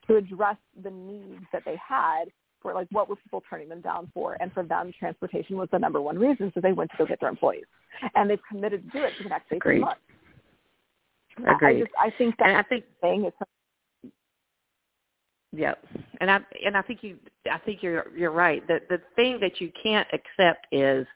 to 0.07 0.17
address 0.17 0.57
the 0.85 0.91
needs 0.91 1.43
that 1.53 1.63
they 1.65 1.77
had 1.77 2.27
like 2.75 2.89
what 2.91 3.09
were 3.09 3.17
people 3.17 3.43
turning 3.49 3.69
them 3.69 3.81
down 3.81 4.11
for. 4.15 4.37
And 4.41 4.53
for 4.53 4.63
them, 4.63 4.93
transportation 4.99 5.57
was 5.57 5.69
the 5.73 5.79
number 5.79 6.01
one 6.01 6.19
reason. 6.19 6.51
So 6.55 6.61
they 6.61 6.73
went 6.73 6.91
to 6.93 6.97
go 6.99 7.07
get 7.07 7.21
their 7.21 7.29
employees, 7.29 7.65
and 8.15 8.29
they've 8.29 8.41
committed 8.51 8.85
to 8.85 8.99
do 8.99 9.05
it 9.05 9.13
for 9.17 9.23
the 9.25 9.29
next 9.29 9.53
eighteen 9.53 9.81
months. 9.81 10.01
Agreed. 11.39 11.77
I, 11.77 11.81
just, 11.81 11.93
I 11.99 12.11
think 12.17 12.37
that 12.39 12.49
and 12.49 12.57
I 12.57 12.63
think 12.63 12.85
thing 13.03 13.25
is 13.27 13.33
Yep. 15.57 15.85
And 16.21 16.31
I 16.31 16.41
and 16.65 16.77
I 16.77 16.83
think 16.83 17.03
you 17.03 17.17
I 17.51 17.59
think 17.59 17.83
you're 17.83 18.07
you're 18.17 18.31
right. 18.31 18.67
The 18.67 18.81
the 18.91 19.01
thing 19.15 19.39
that 19.41 19.61
you 19.61 19.71
can't 19.83 20.07
accept 20.13 20.67
is 20.71 21.07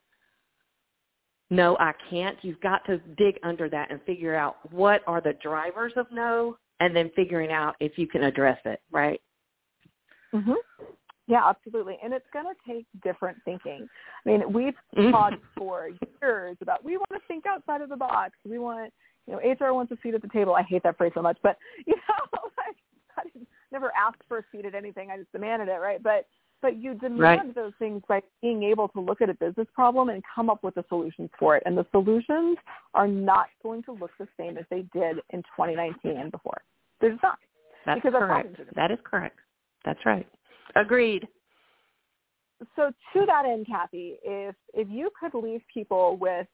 no, 1.51 1.77
I 1.79 1.93
can't. 2.09 2.39
You've 2.43 2.61
got 2.61 2.85
to 2.87 2.99
dig 3.19 3.39
under 3.43 3.69
that 3.69 3.91
and 3.91 4.01
figure 4.03 4.37
out 4.37 4.73
what 4.73 5.03
are 5.07 5.21
the 5.21 5.35
drivers 5.43 5.93
of 5.97 6.07
no 6.13 6.57
and 6.79 6.95
then 6.95 7.11
figuring 7.17 7.51
out 7.51 7.75
if 7.81 7.99
you 7.99 8.07
can 8.07 8.23
address 8.23 8.59
it, 8.65 8.81
right? 8.91 9.21
Mhm. 10.33 10.55
Yeah, 11.31 11.49
absolutely. 11.49 11.97
And 12.03 12.13
it's 12.13 12.27
going 12.33 12.47
to 12.47 12.73
take 12.73 12.87
different 13.05 13.39
thinking. 13.45 13.87
I 14.27 14.29
mean, 14.29 14.53
we've 14.53 14.75
mm-hmm. 14.97 15.13
talked 15.13 15.43
for 15.57 15.91
years 16.21 16.57
about 16.61 16.85
we 16.85 16.97
want 16.97 17.11
to 17.13 17.21
think 17.29 17.45
outside 17.47 17.83
of 17.83 17.89
the 17.89 17.97
box. 17.97 18.33
We 18.45 18.59
want, 18.59 18.93
you 19.29 19.35
know, 19.35 19.39
HR 19.39 19.73
wants 19.73 19.93
a 19.93 19.97
seat 20.03 20.15
at 20.15 20.23
the 20.23 20.29
table. 20.29 20.55
I 20.55 20.63
hate 20.63 20.83
that 20.83 20.99
phrase 20.99 21.13
so 21.15 21.23
much, 21.23 21.39
but 21.43 21.57
you 21.87 21.95
know, 21.95 22.41
like 23.17 23.33
never 23.71 23.93
asked 23.97 24.23
for 24.27 24.39
a 24.39 24.45
seat 24.51 24.65
at 24.65 24.75
anything. 24.75 25.11
I 25.11 25.19
just 25.19 25.31
demanded 25.31 25.69
it, 25.69 25.79
right? 25.79 26.03
But 26.03 26.27
but 26.63 26.77
you 26.77 26.95
demand 26.95 27.21
right. 27.21 27.55
those 27.55 27.73
things 27.79 28.03
by 28.09 28.21
being 28.43 28.65
able 28.65 28.89
to 28.89 29.01
look 29.01 29.23
at 29.23 29.31
a 29.31 29.35
business 29.35 29.69
problem 29.73 30.09
and 30.09 30.23
come 30.35 30.51
up 30.51 30.63
with 30.63 30.75
the 30.75 30.85
solutions 30.89 31.31
for 31.39 31.57
it. 31.57 31.63
And 31.65 31.79
the 31.79 31.87
solutions 31.91 32.59
are 32.93 33.09
not 33.09 33.47
going 33.63 33.83
to 33.85 33.93
look 33.93 34.11
the 34.19 34.29
same 34.37 34.59
as 34.59 34.65
they 34.69 34.85
did 34.93 35.21
in 35.31 35.43
2019 35.57 36.19
and 36.19 36.31
before. 36.31 36.61
They're 37.01 37.13
just 37.13 37.23
not. 37.23 37.39
That's 37.87 38.03
because 38.03 38.19
correct. 38.19 38.61
That 38.75 38.91
is 38.91 38.99
correct. 39.05 39.39
That's 39.87 40.05
right. 40.05 40.27
Agreed. 40.77 41.27
So 42.77 42.93
to 43.15 43.27
that 43.27 43.47
end, 43.47 43.67
Cathy, 43.67 44.17
if 44.23 44.55
if 44.75 44.89
you 44.91 45.11
could 45.19 45.35
leave 45.35 45.63
people 45.73 46.17
with, 46.21 46.47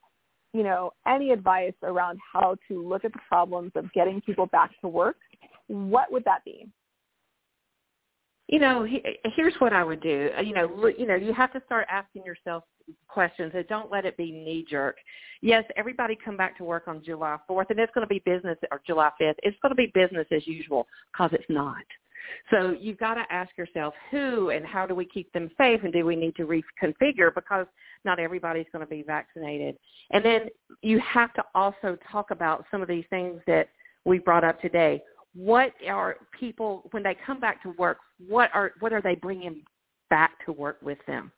you 0.53 0.63
know, 0.63 0.93
any 1.07 1.31
advice 1.31 1.75
around 1.83 2.19
how 2.33 2.57
to 2.69 2.89
look 2.89 3.05
at 3.05 3.13
the 3.13 3.19
problems 3.29 3.73
of 3.75 3.93
getting 3.93 4.21
people 4.21 4.47
back 4.47 4.71
to 4.81 4.89
work, 4.89 5.17
what 5.67 6.13
would 6.13 6.25
that 6.25 6.45
be? 6.45 6.69
You 8.49 8.61
know, 8.61 8.85
he, 8.85 9.03
here's 9.35 9.55
what 9.59 9.73
I 9.73 9.83
would 9.83 10.01
do. 10.01 10.31
Uh, 10.39 10.43
you 10.43 10.55
know, 10.55 10.87
you 10.97 11.07
know, 11.07 11.17
you 11.17 11.33
have 11.33 11.53
to 11.53 11.63
start 11.67 11.87
asking 11.91 12.25
yourself 12.25 12.63
questions 13.09 13.51
and 13.55 13.67
don't 13.67 13.91
let 13.91 14.05
it 14.05 14.17
be 14.17 14.31
knee 14.31 14.65
jerk. 14.69 14.97
Yes, 15.43 15.65
everybody 15.77 16.17
come 16.25 16.37
back 16.37 16.57
to 16.59 16.65
work 16.65 16.87
on 16.87 17.03
July 17.05 17.37
4th 17.51 17.71
and 17.71 17.81
it's 17.81 17.93
going 17.93 18.07
to 18.07 18.09
be 18.09 18.23
business 18.25 18.57
or 18.71 18.81
July 18.87 19.11
5th. 19.21 19.35
It's 19.43 19.57
going 19.61 19.71
to 19.71 19.77
be 19.77 19.91
business 19.95 20.27
as 20.31 20.47
usual 20.47 20.87
because 21.13 21.31
it's 21.33 21.45
not. 21.49 21.83
So 22.51 22.77
you've 22.79 22.99
got 22.99 23.15
to 23.15 23.25
ask 23.31 23.57
yourself 23.57 23.95
who 24.11 24.51
and 24.51 24.65
how 24.65 24.87
do 24.87 24.95
we 24.95 25.05
keep 25.05 25.33
them 25.33 25.51
safe 25.59 25.81
and 25.83 25.93
do 25.93 26.05
we 26.05 26.17
need 26.17 26.37
to 26.37 26.47
reconfigure 26.47 27.35
because 27.35 27.67
not 28.05 28.19
everybody's 28.19 28.67
going 28.73 28.85
to 28.85 28.91
be 28.91 29.03
vaccinated. 29.03 29.77
And 30.11 30.25
then 30.25 30.49
you 30.83 30.99
have 31.01 31.33
to 31.35 31.45
also 31.55 31.97
talk 32.11 32.31
about 32.31 32.65
some 32.71 32.83
of 32.83 32.89
these 32.89 33.05
things 33.11 33.41
that 33.47 33.69
we 34.05 34.19
brought 34.19 34.45
up 34.45 34.61
today. 34.61 35.03
What 35.35 35.73
are 35.91 36.17
people 36.39 36.89
when 36.93 37.03
they 37.03 37.17
come 37.27 37.41
back 37.41 37.63
to 37.65 37.71
work? 37.73 37.99
What 38.27 38.51
are 38.55 38.73
what 38.81 38.93
are 38.93 39.03
they 39.03 39.17
bringing 39.17 39.63
back 40.09 40.33
to 40.47 40.53
work 40.53 40.79
with 40.81 40.99
them? 41.07 41.31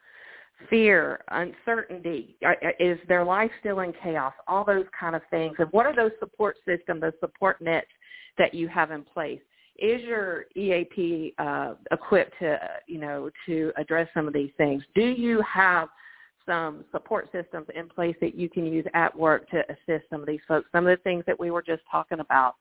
Fear, 0.71 1.25
uncertainty. 1.29 2.37
Uh, 2.45 2.51
uh, 2.51 2.71
is 2.79 2.99
their 3.09 3.25
life 3.25 3.51
still 3.61 3.81
in 3.81 3.93
chaos? 4.03 4.33
All 4.47 4.65
those 4.65 4.87
kind 4.99 5.17
of 5.17 5.23
things. 5.31 5.55
And 5.59 5.69
what 5.71 5.87
are 5.87 5.95
those 5.95 6.11
support 6.19 6.57
systems, 6.67 7.01
those 7.01 7.13
support 7.21 7.61
nets 7.61 7.87
that 8.39 8.55
you 8.55 8.69
have 8.69 8.91
in 8.91 9.03
place? 9.03 9.41
Is 9.79 10.03
your 10.03 10.47
EAP 10.57 11.35
uh, 11.39 11.75
equipped 11.93 12.35
to, 12.41 12.59
you 12.87 12.99
know, 12.99 13.31
to 13.47 13.73
address 13.77 14.09
some 14.13 14.27
of 14.27 14.35
these 14.35 14.51
things? 14.57 14.83
Do 14.95 15.05
you 15.05 15.41
have 15.43 15.89
some 16.47 16.85
support 16.91 17.31
systems 17.31 17.67
in 17.75 17.89
place 17.89 18.17
that 18.21 18.35
you 18.35 18.49
can 18.49 18.67
use 18.67 18.85
at 18.95 19.17
work 19.17 19.49
to 19.51 19.63
assist 19.69 20.09
some 20.11 20.21
of 20.21 20.27
these 20.27 20.41
folks? 20.49 20.69
Some 20.73 20.87
of 20.87 20.97
the 20.97 21.03
things 21.03 21.25
that 21.27 21.39
we 21.39 21.51
were 21.51 21.63
just 21.63 21.83
talking 21.91 22.21
about. 22.21 22.57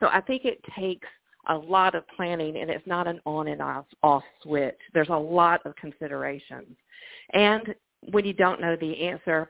So 0.00 0.08
I 0.12 0.20
think 0.20 0.44
it 0.44 0.60
takes 0.78 1.08
a 1.48 1.54
lot 1.54 1.94
of 1.94 2.04
planning 2.14 2.58
and 2.58 2.70
it's 2.70 2.86
not 2.86 3.06
an 3.06 3.20
on 3.24 3.48
and 3.48 3.62
off, 3.62 3.86
off 4.02 4.22
switch. 4.42 4.76
There's 4.92 5.08
a 5.08 5.16
lot 5.16 5.64
of 5.64 5.74
considerations. 5.76 6.76
And 7.32 7.74
when 8.10 8.26
you 8.26 8.34
don't 8.34 8.60
know 8.60 8.76
the 8.76 9.00
answer, 9.02 9.48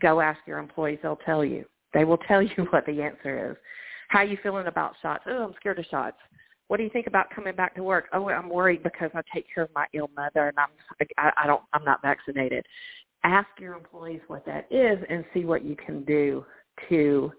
go 0.00 0.20
ask 0.20 0.40
your 0.46 0.58
employees. 0.58 0.98
They'll 1.02 1.16
tell 1.16 1.44
you. 1.44 1.64
They 1.94 2.04
will 2.04 2.18
tell 2.28 2.42
you 2.42 2.66
what 2.70 2.84
the 2.84 3.00
answer 3.00 3.52
is. 3.52 3.56
How 4.08 4.20
are 4.20 4.24
you 4.24 4.38
feeling 4.42 4.66
about 4.66 4.94
shots? 5.00 5.24
Oh, 5.26 5.44
I'm 5.44 5.54
scared 5.58 5.78
of 5.78 5.86
shots 5.86 6.16
what 6.68 6.76
do 6.76 6.84
you 6.84 6.90
think 6.90 7.06
about 7.06 7.30
coming 7.30 7.56
back 7.56 7.74
to 7.74 7.82
work? 7.82 8.06
Oh, 8.12 8.28
I'm 8.28 8.48
worried 8.48 8.82
because 8.82 9.10
I 9.14 9.22
take 9.34 9.46
care 9.52 9.64
of 9.64 9.70
my 9.74 9.86
ill 9.94 10.10
mother 10.16 10.48
and 10.48 10.58
I'm 10.58 10.68
I, 11.18 11.32
I 11.44 11.46
don't 11.46 11.62
I'm 11.72 11.84
not 11.84 12.00
vaccinated. 12.02 12.64
Ask 13.24 13.48
your 13.58 13.74
employees 13.74 14.20
what 14.28 14.46
that 14.46 14.68
is 14.70 14.98
and 15.08 15.24
see 15.34 15.44
what 15.44 15.64
you 15.64 15.74
can 15.74 16.04
do 16.04 16.44
to 16.88 17.32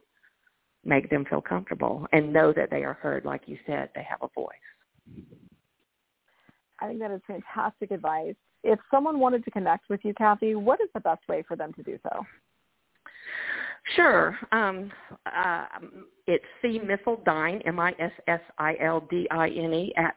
make 0.84 1.10
them 1.10 1.26
feel 1.30 1.42
comfortable 1.42 2.08
and 2.12 2.34
know 2.34 2.52
that 2.54 2.70
they 2.70 2.84
are 2.84 2.94
heard. 2.94 3.24
Like 3.24 3.44
you 3.46 3.58
said, 3.66 3.90
they 3.96 4.04
have 4.04 4.20
a 4.22 4.30
voice. 4.34 4.50
I 6.82 6.88
think 6.88 7.00
that 7.00 7.12
is 7.12 7.22
fantastic 7.28 7.92
advice. 7.92 8.36
If 8.64 8.80
someone 8.92 9.20
wanted 9.20 9.46
to 9.46 9.52
connect 9.52 9.90
with 9.90 10.02
you, 10.04 10.14
Cathy, 10.14 10.56
what 10.56 10.82
is 10.82 10.90
the 10.94 11.00
best 11.00 11.22
way 11.30 11.44
for 11.48 11.56
them 11.56 11.72
to 11.74 11.84
do 11.84 11.98
so? 12.04 12.26
Sure. 13.96 14.38
Um, 14.52 14.92
uh, 15.26 15.66
it's 16.28 16.46
C 16.62 16.80
Missildine, 16.80 17.66
M-I-S-S-I-L-D-I-N-E, 17.66 19.94
at 19.98 20.16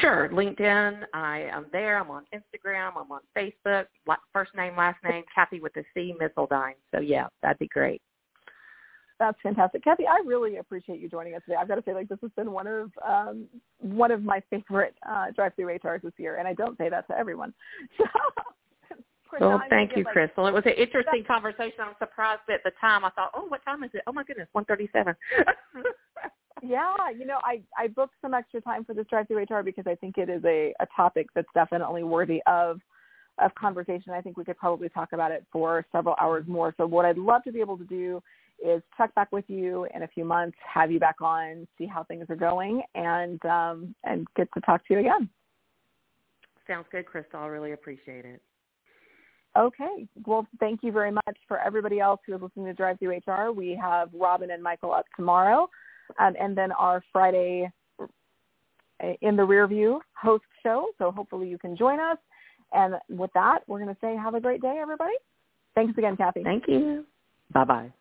Sure. 0.00 0.28
LinkedIn. 0.30 1.04
I 1.12 1.48
am 1.52 1.66
there. 1.72 1.98
I'm 1.98 2.10
on 2.10 2.24
Instagram. 2.34 2.92
I'm 2.96 3.10
on 3.12 3.20
Facebook. 3.36 3.86
First 4.32 4.54
name, 4.54 4.76
last 4.76 4.98
name, 5.04 5.24
Cathy 5.34 5.60
with 5.60 5.74
the 5.74 5.84
C, 5.94 6.14
Missildine. 6.20 6.74
So 6.94 7.00
yeah, 7.00 7.26
that'd 7.42 7.58
be 7.58 7.68
great. 7.68 8.00
That's 9.20 9.38
fantastic, 9.42 9.84
Cathy. 9.84 10.06
I 10.06 10.22
really 10.24 10.56
appreciate 10.56 10.98
you 10.98 11.08
joining 11.08 11.34
us 11.34 11.42
today. 11.44 11.58
I've 11.60 11.68
got 11.68 11.74
to 11.74 11.82
say, 11.84 11.92
like, 11.92 12.08
this 12.08 12.18
has 12.22 12.30
been 12.36 12.52
one 12.52 12.66
of 12.66 12.90
um, 13.06 13.44
one 13.78 14.10
of 14.10 14.22
my 14.22 14.42
favorite 14.48 14.94
uh, 15.06 15.26
DriveThruHRs 15.38 16.00
this 16.00 16.14
year, 16.16 16.36
and 16.36 16.48
I 16.48 16.54
don't 16.54 16.78
say 16.78 16.88
that 16.88 17.06
to 17.08 17.18
everyone. 17.18 17.52
So, 17.98 18.04
well, 19.38 19.62
thank 19.70 19.96
you, 19.96 20.04
like, 20.04 20.12
Crystal. 20.12 20.46
It 20.46 20.52
was 20.52 20.64
an 20.66 20.72
interesting 20.72 21.24
conversation. 21.24 21.80
I'm 21.80 21.94
surprised 21.98 22.42
at 22.52 22.62
the 22.64 22.72
time. 22.80 23.04
I 23.04 23.10
thought, 23.10 23.30
oh, 23.34 23.46
what 23.46 23.64
time 23.64 23.84
is 23.84 23.90
it? 23.94 24.02
Oh 24.06 24.12
my 24.12 24.24
goodness, 24.24 24.48
one 24.52 24.64
thirty-seven. 24.64 25.14
yeah, 26.62 26.94
you 27.16 27.26
know, 27.26 27.38
I 27.44 27.60
I 27.78 27.88
booked 27.88 28.14
some 28.20 28.34
extra 28.34 28.60
time 28.60 28.84
for 28.84 28.94
this 28.94 29.06
DriveThruHR 29.12 29.64
because 29.64 29.86
I 29.86 29.94
think 29.94 30.18
it 30.18 30.28
is 30.28 30.42
a 30.44 30.74
a 30.80 30.86
topic 30.96 31.28
that's 31.34 31.48
definitely 31.54 32.02
worthy 32.02 32.42
of 32.46 32.80
of 33.38 33.54
conversation. 33.54 34.12
I 34.12 34.20
think 34.20 34.36
we 34.36 34.44
could 34.44 34.58
probably 34.58 34.88
talk 34.88 35.12
about 35.12 35.32
it 35.32 35.46
for 35.52 35.84
several 35.92 36.14
hours 36.20 36.44
more. 36.46 36.74
So 36.76 36.86
what 36.86 37.04
I'd 37.04 37.18
love 37.18 37.42
to 37.44 37.52
be 37.52 37.60
able 37.60 37.78
to 37.78 37.84
do 37.84 38.22
is 38.64 38.82
check 38.96 39.14
back 39.14 39.32
with 39.32 39.46
you 39.48 39.86
in 39.94 40.02
a 40.02 40.08
few 40.08 40.24
months, 40.24 40.56
have 40.62 40.92
you 40.92 41.00
back 41.00 41.22
on, 41.22 41.66
see 41.78 41.86
how 41.86 42.04
things 42.04 42.26
are 42.28 42.36
going, 42.36 42.82
and 42.94 43.44
um, 43.46 43.94
and 44.04 44.26
get 44.36 44.48
to 44.54 44.60
talk 44.60 44.86
to 44.88 44.94
you 44.94 45.00
again. 45.00 45.28
Sounds 46.66 46.86
good, 46.92 47.06
Crystal. 47.06 47.40
I 47.40 47.46
really 47.46 47.72
appreciate 47.72 48.24
it. 48.24 48.42
Okay. 49.58 50.06
Well, 50.26 50.46
thank 50.60 50.80
you 50.82 50.92
very 50.92 51.10
much 51.10 51.36
for 51.48 51.58
everybody 51.58 52.00
else 52.00 52.20
who 52.26 52.34
is 52.34 52.42
listening 52.42 52.66
to 52.66 52.82
DriveThruHR. 52.82 53.54
We 53.54 53.78
have 53.80 54.08
Robin 54.12 54.52
and 54.52 54.62
Michael 54.62 54.92
up 54.92 55.06
tomorrow 55.16 55.68
um, 56.18 56.34
and 56.40 56.56
then 56.56 56.72
our 56.72 57.02
Friday 57.12 57.70
in 59.22 59.36
the 59.36 59.44
rear 59.44 59.66
view 59.66 60.00
host 60.14 60.44
show. 60.62 60.88
So 60.98 61.10
hopefully 61.10 61.48
you 61.48 61.58
can 61.58 61.76
join 61.76 61.98
us. 61.98 62.18
And 62.72 62.94
with 63.08 63.30
that, 63.34 63.60
we're 63.66 63.80
going 63.80 63.94
to 63.94 64.00
say 64.00 64.14
have 64.16 64.34
a 64.34 64.40
great 64.40 64.62
day, 64.62 64.78
everybody. 64.80 65.14
Thanks 65.74 65.96
again, 65.98 66.16
Cathy. 66.16 66.42
Thank 66.44 66.64
you. 66.68 67.04
Bye-bye. 67.52 67.92